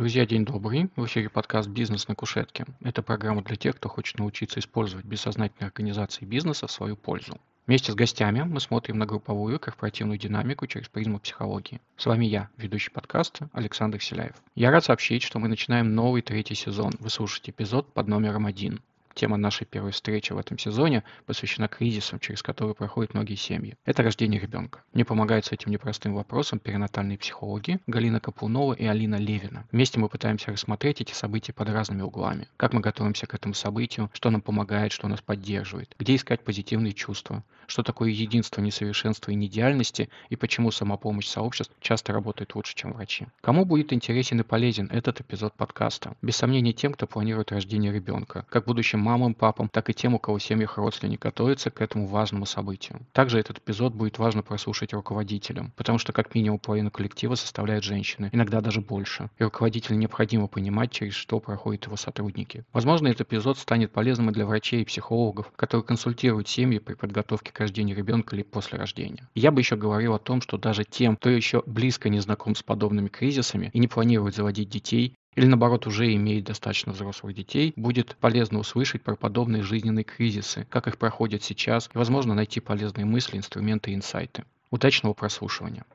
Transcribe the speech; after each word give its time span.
Друзья, 0.00 0.24
день 0.24 0.46
добрый. 0.46 0.88
В 0.96 1.04
эфире 1.04 1.28
подкаст 1.28 1.68
«Бизнес 1.68 2.08
на 2.08 2.14
кушетке». 2.14 2.64
Это 2.80 3.02
программа 3.02 3.44
для 3.44 3.56
тех, 3.56 3.76
кто 3.76 3.90
хочет 3.90 4.18
научиться 4.18 4.58
использовать 4.58 5.04
бессознательные 5.04 5.66
организации 5.66 6.24
бизнеса 6.24 6.66
в 6.66 6.72
свою 6.72 6.96
пользу. 6.96 7.38
Вместе 7.66 7.92
с 7.92 7.94
гостями 7.94 8.40
мы 8.40 8.60
смотрим 8.60 8.96
на 8.96 9.04
групповую 9.04 9.60
корпоративную 9.60 10.18
динамику 10.18 10.66
через 10.66 10.88
призму 10.88 11.18
психологии. 11.18 11.82
С 11.98 12.06
вами 12.06 12.24
я, 12.24 12.48
ведущий 12.56 12.90
подкаста 12.90 13.50
Александр 13.52 14.02
Селяев. 14.02 14.36
Я 14.54 14.70
рад 14.70 14.86
сообщить, 14.86 15.22
что 15.22 15.38
мы 15.38 15.48
начинаем 15.48 15.94
новый 15.94 16.22
третий 16.22 16.54
сезон. 16.54 16.94
Вы 16.98 17.10
слушаете 17.10 17.50
эпизод 17.50 17.92
под 17.92 18.08
номером 18.08 18.46
один. 18.46 18.80
Тема 19.14 19.36
нашей 19.36 19.66
первой 19.66 19.90
встречи 19.92 20.32
в 20.32 20.38
этом 20.38 20.58
сезоне 20.58 21.04
посвящена 21.26 21.68
кризисам, 21.68 22.20
через 22.20 22.42
которые 22.42 22.74
проходят 22.74 23.14
многие 23.14 23.34
семьи. 23.34 23.76
Это 23.84 24.02
рождение 24.02 24.40
ребенка. 24.40 24.82
Мне 24.92 25.04
помогают 25.04 25.46
с 25.46 25.52
этим 25.52 25.70
непростым 25.70 26.14
вопросом 26.14 26.58
перинатальные 26.58 27.18
психологи 27.18 27.80
Галина 27.86 28.20
Капунова 28.20 28.72
и 28.74 28.86
Алина 28.86 29.16
Левина. 29.16 29.66
Вместе 29.72 29.98
мы 29.98 30.08
пытаемся 30.08 30.52
рассмотреть 30.52 31.00
эти 31.00 31.12
события 31.12 31.52
под 31.52 31.68
разными 31.70 32.02
углами. 32.02 32.48
Как 32.56 32.72
мы 32.72 32.80
готовимся 32.80 33.26
к 33.26 33.34
этому 33.34 33.54
событию, 33.54 34.10
что 34.12 34.30
нам 34.30 34.40
помогает, 34.40 34.92
что 34.92 35.08
нас 35.08 35.20
поддерживает, 35.20 35.94
где 35.98 36.14
искать 36.14 36.42
позитивные 36.44 36.92
чувства, 36.92 37.44
что 37.66 37.82
такое 37.82 38.10
единство 38.10 38.60
несовершенства 38.60 39.30
и 39.30 39.34
неидеальности 39.34 40.08
и 40.28 40.36
почему 40.36 40.70
самопомощь 40.70 41.26
сообществ 41.26 41.72
часто 41.80 42.12
работает 42.12 42.54
лучше, 42.54 42.74
чем 42.74 42.92
врачи. 42.92 43.26
Кому 43.40 43.64
будет 43.64 43.92
интересен 43.92 44.40
и 44.40 44.44
полезен 44.44 44.88
этот 44.90 45.20
эпизод 45.20 45.54
подкаста? 45.54 46.16
Без 46.22 46.36
сомнения 46.36 46.72
тем, 46.72 46.92
кто 46.92 47.06
планирует 47.06 47.52
рождение 47.52 47.92
ребенка, 47.92 48.44
как 48.48 48.64
будущим 48.64 48.99
мамам, 49.00 49.34
папам, 49.34 49.68
так 49.68 49.90
и 49.90 49.94
тем, 49.94 50.14
у 50.14 50.18
кого 50.18 50.38
в 50.38 50.42
семьях 50.42 50.78
родственник 50.78 51.20
готовится 51.20 51.70
к 51.70 51.80
этому 51.80 52.06
важному 52.06 52.46
событию. 52.46 53.00
Также 53.12 53.38
этот 53.38 53.58
эпизод 53.58 53.94
будет 53.94 54.18
важно 54.18 54.42
прослушать 54.42 54.92
руководителям, 54.92 55.72
потому 55.76 55.98
что 55.98 56.12
как 56.12 56.34
минимум 56.34 56.58
половину 56.58 56.90
коллектива 56.90 57.34
составляют 57.34 57.84
женщины, 57.84 58.30
иногда 58.32 58.60
даже 58.60 58.80
больше. 58.80 59.30
И 59.38 59.44
руководителю 59.44 59.96
необходимо 59.96 60.46
понимать, 60.46 60.90
через 60.90 61.14
что 61.14 61.40
проходят 61.40 61.86
его 61.86 61.96
сотрудники. 61.96 62.64
Возможно, 62.72 63.08
этот 63.08 63.22
эпизод 63.28 63.58
станет 63.58 63.92
полезным 63.92 64.30
и 64.30 64.32
для 64.32 64.46
врачей 64.46 64.82
и 64.82 64.84
психологов, 64.84 65.50
которые 65.56 65.84
консультируют 65.84 66.48
семьи 66.48 66.78
при 66.78 66.94
подготовке 66.94 67.52
к 67.52 67.58
рождению 67.60 67.96
ребенка 67.96 68.36
или 68.36 68.42
после 68.42 68.78
рождения. 68.78 69.28
Я 69.34 69.50
бы 69.50 69.60
еще 69.60 69.76
говорил 69.76 70.14
о 70.14 70.18
том, 70.18 70.40
что 70.40 70.58
даже 70.58 70.84
тем, 70.84 71.16
кто 71.16 71.30
еще 71.30 71.62
близко 71.66 72.08
не 72.08 72.20
знаком 72.20 72.54
с 72.54 72.62
подобными 72.62 73.08
кризисами 73.08 73.70
и 73.72 73.78
не 73.78 73.88
планирует 73.88 74.34
заводить 74.34 74.68
детей, 74.68 75.14
или 75.40 75.46
наоборот 75.46 75.86
уже 75.86 76.14
имеет 76.14 76.44
достаточно 76.44 76.92
взрослых 76.92 77.34
детей, 77.34 77.72
будет 77.74 78.14
полезно 78.16 78.58
услышать 78.58 79.00
про 79.00 79.16
подобные 79.16 79.62
жизненные 79.62 80.04
кризисы, 80.04 80.66
как 80.68 80.86
их 80.86 80.98
проходят 80.98 81.42
сейчас, 81.42 81.88
и, 81.94 81.96
возможно, 81.96 82.34
найти 82.34 82.60
полезные 82.60 83.06
мысли, 83.06 83.38
инструменты 83.38 83.90
и 83.90 83.94
инсайты. 83.94 84.44
Удачного 84.70 85.14
прослушивания! 85.14 85.86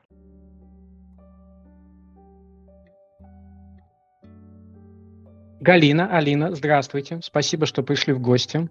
Галина, 5.60 6.08
Алина, 6.16 6.52
здравствуйте. 6.52 7.20
Спасибо, 7.22 7.66
что 7.66 7.84
пришли 7.84 8.12
в 8.12 8.20
гости. 8.20 8.68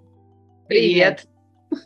Привет. 0.67 1.25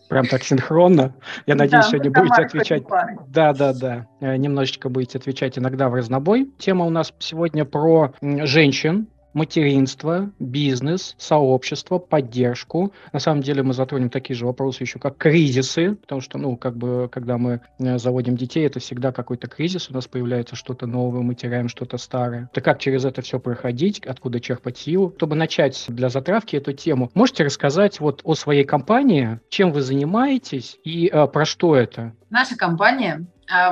Прям 0.10 0.26
так 0.26 0.44
синхронно. 0.44 1.14
Я 1.46 1.56
надеюсь, 1.56 1.86
да, 1.86 1.90
сегодня 1.90 2.12
будете 2.12 2.42
отвечать. 2.42 2.84
Да, 3.28 3.54
да, 3.54 3.74
да. 3.74 4.08
Э, 4.20 4.36
немножечко 4.36 4.90
будете 4.90 5.18
отвечать 5.18 5.58
иногда 5.58 5.90
в 5.90 5.94
разнобой. 5.96 6.50
Тема 6.58 6.86
у 6.86 6.90
нас 6.90 7.14
сегодня 7.20 7.66
про 7.66 8.14
женщин, 8.22 9.08
материнство, 9.34 10.32
бизнес, 10.40 11.16
сообщество, 11.18 12.00
поддержку. 12.00 12.94
На 13.14 13.20
самом 13.20 13.42
деле 13.42 13.64
мы 13.64 13.74
затронем 13.74 14.10
такие 14.10 14.36
же 14.36 14.46
вопросы 14.46 14.84
еще 14.84 15.00
как 15.00 15.18
кризисы, 15.18 15.96
потому 15.96 16.22
что, 16.22 16.38
ну, 16.38 16.58
как 16.58 16.76
бы, 16.78 17.10
когда 17.12 17.38
мы 17.38 17.62
э, 17.80 17.98
заводим 17.98 18.36
детей, 18.36 18.66
это 18.66 18.80
всегда 18.80 19.12
какой-то 19.12 19.48
кризис, 19.48 19.90
у 19.90 19.94
нас 19.94 20.08
появляется 20.08 20.56
что-то 20.56 20.88
новое, 20.88 21.22
мы 21.22 21.36
теряем 21.36 21.68
что-то 21.68 21.98
старое. 21.98 22.50
Так 22.54 22.64
как 22.64 22.80
через 22.80 23.06
это 23.06 23.22
все 23.22 23.40
проходить, 23.40 24.00
откуда 24.06 24.40
черпать 24.40 24.78
силу? 24.78 25.14
Чтобы 25.18 25.36
начать 25.36 25.86
для 25.88 26.10
затравки 26.10 26.56
эту 26.56 26.74
тему, 26.74 27.12
можете 27.14 27.44
рассказать 27.44 28.00
вот 28.00 28.22
о 28.24 28.36
своей 28.36 28.64
компании, 28.64 29.40
чем 29.50 29.72
вы 29.72 29.82
занимаетесь 29.82 30.78
и 30.84 31.10
э, 31.12 31.28
про 31.28 31.46
что 31.46 31.76
это? 31.76 32.14
Наша 32.30 32.56
компания 32.56 33.26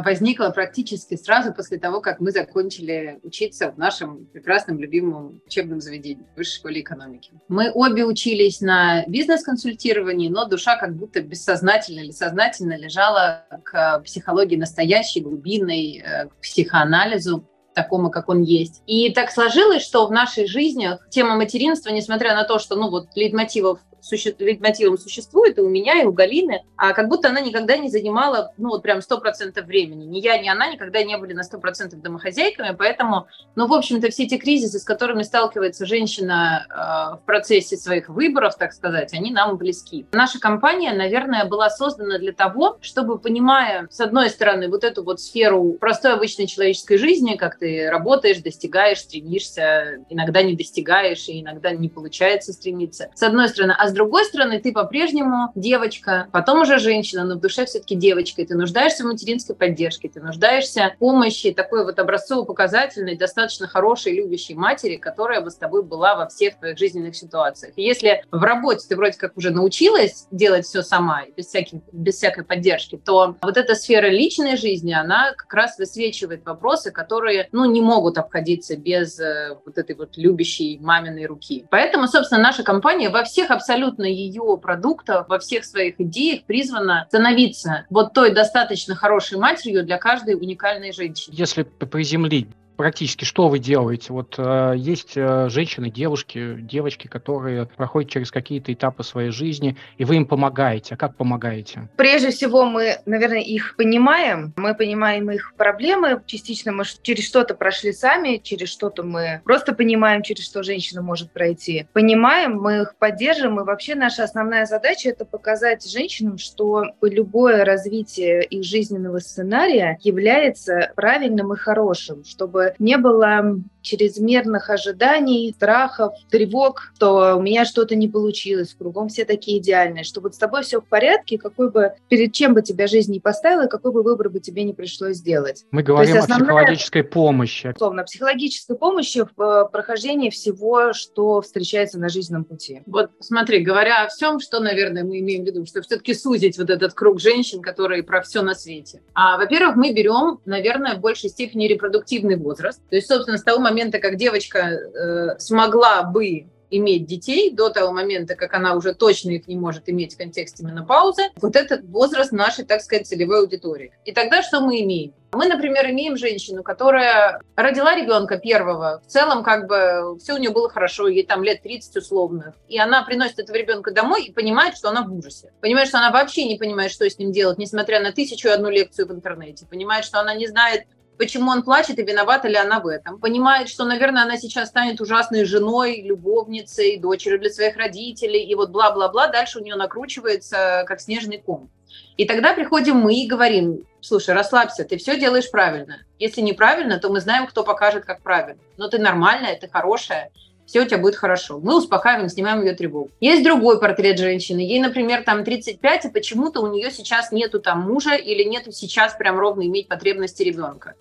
возникла 0.04 0.50
практически 0.50 1.16
сразу 1.16 1.54
после 1.54 1.78
того, 1.78 2.02
как 2.02 2.20
мы 2.20 2.32
закончили 2.32 3.20
учиться 3.24 3.72
в 3.72 3.78
нашем 3.78 4.26
прекрасном 4.26 4.80
любимом 4.80 5.42
учебном 5.46 5.82
заведении, 5.82 6.26
Высшей 6.36 6.58
школе 6.58 6.82
экономики. 6.82 7.32
Мы 7.48 7.72
обе 7.72 8.06
учились 8.06 8.62
на 8.62 9.06
бизнес-консультировании, 9.06 10.30
но 10.30 10.46
душа 10.46 10.78
как 10.78 10.96
будто 10.96 11.22
бессознательно 11.22 12.02
или 12.02 12.12
сознательно 12.12 12.78
лежала 12.78 13.46
к 13.64 14.00
психологии 14.00 14.56
настоящей, 14.56 15.22
глубинной, 15.22 16.04
э, 16.04 16.28
к 16.28 16.42
психоанализу 16.42 17.48
такому, 17.78 18.09
как 18.09 18.28
он 18.28 18.42
есть. 18.42 18.82
И 18.88 19.14
так 19.14 19.32
сложилось, 19.32 19.84
что 19.84 20.08
в 20.08 20.12
нашей 20.12 20.48
жизни 20.48 20.98
тема 21.12 21.36
материнства, 21.36 21.92
несмотря 21.92 22.34
на 22.34 22.44
то, 22.44 22.58
что, 22.58 22.76
ну, 22.76 22.90
вот, 22.90 23.09
лейтмотивов 23.16 23.80
суще... 24.07 24.35
лейтмотивом 24.40 24.97
существует 24.97 25.57
и 25.57 25.62
у 25.62 25.69
меня, 25.69 26.01
и 26.01 26.06
у 26.06 26.12
Галины, 26.12 26.63
а 26.75 26.94
как 26.94 27.09
будто 27.09 27.29
она 27.29 27.41
никогда 27.41 27.78
не 27.78 27.90
занимала, 27.90 28.53
ну, 28.57 28.69
вот 28.69 28.84
прям 28.84 29.01
сто 29.01 29.19
процентов 29.19 29.66
времени. 29.66 30.06
Ни 30.06 30.19
я, 30.19 30.38
ни 30.38 30.47
она 30.47 30.72
никогда 30.72 31.03
не 31.03 31.18
были 31.18 31.34
на 31.34 31.44
сто 31.44 31.59
процентов 31.59 32.01
домохозяйками, 32.01 32.75
поэтому, 32.78 33.28
ну, 33.56 33.67
в 33.67 33.73
общем-то, 33.73 34.09
все 34.09 34.23
эти 34.23 34.38
кризисы, 34.38 34.79
с 34.79 34.84
которыми 34.84 35.23
сталкивается 35.23 35.85
женщина 35.85 36.66
э, 36.69 37.17
в 37.17 37.25
процессе 37.25 37.78
своих 37.78 38.09
выборов, 38.09 38.56
так 38.57 38.73
сказать, 38.73 39.13
они 39.13 39.31
нам 39.31 39.57
близки. 39.57 40.06
Наша 40.12 40.40
компания, 40.40 40.94
наверное, 40.94 41.46
была 41.46 41.69
создана 41.69 42.17
для 42.17 42.31
того, 42.31 42.78
чтобы, 42.81 43.19
понимая, 43.19 43.88
с 43.90 44.00
одной 44.00 44.29
стороны, 44.29 44.69
вот 44.69 44.84
эту 44.84 45.03
вот 45.03 45.19
сферу 45.19 45.73
простой 45.73 46.13
обычной 46.13 46.47
человеческой 46.47 46.97
жизни, 46.97 47.35
как 47.35 47.57
ты 47.57 47.90
работаешь, 47.90 48.38
достигаешь, 48.38 49.00
стремишься, 49.00 50.06
иногда 50.09 50.44
не 50.44 50.56
достигаешь, 50.56 51.28
и 51.28 51.41
иногда 51.41 51.72
не 51.72 51.90
получается 51.90 52.53
стремиться. 52.53 53.09
С 53.16 53.23
одной 53.23 53.50
стороны, 53.50 53.75
а 53.78 53.88
с 53.88 53.94
другой 53.97 54.25
стороны, 54.25 54.59
ты 54.59 54.72
по-прежнему 54.72 55.52
девочка, 55.56 56.28
потом 56.31 56.62
уже 56.62 56.80
женщина, 56.80 57.24
но 57.24 57.35
в 57.35 57.40
душе 57.40 57.66
все-таки 57.66 57.96
девочка, 57.96 58.41
и 58.41 58.46
ты 58.46 58.56
нуждаешься 58.56 59.03
в 59.03 59.08
материнской 59.08 59.56
поддержке, 59.56 60.08
ты 60.08 60.22
нуждаешься 60.22 60.94
в 60.96 61.00
помощи 61.00 61.52
такой 61.52 61.84
вот 61.84 62.00
образцово-показательной, 62.00 63.18
достаточно 63.18 63.68
хорошей, 63.68 64.13
любящей 64.13 64.53
матери, 64.53 64.97
которая 64.97 65.41
бы 65.41 65.50
с 65.50 65.56
тобой 65.56 65.84
была 65.84 66.16
во 66.16 66.28
всех 66.28 66.58
твоих 66.59 66.78
жизненных 66.78 67.16
ситуациях. 67.16 67.74
И 67.75 67.81
если 67.81 68.24
в 68.31 68.44
работе 68.44 68.85
ты 68.88 68.96
вроде 68.96 69.18
как 69.18 69.35
уже 69.35 69.50
научилась 69.50 70.28
делать 70.31 70.66
все 70.66 70.81
сама, 70.84 71.24
без, 71.35 71.47
всяких, 71.47 71.79
без 71.91 72.16
всякой 72.16 72.44
поддержки, 72.44 72.97
то 73.03 73.35
вот 73.41 73.58
эта 73.58 73.75
сфера 73.75 74.08
личной 74.08 74.58
жизни, 74.58 74.94
она 74.94 75.34
как 75.34 75.53
раз 75.53 75.78
высвечивает 75.78 76.46
вопросы, 76.46 76.91
которые, 76.91 77.50
ну, 77.52 77.66
не 77.66 77.81
могут 77.81 78.18
обходиться 78.18 78.78
без 78.78 79.19
э, 79.19 79.58
вот 79.66 79.78
этой 79.78 79.96
вот 79.96 80.18
любящей 80.18 80.78
маминой 80.79 81.25
руки. 81.25 81.66
Поэтому, 81.69 82.08
собственно, 82.08 82.41
наша 82.41 82.64
компания 82.64 83.09
во 83.09 83.24
всех 83.24 83.52
абсолютно 83.52 83.87
абсолютно 83.88 84.06
ее 84.06 84.58
продуктов, 84.62 85.28
во 85.28 85.40
всех 85.40 85.66
своих 85.66 86.00
идеях 86.00 86.44
призвана 86.44 87.06
становиться 87.08 87.86
вот 87.90 88.14
той 88.14 88.34
достаточно 88.34 88.96
хорошей 88.96 89.38
матерью 89.38 89.84
для 89.84 89.98
каждой 89.98 90.36
уникальной 90.36 90.92
женщины. 90.92 91.34
Если 91.38 91.64
приземлить 91.64 92.47
практически 92.78 93.26
что 93.26 93.50
вы 93.50 93.60
делаете? 93.60 94.14
Вот 94.14 94.36
э, 94.38 94.74
есть 94.78 95.18
э, 95.18 95.50
женщины, 95.50 95.90
девушки, 95.90 96.56
девочки, 96.60 97.08
которые 97.08 97.66
проходят 97.66 98.10
через 98.10 98.32
какие-то 98.32 98.72
этапы 98.72 99.04
своей 99.04 99.32
жизни, 99.32 99.76
и 99.98 100.06
вы 100.06 100.16
им 100.16 100.26
помогаете. 100.26 100.94
А 100.94 100.98
как 100.98 101.16
помогаете? 101.16 101.90
Прежде 101.98 102.30
всего, 102.30 102.66
мы, 102.66 102.98
наверное, 103.06 103.42
их 103.42 103.76
понимаем. 103.76 104.54
Мы 104.56 104.76
понимаем 104.76 105.30
их 105.32 105.54
проблемы. 105.58 106.22
Частично 106.26 106.72
мы 106.72 106.84
через 107.02 107.26
что-то 107.26 107.56
прошли 107.56 107.92
сами, 107.92 108.38
через 108.38 108.70
что-то 108.70 109.04
мы 109.04 109.42
просто 109.44 109.74
понимаем, 109.74 110.22
через 110.22 110.46
что 110.46 110.64
женщина 110.64 111.02
может 111.02 111.32
пройти. 111.32 111.88
Понимаем, 111.94 112.62
мы 112.62 112.82
их 112.82 112.96
поддерживаем, 112.98 113.59
и 113.59 113.64
вообще 113.64 113.96
наша 113.96 114.24
основная 114.24 114.66
задача– 114.66 115.09
это 115.18 115.26
показать 115.26 115.90
женщинам, 115.90 116.38
что 116.38 116.86
любое 117.02 117.66
развитие 117.66 118.44
их 118.44 118.64
жизненного 118.64 119.20
сценария 119.20 119.98
является 120.02 120.92
правильным 120.96 121.54
и 121.54 121.58
хорошим, 121.58 122.24
чтобы 122.24 122.66
не 122.79 122.97
было 122.97 123.61
чрезмерных 123.88 124.70
ожиданий, 124.70 125.53
страхов, 125.56 126.14
тревог, 126.29 126.91
что 126.96 127.35
у 127.38 127.41
меня 127.41 127.66
что-то 127.66 127.96
не 127.96 128.08
получилось, 128.08 128.76
кругом 128.78 129.08
все 129.08 129.23
такие 129.26 129.59
идеальные, 129.59 130.03
что 130.03 130.22
вот 130.22 130.35
с 130.35 130.38
тобой 130.38 130.64
все 130.64 130.82
в 130.82 130.85
порядке, 130.85 131.38
какой 131.38 131.72
бы, 131.72 131.94
перед 132.09 132.34
чем 132.34 132.53
бы 132.53 132.61
тебя 132.61 132.88
жизнь 132.88 133.11
не 133.11 133.20
поставила, 133.20 133.67
какой 133.67 133.91
бы 133.91 134.03
выбор 134.03 134.29
бы 134.29 134.40
тебе 134.40 134.64
не 134.64 134.73
пришлось 134.73 135.17
сделать. 135.17 135.66
Мы 135.72 135.84
говорим 135.84 136.17
основная, 136.17 136.38
о 136.38 136.46
психологической 136.46 137.03
помощи. 137.03 137.73
Условно, 137.76 138.03
психологической 138.03 138.76
помощи 138.76 139.26
в 139.35 139.41
э, 139.41 139.70
прохождении 139.72 140.29
всего, 140.29 140.94
что 140.94 141.41
встречается 141.41 142.00
на 142.00 142.09
жизненном 142.09 142.44
пути. 142.44 142.82
Вот 142.85 143.11
смотри, 143.20 143.59
говоря 143.59 144.03
о 144.03 144.08
всем, 144.09 144.40
что, 144.40 144.59
наверное, 144.59 145.03
мы 145.03 145.20
имеем 145.20 145.44
в 145.44 145.47
виду, 145.47 145.66
что 145.66 145.82
все-таки 145.82 146.14
сузить 146.14 146.58
вот 146.58 146.70
этот 146.70 146.94
круг 146.94 147.20
женщин, 147.20 147.61
которые 147.61 148.03
про 148.03 148.22
все 148.22 148.41
на 148.41 148.56
свете. 148.56 149.02
А, 149.14 149.38
во-первых, 149.38 149.76
мы 149.76 149.94
берем, 149.94 150.40
наверное, 150.46 150.96
в 150.96 151.00
большей 151.00 151.29
степени 151.29 151.67
репродуктивный 151.67 152.35
возраст. 152.35 152.82
То 152.90 152.96
есть, 152.96 153.08
собственно, 153.08 153.38
с 153.38 153.44
того 153.44 153.59
момента, 153.59 153.77
как 154.00 154.18
девочка 154.18 154.59
э, 154.59 155.40
смогла 155.40 156.03
бы 156.03 156.47
иметь 156.70 157.06
детей 157.06 157.52
до 157.52 157.70
того 157.70 157.91
момента, 157.91 158.35
как 158.35 158.53
она 158.53 158.76
уже 158.76 158.94
точно 158.94 159.32
их 159.32 159.47
не 159.47 159.56
может 159.56 159.90
иметь 159.90 160.16
в 160.16 160.18
контексте 160.18 160.64
менопаузы, 160.64 161.24
вот 161.38 161.56
этот 161.56 161.85
возраст 161.85 162.32
нашей, 162.32 162.66
так 162.66 162.82
сказать, 162.82 163.08
целевой 163.08 163.40
аудитории. 163.40 163.91
И 164.06 164.12
тогда 164.12 164.41
что 164.41 164.59
мы 164.59 164.82
имеем? 164.82 165.14
Мы, 165.34 165.47
например, 165.47 165.90
имеем 165.90 166.16
женщину, 166.18 166.64
которая 166.64 167.41
родила 167.56 167.96
ребенка 167.96 168.38
первого, 168.38 169.02
в 169.06 169.08
целом 169.08 169.44
как 169.44 169.68
бы 169.68 170.18
все 170.20 170.34
у 170.34 170.38
нее 170.38 170.52
было 170.52 170.70
хорошо, 170.70 171.08
ей 171.08 171.26
там 171.26 171.44
лет 171.44 171.62
30 171.62 171.97
условных, 171.97 172.56
и 172.68 172.80
она 172.80 173.03
приносит 173.03 173.40
этого 173.40 173.58
ребенка 173.58 173.91
домой 173.91 174.26
и 174.26 174.32
понимает, 174.32 174.78
что 174.78 174.90
она 174.90 175.03
в 175.03 175.14
ужасе. 175.14 175.52
Понимает, 175.59 175.90
что 175.90 175.97
она 175.97 176.12
вообще 176.12 176.46
не 176.46 176.56
понимает, 176.56 176.91
что 176.91 177.09
с 177.09 177.20
ним 177.20 177.32
делать, 177.32 177.58
несмотря 177.58 178.00
на 178.00 178.14
тысячу 178.14 178.47
и 178.47 178.52
одну 178.52 178.70
лекцию 178.70 179.08
в 179.08 179.12
интернете. 179.12 179.66
Понимает, 179.66 180.06
что 180.06 180.20
она 180.20 180.34
не 180.34 180.47
знает, 180.47 180.85
почему 181.17 181.52
он 181.52 181.64
плачет 181.64 181.99
и 181.99 182.03
виновата 182.03 182.47
ли 182.47 182.55
она 182.55 182.79
в 182.79 182.87
этом. 182.87 183.19
Понимает, 183.19 183.69
что, 183.69 183.85
наверное, 183.85 184.23
она 184.23 184.37
сейчас 184.37 184.69
станет 184.69 185.02
ужасной 185.02 185.46
женой, 185.46 186.02
любовницей, 186.02 186.97
дочерью 186.97 187.40
для 187.40 187.49
своих 187.49 187.78
родителей, 187.78 188.43
и 188.43 188.55
вот 188.55 188.69
бла-бла-бла, 188.69 189.28
дальше 189.28 189.59
у 189.59 189.64
нее 189.64 189.75
накручивается 189.75 190.84
как 190.87 191.02
снежный 191.02 191.40
ком. 191.40 191.69
И 192.17 192.25
тогда 192.25 192.53
приходим 192.53 192.97
мы 192.97 193.16
и 193.16 193.28
говорим, 193.28 193.85
слушай, 194.02 194.34
расслабься, 194.34 194.84
ты 194.84 194.97
все 194.97 195.19
делаешь 195.19 195.52
правильно. 195.52 195.99
Если 196.19 196.41
неправильно, 196.41 196.99
то 196.99 197.09
мы 197.09 197.20
знаем, 197.20 197.47
кто 197.47 197.63
покажет, 197.63 198.05
как 198.05 198.22
правильно. 198.22 198.61
Но 198.78 198.87
ты 198.87 198.97
нормальная, 198.97 199.55
ты 199.55 199.67
хорошая, 199.67 200.31
все 200.67 200.81
у 200.81 200.85
тебя 200.85 200.97
будет 200.97 201.16
хорошо. 201.16 201.59
Мы 201.59 201.78
успокаиваем, 201.78 202.29
снимаем 202.29 202.61
ее 202.61 202.73
тревогу. 202.73 203.09
Есть 203.22 203.43
другой 203.43 203.79
портрет 203.79 204.19
женщины. 204.19 204.59
Ей, 204.59 204.79
например, 204.81 205.23
там 205.23 205.43
35, 205.43 206.05
и 206.05 206.09
почему-то 206.09 206.59
у 206.61 206.67
нее 206.67 206.91
сейчас 206.91 207.31
нету 207.31 207.59
там 207.59 207.81
мужа 207.81 208.16
или 208.16 208.43
нету 208.43 208.72
сейчас 208.73 209.16
прям 209.16 209.40
ровно 209.40 209.64
иметь 209.64 209.87
потребности 209.87 210.43
ребенка. 210.43 210.96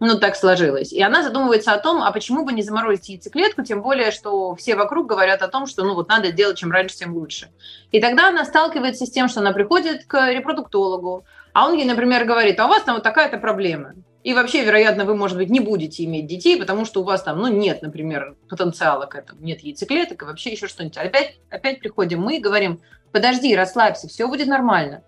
Ну, 0.00 0.18
так 0.18 0.34
сложилось. 0.34 0.92
И 0.92 1.00
она 1.00 1.22
задумывается 1.22 1.72
о 1.72 1.78
том, 1.78 2.02
а 2.02 2.10
почему 2.10 2.44
бы 2.44 2.52
не 2.52 2.62
заморозить 2.62 3.08
яйцеклетку, 3.08 3.62
тем 3.62 3.80
более, 3.80 4.10
что 4.10 4.56
все 4.56 4.74
вокруг 4.74 5.06
говорят 5.06 5.42
о 5.42 5.48
том, 5.48 5.66
что, 5.66 5.84
ну, 5.84 5.94
вот 5.94 6.08
надо 6.08 6.32
делать 6.32 6.58
чем 6.58 6.72
раньше, 6.72 6.96
тем 6.96 7.14
лучше. 7.14 7.50
И 7.92 8.00
тогда 8.00 8.28
она 8.28 8.44
сталкивается 8.44 9.06
с 9.06 9.10
тем, 9.10 9.28
что 9.28 9.40
она 9.40 9.52
приходит 9.52 10.04
к 10.06 10.32
репродуктологу, 10.32 11.24
а 11.52 11.68
он 11.68 11.74
ей, 11.74 11.84
например, 11.84 12.24
говорит, 12.24 12.58
а 12.58 12.66
у 12.66 12.68
вас 12.68 12.82
там 12.82 12.96
вот 12.96 13.04
такая-то 13.04 13.38
проблема. 13.38 13.94
И 14.24 14.32
вообще, 14.32 14.64
вероятно, 14.64 15.04
вы, 15.04 15.14
может 15.14 15.36
быть, 15.36 15.50
не 15.50 15.60
будете 15.60 16.02
иметь 16.04 16.26
детей, 16.26 16.58
потому 16.58 16.86
что 16.86 17.02
у 17.02 17.04
вас 17.04 17.22
там, 17.22 17.38
ну, 17.38 17.48
нет, 17.48 17.82
например, 17.82 18.36
потенциала 18.48 19.04
к 19.04 19.14
этому, 19.14 19.42
нет 19.42 19.60
яйцеклеток 19.60 20.22
и 20.22 20.24
вообще 20.24 20.50
еще 20.50 20.66
что-нибудь. 20.66 20.96
Опять, 20.96 21.38
опять 21.50 21.80
приходим 21.80 22.22
мы 22.22 22.38
и 22.38 22.40
говорим, 22.40 22.80
подожди, 23.12 23.54
расслабься, 23.54 24.08
все 24.08 24.26
будет 24.26 24.48
нормально. 24.48 25.02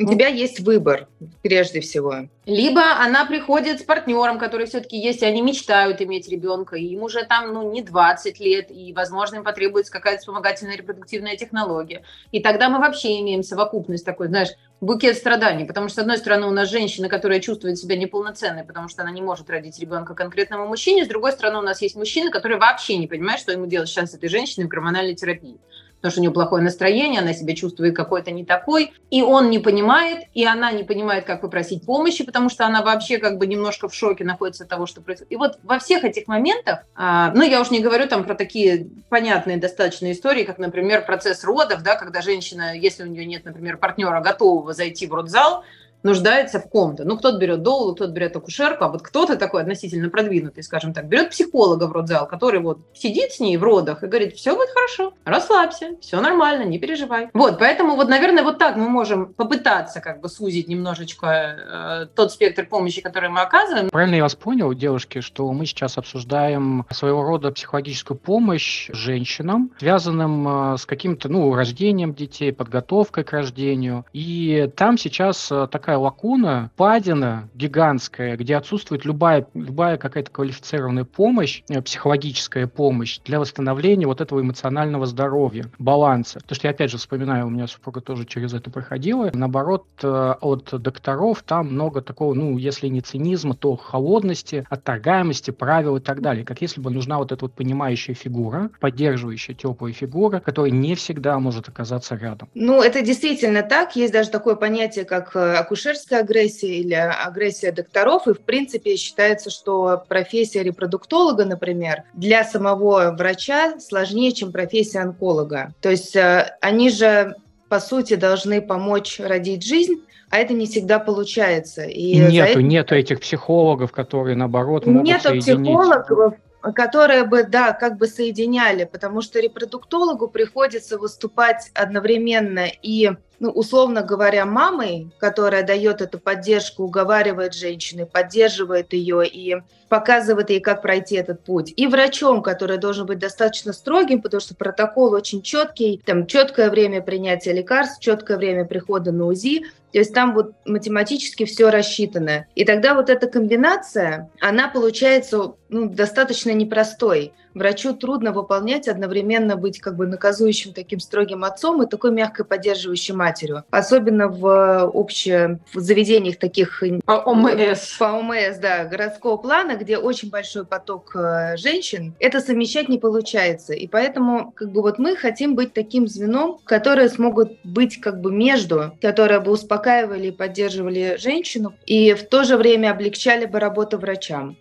У 0.00 0.06
тебя 0.06 0.28
есть 0.28 0.60
выбор, 0.60 1.08
прежде 1.42 1.80
всего. 1.80 2.28
Либо 2.46 3.00
она 3.00 3.26
приходит 3.26 3.80
с 3.80 3.82
партнером, 3.82 4.38
который 4.38 4.66
все-таки 4.66 4.96
есть, 4.96 5.22
и 5.22 5.26
они 5.26 5.42
мечтают 5.42 6.00
иметь 6.00 6.28
ребенка, 6.28 6.76
и 6.76 6.84
им 6.84 7.02
уже 7.02 7.24
там 7.24 7.52
ну, 7.52 7.72
не 7.72 7.82
20 7.82 8.38
лет, 8.38 8.70
и, 8.70 8.92
возможно, 8.92 9.36
им 9.36 9.44
потребуется 9.44 9.92
какая-то 9.92 10.20
вспомогательная 10.20 10.76
репродуктивная 10.76 11.36
технология. 11.36 12.04
И 12.30 12.40
тогда 12.40 12.68
мы 12.68 12.78
вообще 12.78 13.20
имеем 13.20 13.42
совокупность 13.42 14.04
такой, 14.04 14.28
знаешь, 14.28 14.50
букет 14.80 15.16
страданий, 15.16 15.64
потому 15.64 15.88
что, 15.88 15.96
с 15.96 15.98
одной 15.98 16.18
стороны, 16.18 16.46
у 16.46 16.50
нас 16.50 16.70
женщина, 16.70 17.08
которая 17.08 17.40
чувствует 17.40 17.78
себя 17.78 17.96
неполноценной, 17.96 18.64
потому 18.64 18.88
что 18.88 19.02
она 19.02 19.10
не 19.10 19.22
может 19.22 19.50
родить 19.50 19.78
ребенка 19.78 20.14
конкретному 20.14 20.66
мужчине, 20.66 21.04
с 21.04 21.08
другой 21.08 21.32
стороны, 21.32 21.58
у 21.58 21.62
нас 21.62 21.82
есть 21.82 21.96
мужчина, 21.96 22.30
который 22.30 22.58
вообще 22.58 22.96
не 22.96 23.06
понимает, 23.06 23.40
что 23.40 23.52
ему 23.52 23.66
делать 23.66 23.88
сейчас 23.88 24.12
с 24.12 24.14
этой 24.14 24.28
женщиной 24.28 24.64
в 24.64 24.68
гормональной 24.68 25.14
терапии 25.14 25.58
потому 25.98 26.12
что 26.12 26.20
у 26.20 26.22
нее 26.22 26.32
плохое 26.32 26.62
настроение, 26.62 27.20
она 27.20 27.32
себя 27.32 27.54
чувствует 27.54 27.94
какой-то 27.94 28.30
не 28.30 28.44
такой, 28.44 28.92
и 29.10 29.22
он 29.22 29.50
не 29.50 29.58
понимает, 29.58 30.26
и 30.34 30.44
она 30.44 30.72
не 30.72 30.84
понимает, 30.84 31.24
как 31.24 31.40
попросить 31.40 31.84
помощи, 31.84 32.24
потому 32.24 32.48
что 32.48 32.66
она 32.66 32.82
вообще 32.82 33.18
как 33.18 33.38
бы 33.38 33.46
немножко 33.46 33.88
в 33.88 33.94
шоке 33.94 34.24
находится 34.24 34.64
от 34.64 34.70
того, 34.70 34.86
что 34.86 35.00
происходит. 35.00 35.32
И 35.32 35.36
вот 35.36 35.58
во 35.62 35.78
всех 35.78 36.04
этих 36.04 36.28
моментах, 36.28 36.84
а, 36.94 37.32
ну, 37.34 37.42
я 37.42 37.60
уж 37.60 37.70
не 37.70 37.80
говорю 37.80 38.06
там 38.06 38.24
про 38.24 38.34
такие 38.34 38.88
понятные 39.08 39.56
достаточно 39.56 40.10
истории, 40.12 40.44
как, 40.44 40.58
например, 40.58 41.04
процесс 41.04 41.44
родов, 41.44 41.82
да, 41.82 41.96
когда 41.96 42.22
женщина, 42.22 42.76
если 42.76 43.02
у 43.02 43.06
нее 43.06 43.24
нет, 43.24 43.44
например, 43.44 43.76
партнера, 43.76 44.20
готового 44.20 44.72
зайти 44.72 45.06
в 45.06 45.14
родзал, 45.14 45.64
нуждается 46.02 46.60
в 46.60 46.68
ком-то. 46.68 47.04
Ну, 47.04 47.16
кто-то 47.18 47.38
берет 47.38 47.62
доулу, 47.62 47.94
кто-то 47.94 48.12
берет 48.12 48.36
акушерку, 48.36 48.84
а 48.84 48.88
вот 48.88 49.02
кто-то 49.02 49.36
такой 49.36 49.62
относительно 49.62 50.10
продвинутый, 50.10 50.62
скажем 50.62 50.92
так, 50.92 51.06
берет 51.06 51.30
психолога 51.30 51.84
в 51.84 51.92
родзал, 51.92 52.26
который 52.26 52.60
вот 52.60 52.78
сидит 52.94 53.32
с 53.32 53.40
ней 53.40 53.56
в 53.56 53.62
родах 53.62 54.02
и 54.02 54.06
говорит, 54.06 54.34
все 54.34 54.54
будет 54.54 54.70
хорошо, 54.70 55.14
расслабься, 55.24 55.96
все 56.00 56.20
нормально, 56.20 56.64
не 56.64 56.78
переживай. 56.78 57.28
Вот, 57.34 57.58
поэтому 57.58 57.96
вот, 57.96 58.08
наверное, 58.08 58.44
вот 58.44 58.58
так 58.58 58.76
мы 58.76 58.88
можем 58.88 59.32
попытаться 59.34 60.00
как 60.00 60.20
бы 60.20 60.28
сузить 60.28 60.68
немножечко 60.68 61.26
э, 61.26 62.06
тот 62.14 62.32
спектр 62.32 62.66
помощи, 62.66 63.00
который 63.00 63.28
мы 63.28 63.40
оказываем. 63.40 63.90
Правильно 63.90 64.16
я 64.16 64.22
вас 64.22 64.34
понял, 64.34 64.72
девушки, 64.74 65.20
что 65.20 65.50
мы 65.52 65.66
сейчас 65.66 65.98
обсуждаем 65.98 66.86
своего 66.90 67.22
рода 67.22 67.50
психологическую 67.50 68.18
помощь 68.18 68.88
женщинам, 68.92 69.72
связанным 69.78 70.74
э, 70.74 70.78
с 70.78 70.86
каким-то, 70.86 71.28
ну, 71.28 71.54
рождением 71.54 72.14
детей, 72.14 72.52
подготовкой 72.52 73.24
к 73.24 73.32
рождению. 73.32 74.04
И 74.12 74.70
там 74.76 74.98
сейчас 74.98 75.50
э, 75.50 75.66
такая 75.70 75.87
такая 75.88 76.02
лакуна, 76.02 76.70
падина 76.76 77.48
гигантская, 77.54 78.36
где 78.36 78.56
отсутствует 78.56 79.06
любая, 79.06 79.46
любая 79.54 79.96
какая-то 79.96 80.30
квалифицированная 80.30 81.04
помощь, 81.04 81.62
э, 81.70 81.80
психологическая 81.80 82.66
помощь 82.66 83.20
для 83.24 83.40
восстановления 83.40 84.06
вот 84.06 84.20
этого 84.20 84.42
эмоционального 84.42 85.06
здоровья, 85.06 85.64
баланса. 85.78 86.40
Потому 86.40 86.56
что 86.56 86.66
я 86.66 86.72
опять 86.72 86.90
же 86.90 86.98
вспоминаю, 86.98 87.46
у 87.46 87.48
меня 87.48 87.66
супруга 87.66 88.02
тоже 88.02 88.26
через 88.26 88.52
это 88.52 88.70
проходила. 88.70 89.30
Наоборот, 89.32 89.86
э, 90.02 90.34
от 90.42 90.68
докторов 90.70 91.42
там 91.42 91.68
много 91.68 92.02
такого, 92.02 92.34
ну, 92.34 92.58
если 92.58 92.88
не 92.88 93.00
цинизма, 93.00 93.54
то 93.54 93.74
холодности, 93.76 94.66
отторгаемости, 94.68 95.52
правил 95.52 95.96
и 95.96 96.00
так 96.00 96.20
далее. 96.20 96.44
Как 96.44 96.60
если 96.60 96.82
бы 96.82 96.90
нужна 96.90 97.16
вот 97.16 97.32
эта 97.32 97.46
вот 97.46 97.54
понимающая 97.54 98.14
фигура, 98.14 98.68
поддерживающая 98.78 99.54
теплая 99.54 99.94
фигура, 99.94 100.40
которая 100.40 100.70
не 100.70 100.94
всегда 100.96 101.38
может 101.38 101.70
оказаться 101.70 102.14
рядом. 102.14 102.50
Ну, 102.52 102.82
это 102.82 103.00
действительно 103.00 103.62
так. 103.62 103.96
Есть 103.96 104.12
даже 104.12 104.28
такое 104.28 104.54
понятие, 104.54 105.06
как 105.06 105.34
акушерство 105.34 105.77
акушерская 105.78 106.20
агрессия 106.20 106.78
или 106.78 106.94
агрессия 106.94 107.72
докторов. 107.72 108.26
И, 108.26 108.34
в 108.34 108.40
принципе, 108.40 108.96
считается, 108.96 109.50
что 109.50 110.02
профессия 110.08 110.62
репродуктолога, 110.62 111.44
например, 111.44 112.02
для 112.14 112.44
самого 112.44 113.14
врача 113.16 113.78
сложнее, 113.78 114.32
чем 114.32 114.52
профессия 114.52 115.00
онколога. 115.00 115.72
То 115.80 115.90
есть 115.90 116.16
э, 116.16 116.56
они 116.60 116.90
же, 116.90 117.34
по 117.68 117.80
сути, 117.80 118.14
должны 118.14 118.60
помочь 118.60 119.20
родить 119.20 119.64
жизнь, 119.64 120.02
а 120.30 120.38
это 120.38 120.52
не 120.52 120.66
всегда 120.66 120.98
получается. 120.98 121.84
И 121.84 122.18
нету, 122.18 122.50
это... 122.50 122.62
нету 122.62 122.94
этих 122.94 123.20
психологов, 123.20 123.92
которые, 123.92 124.36
наоборот, 124.36 124.84
могут 124.86 125.04
Нету 125.04 125.28
соединить. 125.28 125.64
психологов, 125.64 126.34
которые 126.74 127.24
бы, 127.24 127.44
да, 127.44 127.72
как 127.72 127.96
бы 127.96 128.08
соединяли, 128.08 128.84
потому 128.84 129.22
что 129.22 129.40
репродуктологу 129.40 130.28
приходится 130.28 130.98
выступать 130.98 131.70
одновременно 131.74 132.66
и 132.82 133.12
ну, 133.40 133.50
условно 133.50 134.02
говоря, 134.02 134.46
мамой, 134.46 135.10
которая 135.18 135.62
дает 135.62 136.00
эту 136.00 136.18
поддержку, 136.18 136.84
уговаривает 136.84 137.54
женщину, 137.54 138.06
поддерживает 138.06 138.92
ее 138.92 139.26
и 139.26 139.56
показывает 139.88 140.50
ей, 140.50 140.60
как 140.60 140.82
пройти 140.82 141.16
этот 141.16 141.42
путь. 141.44 141.72
И 141.76 141.86
врачом, 141.86 142.42
который 142.42 142.78
должен 142.78 143.06
быть 143.06 143.18
достаточно 143.18 143.72
строгим, 143.72 144.20
потому 144.20 144.40
что 144.40 144.54
протокол 144.54 145.12
очень 145.12 145.42
четкий, 145.42 146.00
там 146.04 146.26
четкое 146.26 146.68
время 146.70 147.00
принятия 147.00 147.52
лекарств, 147.52 148.00
четкое 148.00 148.36
время 148.36 148.64
прихода 148.64 149.12
на 149.12 149.26
УЗИ, 149.26 149.64
то 149.92 149.98
есть 149.98 150.12
там 150.12 150.34
вот 150.34 150.52
математически 150.66 151.46
все 151.46 151.70
рассчитано. 151.70 152.46
И 152.54 152.64
тогда 152.64 152.94
вот 152.94 153.08
эта 153.08 153.26
комбинация, 153.26 154.30
она 154.40 154.68
получается 154.68 155.54
ну, 155.70 155.88
достаточно 155.88 156.50
непростой. 156.50 157.32
Врачу 157.54 157.94
трудно 157.94 158.32
выполнять, 158.32 158.88
одновременно 158.88 159.56
быть 159.56 159.80
как 159.80 159.96
бы 159.96 160.06
наказующим 160.06 160.72
таким 160.72 161.00
строгим 161.00 161.44
отцом 161.44 161.82
и 161.82 161.86
такой 161.86 162.12
мягкой 162.12 162.44
поддерживающей 162.44 163.14
матерью. 163.14 163.64
Особенно 163.70 164.28
в 164.28 164.90
обще 164.94 165.58
в 165.72 165.80
заведениях 165.80 166.38
таких... 166.38 166.82
По 167.04 167.12
ОМС. 167.12 167.96
По 167.98 168.12
ОМС, 168.12 168.58
да, 168.60 168.84
городского 168.84 169.36
плана, 169.36 169.76
где 169.76 169.98
очень 169.98 170.30
большой 170.30 170.64
поток 170.64 171.12
э, 171.14 171.56
женщин, 171.56 172.14
это 172.20 172.40
совмещать 172.40 172.88
не 172.88 172.98
получается. 172.98 173.72
И 173.72 173.86
поэтому 173.86 174.52
как 174.52 174.70
бы 174.70 174.82
вот 174.82 174.98
мы 174.98 175.16
хотим 175.16 175.54
быть 175.54 175.72
таким 175.72 176.06
звеном, 176.06 176.58
которые 176.64 177.08
смогут 177.08 177.58
быть 177.64 178.00
как 178.00 178.20
бы 178.20 178.32
между, 178.32 178.92
которые 179.00 179.40
бы 179.40 179.52
успокаивали 179.52 180.28
и 180.28 180.32
поддерживали 180.32 181.16
женщину, 181.18 181.74
и 181.86 182.14
в 182.14 182.28
то 182.28 182.44
же 182.44 182.56
время 182.56 182.90
облегчали 182.90 183.46
бы 183.46 183.58
работу 183.58 183.98
врачам. 183.98 184.56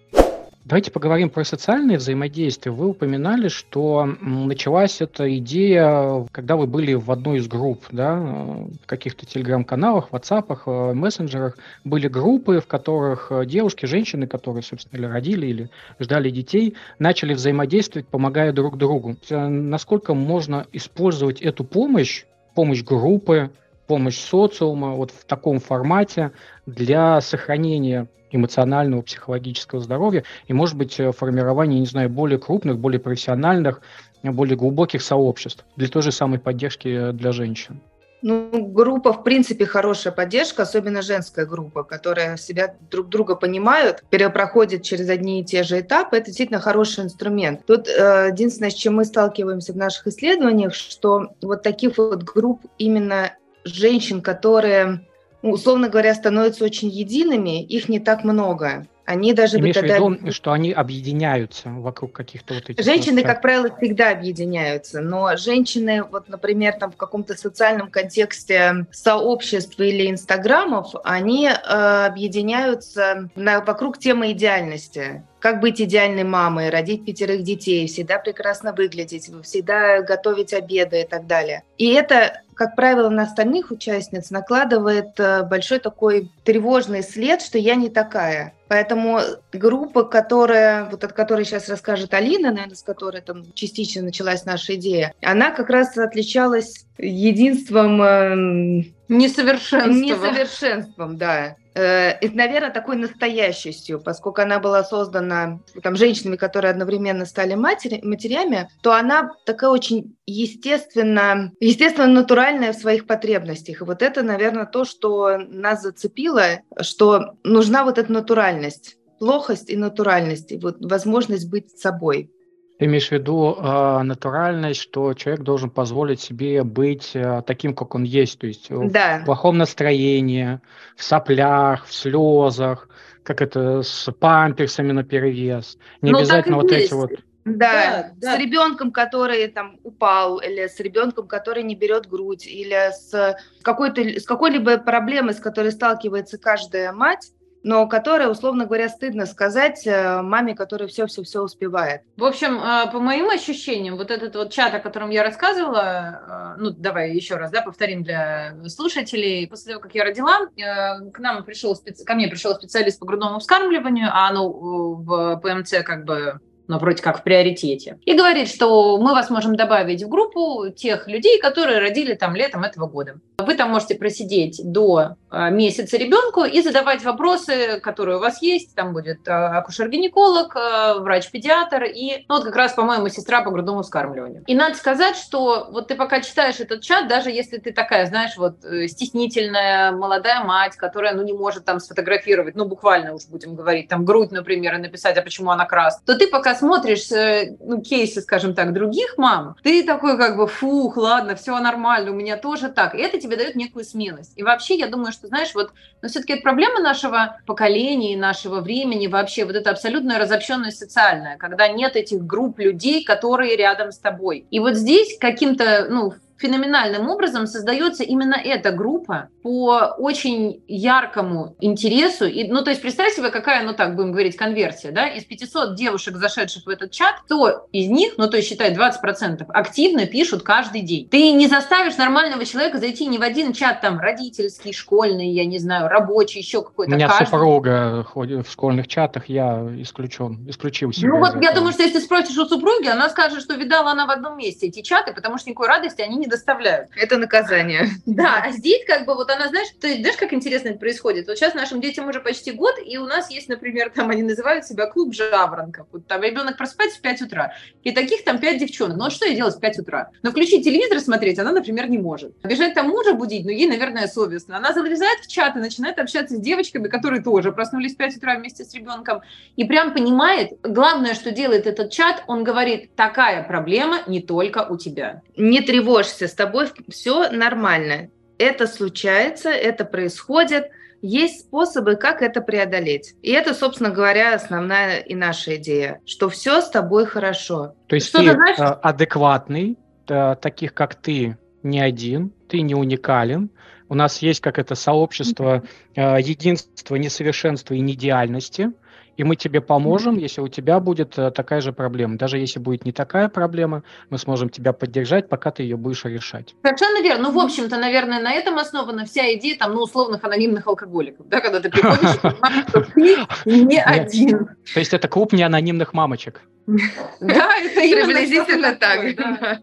Давайте 0.68 0.92
поговорим 0.92 1.30
про 1.30 1.46
социальные 1.46 1.98
взаимодействия. 1.98 2.74
Вы 2.74 2.90
упоминали, 2.90 3.48
что 3.48 4.04
началась 4.20 5.00
эта 5.00 5.38
идея, 5.38 6.28
когда 6.34 6.58
вы 6.58 6.68
были 6.68 6.94
в 6.94 7.10
одной 7.10 7.38
из 7.38 7.48
групп, 7.48 7.86
да, 7.90 8.18
в 8.18 8.86
каких-то 8.86 9.26
телеграм-каналах, 9.26 10.12
ватсапах, 10.12 10.64
э, 10.66 10.92
мессенджерах. 10.94 11.58
Были 11.86 12.10
группы, 12.10 12.60
в 12.60 12.68
которых 12.68 13.32
э, 13.32 13.46
девушки, 13.46 13.86
женщины, 13.86 14.28
которые, 14.28 14.62
собственно, 14.62 15.00
или 15.00 15.06
родили, 15.06 15.48
или 15.48 15.70
ждали 16.02 16.30
детей, 16.32 16.76
начали 17.00 17.34
взаимодействовать, 17.34 18.06
помогая 18.10 18.52
друг 18.52 18.78
другу. 18.78 19.16
Насколько 19.30 20.14
можно 20.16 20.68
использовать 20.74 21.42
эту 21.42 21.64
помощь, 21.64 22.26
помощь 22.56 22.84
группы, 22.84 23.52
помощь 23.88 24.20
социума 24.20 24.96
вот 24.96 25.12
в 25.12 25.24
таком 25.24 25.62
формате 25.62 26.34
для 26.66 27.22
сохранения 27.22 28.10
эмоционального, 28.32 29.02
психологического 29.02 29.82
здоровья 29.82 30.24
и, 30.48 30.54
может 30.54 30.78
быть, 30.78 31.00
э, 31.00 31.12
формирования, 31.12 31.80
не 31.80 31.86
знаю, 31.86 32.10
более 32.10 32.40
крупных, 32.40 32.78
более 32.80 33.00
профессиональных, 33.00 33.82
более 34.24 34.58
глубоких 34.58 35.02
сообществ 35.02 35.66
для 35.76 35.88
той 35.88 36.02
же 36.02 36.12
самой 36.12 36.40
поддержки 36.40 37.12
для 37.12 37.32
женщин. 37.32 37.82
Ну, 38.24 38.50
группа, 38.66 39.14
в 39.14 39.24
принципе, 39.24 39.66
хорошая 39.66 40.12
поддержка, 40.12 40.64
особенно 40.64 41.04
женская 41.04 41.46
группа, 41.46 41.84
которая 41.84 42.36
себя 42.38 42.76
друг 42.90 43.10
друга 43.10 43.36
понимают, 43.36 44.04
перепроходит 44.10 44.82
через 44.82 45.08
одни 45.10 45.42
и 45.42 45.46
те 45.46 45.62
же 45.62 45.80
этапы. 45.80 46.18
Это 46.18 46.26
действительно 46.28 46.60
хороший 46.60 47.04
инструмент. 47.04 47.66
Тут 47.68 47.88
э, 47.88 48.30
единственное, 48.32 48.72
с 48.72 48.74
чем 48.74 48.96
мы 48.96 49.06
сталкиваемся 49.06 49.74
в 49.74 49.78
наших 49.78 50.08
исследованиях, 50.08 50.74
что 50.74 51.28
вот 51.44 51.62
таких 51.62 52.00
вот 52.00 52.24
групп 52.24 52.62
именно 52.80 53.34
женщин, 53.66 54.22
которые, 54.22 55.08
условно 55.42 55.90
говоря, 55.90 56.14
становятся 56.16 56.66
очень 56.66 56.90
едиными, 56.90 57.64
их 57.64 57.90
не 57.90 58.00
так 58.00 58.24
много. 58.24 58.88
Они 59.08 59.32
даже 59.32 59.58
Имеешь 59.58 59.74
тогда... 59.74 60.02
в 60.02 60.12
виду, 60.12 60.34
что 60.34 60.52
они 60.52 60.74
объединяются 60.74 61.70
вокруг 61.70 62.12
каких-то 62.12 62.56
вот 62.56 62.70
этих... 62.70 62.84
Женщины, 62.84 63.24
как 63.24 63.42
правило, 63.42 63.74
всегда 63.78 64.12
объединяются, 64.12 65.00
но 65.00 65.38
женщины, 65.38 66.04
вот, 66.04 66.28
например, 66.28 66.74
там 66.74 66.92
в 66.92 66.98
каком-то 66.98 67.34
социальном 67.36 67.90
контексте 67.90 68.86
сообществ 68.92 69.80
или 69.80 70.12
инстаграмов, 70.12 70.90
они 71.06 71.48
э, 71.48 72.06
объединяются 72.06 73.30
на, 73.36 73.62
вокруг 73.62 73.98
темы 73.98 74.34
идеальности 74.34 75.24
как 75.40 75.62
быть 75.62 75.80
идеальной 75.80 76.24
мамой, 76.24 76.70
родить 76.70 77.06
пятерых 77.06 77.44
детей, 77.44 77.88
всегда 77.88 78.18
прекрасно 78.18 78.74
выглядеть, 78.74 79.30
всегда 79.44 80.02
готовить 80.02 80.54
обеды 80.54 81.02
и 81.02 81.08
так 81.08 81.28
далее. 81.28 81.64
И 81.78 81.94
это, 81.94 82.42
как 82.56 82.76
правило, 82.76 83.10
на 83.10 83.24
остальных 83.24 83.72
участниц 83.72 84.32
накладывает 84.32 85.18
э, 85.20 85.44
большой 85.44 85.80
такой 85.80 86.32
тревожный 86.44 87.04
след, 87.04 87.42
что 87.42 87.58
я 87.58 87.76
не 87.76 87.90
такая. 87.90 88.54
Поэтому 88.68 89.20
группа, 89.54 90.04
которая, 90.04 90.90
вот 90.90 91.04
от 91.04 91.14
которой 91.14 91.46
сейчас 91.46 91.70
расскажет 91.70 92.14
Алина, 92.14 92.52
наверное, 92.52 92.76
с 92.76 92.84
которой 92.84 93.22
там 93.22 93.54
частично 93.54 94.02
началась 94.02 94.46
наша 94.46 94.76
идея, 94.76 95.14
она 95.22 95.52
как 95.52 95.70
раз 95.70 95.98
отличалась 95.98 96.86
единством... 96.98 98.02
Э, 98.02 98.84
Несовершенством. 99.10 100.02
Несовершенством, 100.02 101.18
да. 101.18 101.56
Э, 101.78 102.18
и, 102.22 102.30
наверное, 102.30 102.72
такой 102.72 102.96
настоящестью, 102.96 104.00
поскольку 104.00 104.42
она 104.42 104.60
была 104.60 104.84
создана 104.84 105.60
там, 105.84 105.96
женщинами, 105.96 106.36
которые 106.36 106.72
одновременно 106.72 107.26
стали 107.26 107.54
матери, 107.54 108.00
матерями, 108.04 108.68
то 108.82 108.94
она 108.94 109.32
такая 109.46 109.70
очень 109.70 110.18
естественно, 110.26 111.52
естественно 111.60 112.08
натуральная 112.08 112.74
в 112.74 112.78
своих 112.78 113.06
потребностях. 113.06 113.82
И 113.82 113.84
вот 113.84 114.02
это, 114.02 114.24
наверное, 114.24 114.66
то, 114.66 114.86
что 114.86 115.38
нас 115.38 115.84
зацепило, 115.84 116.62
что 116.82 117.36
нужна 117.44 117.84
вот 117.84 118.00
эта 118.00 118.12
натуральность 118.12 118.98
плохость 119.20 119.72
и 119.72 119.76
натуральность, 119.76 120.52
и 120.52 120.58
вот 120.58 120.78
возможность 120.80 121.50
быть 121.50 121.72
собой. 121.72 122.32
Ты 122.78 122.86
имеешь 122.86 123.08
в 123.08 123.12
виду 123.12 123.56
э, 123.56 124.02
натуральность, 124.04 124.82
что 124.82 125.14
человек 125.16 125.42
должен 125.42 125.72
позволить 125.72 126.22
себе 126.22 126.64
быть 126.64 127.12
э, 127.16 127.42
таким, 127.46 127.74
как 127.74 127.96
он 127.96 128.04
есть, 128.04 128.38
то 128.38 128.46
есть 128.46 128.68
да. 128.70 129.20
в 129.20 129.26
плохом 129.26 129.58
настроении, 129.58 130.60
в 130.96 131.04
соплях, 131.04 131.88
в 131.88 131.94
слезах, 131.94 132.88
как 133.24 133.42
это 133.42 133.82
с 133.82 134.12
памперсами 134.12 134.92
на 134.92 135.04
перевес. 135.04 135.78
Не 136.02 136.12
ну, 136.12 136.20
обязательно 136.20 136.58
вот 136.58 136.72
есть. 136.72 136.86
эти 136.86 136.94
вот. 136.94 137.12
Да, 137.46 138.12
да, 138.18 138.36
с 138.36 138.40
ребенком, 138.40 138.92
который 138.92 139.48
там 139.48 139.80
упал, 139.84 140.40
или 140.40 140.68
с 140.68 140.80
ребенком, 140.80 141.28
который 141.28 141.64
не 141.64 141.76
берет 141.76 142.08
грудь, 142.08 142.46
или 142.46 142.92
с 142.92 143.38
какой-то 143.64 144.02
с 144.02 144.26
какой-либо 144.26 144.78
проблемой, 144.78 145.34
с 145.34 145.40
которой 145.40 145.72
сталкивается 145.72 146.38
каждая 146.38 146.92
мать, 146.92 147.32
но 147.68 147.86
которая, 147.86 148.30
условно 148.30 148.66
говоря, 148.66 148.88
стыдно 148.88 149.26
сказать 149.26 149.86
э, 149.86 150.22
маме, 150.22 150.56
которая 150.56 150.88
все-все-все 150.88 151.42
успевает. 151.42 152.02
В 152.16 152.24
общем, 152.24 152.60
э, 152.60 152.90
по 152.94 153.02
моим 153.02 153.30
ощущениям, 153.30 153.98
вот 153.98 154.10
этот 154.10 154.38
вот 154.38 154.54
чат, 154.54 154.74
о 154.74 154.80
котором 154.80 155.10
я 155.10 155.22
рассказывала, 155.22 156.56
э, 156.56 156.62
ну, 156.62 156.70
давай 156.70 157.12
еще 157.12 157.36
раз, 157.36 157.52
да, 157.52 157.62
повторим 157.62 158.04
для 158.04 158.56
слушателей. 158.68 159.50
После 159.50 159.74
того, 159.74 159.82
как 159.82 159.94
я 159.96 160.06
родила, 160.06 160.48
к 160.56 161.20
нам 161.20 161.44
пришел, 161.44 161.78
ко 162.06 162.14
мне 162.14 162.30
пришел 162.30 162.56
специалист 162.56 163.00
по 163.00 163.06
грудному 163.06 163.40
вскармливанию, 163.40 164.10
а 164.14 164.30
оно 164.30 164.50
в 164.50 165.42
ПМЦ 165.42 165.84
как 165.84 166.06
бы 166.06 166.40
но 166.68 166.80
вроде 166.80 167.02
как 167.02 167.20
в 167.20 167.24
приоритете. 167.24 168.00
И 168.06 168.14
говорит, 168.14 168.50
что 168.50 168.98
мы 168.98 169.12
вас 169.12 169.30
можем 169.30 169.56
добавить 169.56 170.04
в 170.04 170.10
группу 170.10 170.70
тех 170.70 171.08
людей, 171.08 171.40
которые 171.40 171.80
родили 171.80 172.14
там 172.14 172.36
летом 172.36 172.64
этого 172.64 172.88
года. 172.88 173.16
Вы 173.38 173.56
там 173.56 173.72
можете 173.72 173.96
просидеть 173.96 174.60
до 174.64 175.16
а, 175.30 175.50
месяца 175.50 175.98
ребенку 175.98 176.44
и 176.44 176.62
задавать 176.62 177.04
вопросы, 177.04 177.80
которые 177.82 178.18
у 178.18 178.20
вас 178.20 178.42
есть. 178.42 178.76
Там 178.76 178.94
будет 178.94 179.28
а, 179.28 179.60
акушер-гинеколог, 179.60 180.56
а, 180.56 180.96
врач-педиатр 181.00 181.84
и, 181.84 182.26
ну, 182.28 182.36
вот 182.36 182.46
как 182.46 182.56
раз, 182.56 182.74
по-моему, 182.74 183.10
сестра 183.10 183.42
по 183.42 183.52
грудному 183.52 183.84
вскармливанию. 183.84 184.44
И 184.48 184.56
надо 184.56 184.76
сказать, 184.76 185.16
что 185.16 185.68
вот 185.72 185.88
ты 185.88 185.96
пока 185.96 186.22
читаешь 186.22 186.60
этот 186.60 186.82
чат, 186.82 187.08
даже 187.08 187.30
если 187.30 187.58
ты 187.58 187.72
такая, 187.72 188.06
знаешь, 188.08 188.38
вот 188.38 188.66
э, 188.66 188.88
стеснительная 188.88 189.92
молодая 189.92 190.44
мать, 190.44 190.76
которая, 190.76 191.14
ну, 191.14 191.24
не 191.24 191.34
может 191.34 191.66
там 191.66 191.80
сфотографировать, 191.80 192.56
ну, 192.56 192.66
буквально 192.66 193.14
уж 193.14 193.28
будем 193.28 193.56
говорить, 193.56 193.88
там 193.88 194.04
грудь, 194.04 194.32
например, 194.32 194.76
и 194.76 194.80
написать, 194.80 195.18
а 195.18 195.22
почему 195.22 195.52
она 195.52 195.66
красная, 195.66 196.06
то 196.06 196.18
ты 196.18 196.28
пока 196.28 196.56
смотришь 196.58 197.12
э, 197.12 197.56
ну, 197.60 197.82
кейсы, 197.82 198.22
скажем 198.22 198.54
так, 198.54 198.74
других 198.74 199.18
мам, 199.18 199.56
ты 199.64 199.84
такой 199.84 200.18
как 200.18 200.38
бы, 200.38 200.48
фух, 200.48 200.98
ладно, 200.98 201.36
все 201.36 201.58
нормально, 201.60 202.12
у 202.12 202.16
меня 202.16 202.38
тоже 202.38 202.70
так. 202.70 202.96
И 202.96 203.00
это 203.00 203.20
тебе 203.20 203.38
дает 203.38 203.56
некую 203.56 203.86
смелость. 203.86 204.34
И 204.36 204.44
вообще, 204.44 204.76
я 204.76 204.88
думаю, 204.88 205.12
что, 205.12 205.28
знаешь, 205.28 205.54
вот, 205.54 205.72
но 206.02 206.10
все-таки 206.10 206.34
это 206.34 206.42
проблема 206.42 206.80
нашего 206.80 207.40
поколения, 207.46 208.18
нашего 208.18 208.62
времени, 208.62 209.08
вообще 209.08 209.46
вот 209.46 209.56
эта 209.56 209.72
абсолютная 209.72 210.20
разобщенность 210.20 210.78
социальная, 210.78 211.38
когда 211.38 211.68
нет 211.68 211.96
этих 211.96 212.26
групп 212.26 212.60
людей, 212.60 213.04
которые 213.04 213.56
рядом 213.56 213.92
с 213.92 213.98
тобой. 213.98 214.46
И 214.52 214.60
вот 214.60 214.76
здесь 214.76 215.18
каким-то, 215.20 215.88
ну, 215.90 216.14
феноменальным 216.38 217.10
образом 217.10 217.48
создается 217.48 218.04
именно 218.04 218.36
эта 218.36 218.72
группа 218.72 219.30
по 219.42 219.96
очень 219.98 220.64
яркому 220.68 221.56
интересу. 221.60 222.26
И, 222.26 222.48
ну, 222.50 222.64
то 222.64 222.70
есть 222.70 222.82
представь 222.82 223.14
себе, 223.14 223.30
какая, 223.30 223.64
ну 223.64 223.74
так 223.74 223.96
будем 223.96 224.12
говорить, 224.12 224.36
конверсия, 224.36 224.92
да, 224.92 225.08
из 225.08 225.24
500 225.26 225.76
девушек, 225.76 226.16
зашедших 226.18 226.66
в 226.66 226.70
этот 226.70 226.92
чат, 226.92 227.16
то 227.28 227.68
из 227.72 227.88
них, 227.88 228.14
ну, 228.18 228.30
то 228.30 228.38
есть 228.38 228.50
считай 228.50 228.74
20%, 228.74 229.46
активно 229.50 230.06
пишут 230.06 230.44
каждый 230.44 230.82
день. 230.82 231.08
Ты 231.10 231.32
не 231.32 231.48
заставишь 231.48 231.98
нормального 231.98 232.46
человека 232.46 232.78
зайти 232.78 233.08
ни 233.08 233.18
в 233.18 233.22
один 233.22 233.54
чат, 233.54 233.82
там, 233.82 234.00
родительский, 234.00 234.74
школьный, 234.74 235.30
я 235.30 235.46
не 235.46 235.60
знаю, 235.60 235.88
рабочий, 235.88 236.40
еще 236.40 236.62
какой-то. 236.62 236.92
У 236.92 236.96
меня 236.96 237.08
каждый. 237.08 237.26
супруга 237.26 238.04
ходит 238.04 238.48
в 238.48 238.52
школьных 238.52 238.88
чатах, 238.88 239.30
я 239.30 239.66
исключен, 239.80 240.48
исключил 240.50 240.92
себя. 240.92 241.10
Ну, 241.10 241.20
вот 241.20 241.42
я 241.42 241.54
думаю, 241.54 241.74
что 241.74 241.84
если 241.84 242.00
спросишь 242.00 242.38
у 242.38 242.46
супруги, 242.46 242.88
она 242.88 243.10
скажет, 243.10 243.42
что 243.42 243.56
видала 243.56 243.92
она 243.92 244.06
в 244.06 244.12
одном 244.12 244.38
месте 244.38 244.68
эти 244.68 244.82
чаты, 244.82 245.14
потому 245.14 245.38
что 245.38 245.50
никакой 245.50 245.68
радости 245.68 246.02
они 246.02 246.18
не 246.18 246.27
не 246.28 246.30
доставляют. 246.30 246.90
Это 246.96 247.18
наказание. 247.18 247.88
Да, 248.18 248.42
а 248.44 248.52
здесь 248.52 248.84
как 248.88 249.06
бы 249.06 249.14
вот 249.14 249.30
она, 249.30 249.48
знаешь, 249.50 249.68
ты 249.80 249.98
знаешь, 250.00 250.18
как 250.18 250.34
интересно 250.34 250.70
это 250.70 250.80
происходит? 250.80 251.28
Вот 251.28 251.38
сейчас 251.38 251.54
нашим 251.54 251.82
детям 251.82 252.08
уже 252.08 252.20
почти 252.20 252.52
год, 252.52 252.76
и 252.84 252.98
у 252.98 253.06
нас 253.06 253.30
есть, 253.30 253.48
например, 253.48 253.92
там 253.94 254.10
они 254.10 254.24
называют 254.24 254.66
себя 254.66 254.88
клуб 254.88 255.14
жаворонков. 255.14 255.88
Вот 255.92 256.08
там 256.08 256.24
ребенок 256.24 256.58
просыпается 256.58 256.98
в 256.98 257.02
5 257.02 257.22
утра, 257.24 257.54
и 257.84 257.92
таких 257.92 258.24
там 258.24 258.40
5 258.40 258.60
девчонок. 258.60 258.98
Ну 258.98 259.04
вот 259.04 259.14
что 259.14 259.26
ей 259.26 259.36
делать 259.36 259.56
в 259.56 259.60
5 259.60 259.80
утра? 259.80 260.10
Но 260.24 260.32
включить 260.32 260.64
телевизор 260.64 261.00
смотреть 261.00 261.38
она, 261.38 261.52
например, 261.52 261.90
не 261.90 262.00
может. 262.00 262.36
Бежать 262.42 262.74
там 262.74 262.90
мужа 262.90 263.14
будить, 263.14 263.46
ну 263.46 263.52
ей, 263.52 263.68
наверное, 263.68 264.08
совестно. 264.08 264.58
Она 264.58 264.74
залезает 264.74 265.20
в 265.20 265.28
чат 265.28 265.56
и 265.56 265.60
начинает 265.60 266.00
общаться 266.00 266.36
с 266.36 266.40
девочками, 266.40 266.88
которые 266.88 267.22
тоже 267.22 267.52
проснулись 267.52 267.94
в 267.94 267.98
5 267.98 268.18
утра 268.18 268.36
вместе 268.36 268.64
с 268.64 268.74
ребенком, 268.74 269.22
и 269.56 269.64
прям 269.64 269.94
понимает, 269.94 270.54
главное, 270.64 271.14
что 271.14 271.32
делает 271.32 271.68
этот 271.68 271.92
чат, 271.92 272.24
он 272.28 272.44
говорит, 272.44 272.96
такая 272.96 273.44
проблема 273.44 274.00
не 274.08 274.22
только 274.22 274.66
у 274.68 274.78
тебя. 274.78 275.22
Не 275.36 275.62
тревожься 275.62 276.17
с 276.26 276.34
тобой 276.34 276.70
все 276.90 277.30
нормально. 277.30 278.10
Это 278.38 278.68
случается, 278.68 279.50
это 279.50 279.86
происходит. 279.86 280.70
Есть 281.02 281.42
способы, 281.42 281.96
как 281.96 282.22
это 282.22 282.42
преодолеть. 282.42 283.14
И 283.22 283.32
это, 283.32 283.54
собственно 283.54 283.92
говоря, 283.92 284.34
основная 284.34 285.00
и 285.00 285.14
наша 285.14 285.58
идея, 285.58 286.02
что 286.06 286.30
все 286.30 286.62
с 286.62 286.70
тобой 286.70 287.06
хорошо. 287.06 287.76
То 287.88 287.96
есть 287.96 288.08
что 288.08 288.20
ты 288.20 288.32
знаешь? 288.32 288.58
А, 288.60 288.74
адекватный, 288.74 289.78
таких 290.06 290.74
как 290.74 290.96
ты 290.96 291.38
не 291.62 291.80
один, 291.80 292.34
ты 292.48 292.62
не 292.62 292.74
уникален. 292.74 293.52
У 293.90 293.96
нас 293.96 294.22
есть 294.22 294.42
как 294.42 294.58
это 294.58 294.74
сообщество 294.76 295.64
а, 295.96 296.18
единства, 296.18 296.96
несовершенства 296.96 297.76
и 297.76 297.80
неидеальности– 297.80 298.72
и 299.18 299.24
мы 299.24 299.36
тебе 299.36 299.62
поможем, 299.62 300.18
если 300.18 300.42
у 300.42 300.48
тебя 300.48 300.80
будет 300.80 301.18
э, 301.18 301.32
такая 301.32 301.60
же 301.60 301.74
проблема. 301.74 302.18
Даже 302.18 302.38
если 302.38 302.60
будет 302.60 302.86
не 302.86 302.92
такая 302.92 303.30
проблема, 303.30 303.84
мы 304.10 304.20
сможем 304.20 304.50
тебя 304.50 304.74
поддержать, 304.74 305.28
пока 305.28 305.52
ты 305.52 305.64
ее 305.64 305.76
будешь 305.76 306.06
решать. 306.06 306.56
Совершенно 306.64 307.02
верно. 307.02 307.30
Ну, 307.30 307.32
в 307.32 307.44
общем-то, 307.44 307.78
наверное, 307.78 308.22
на 308.22 308.32
этом 308.32 308.58
основана 308.60 309.06
вся 309.06 309.34
идея 309.34 309.58
там, 309.58 309.74
ну, 309.74 309.82
условных 309.82 310.24
анонимных 310.24 310.68
алкоголиков, 310.68 311.28
да, 311.28 311.42
когда 311.42 311.60
ты 311.60 311.70
приходишь 311.72 312.12
что 312.12 312.88
ты 312.94 313.18
не 313.46 313.82
один. 313.82 314.50
То 314.74 314.80
есть 314.80 314.94
это 314.94 315.08
клуб 315.08 315.34
неанонимных 315.34 315.94
мамочек. 315.94 316.42
Да, 317.20 317.58
это 317.58 317.82
приблизительно 317.82 318.76
так. 318.76 319.60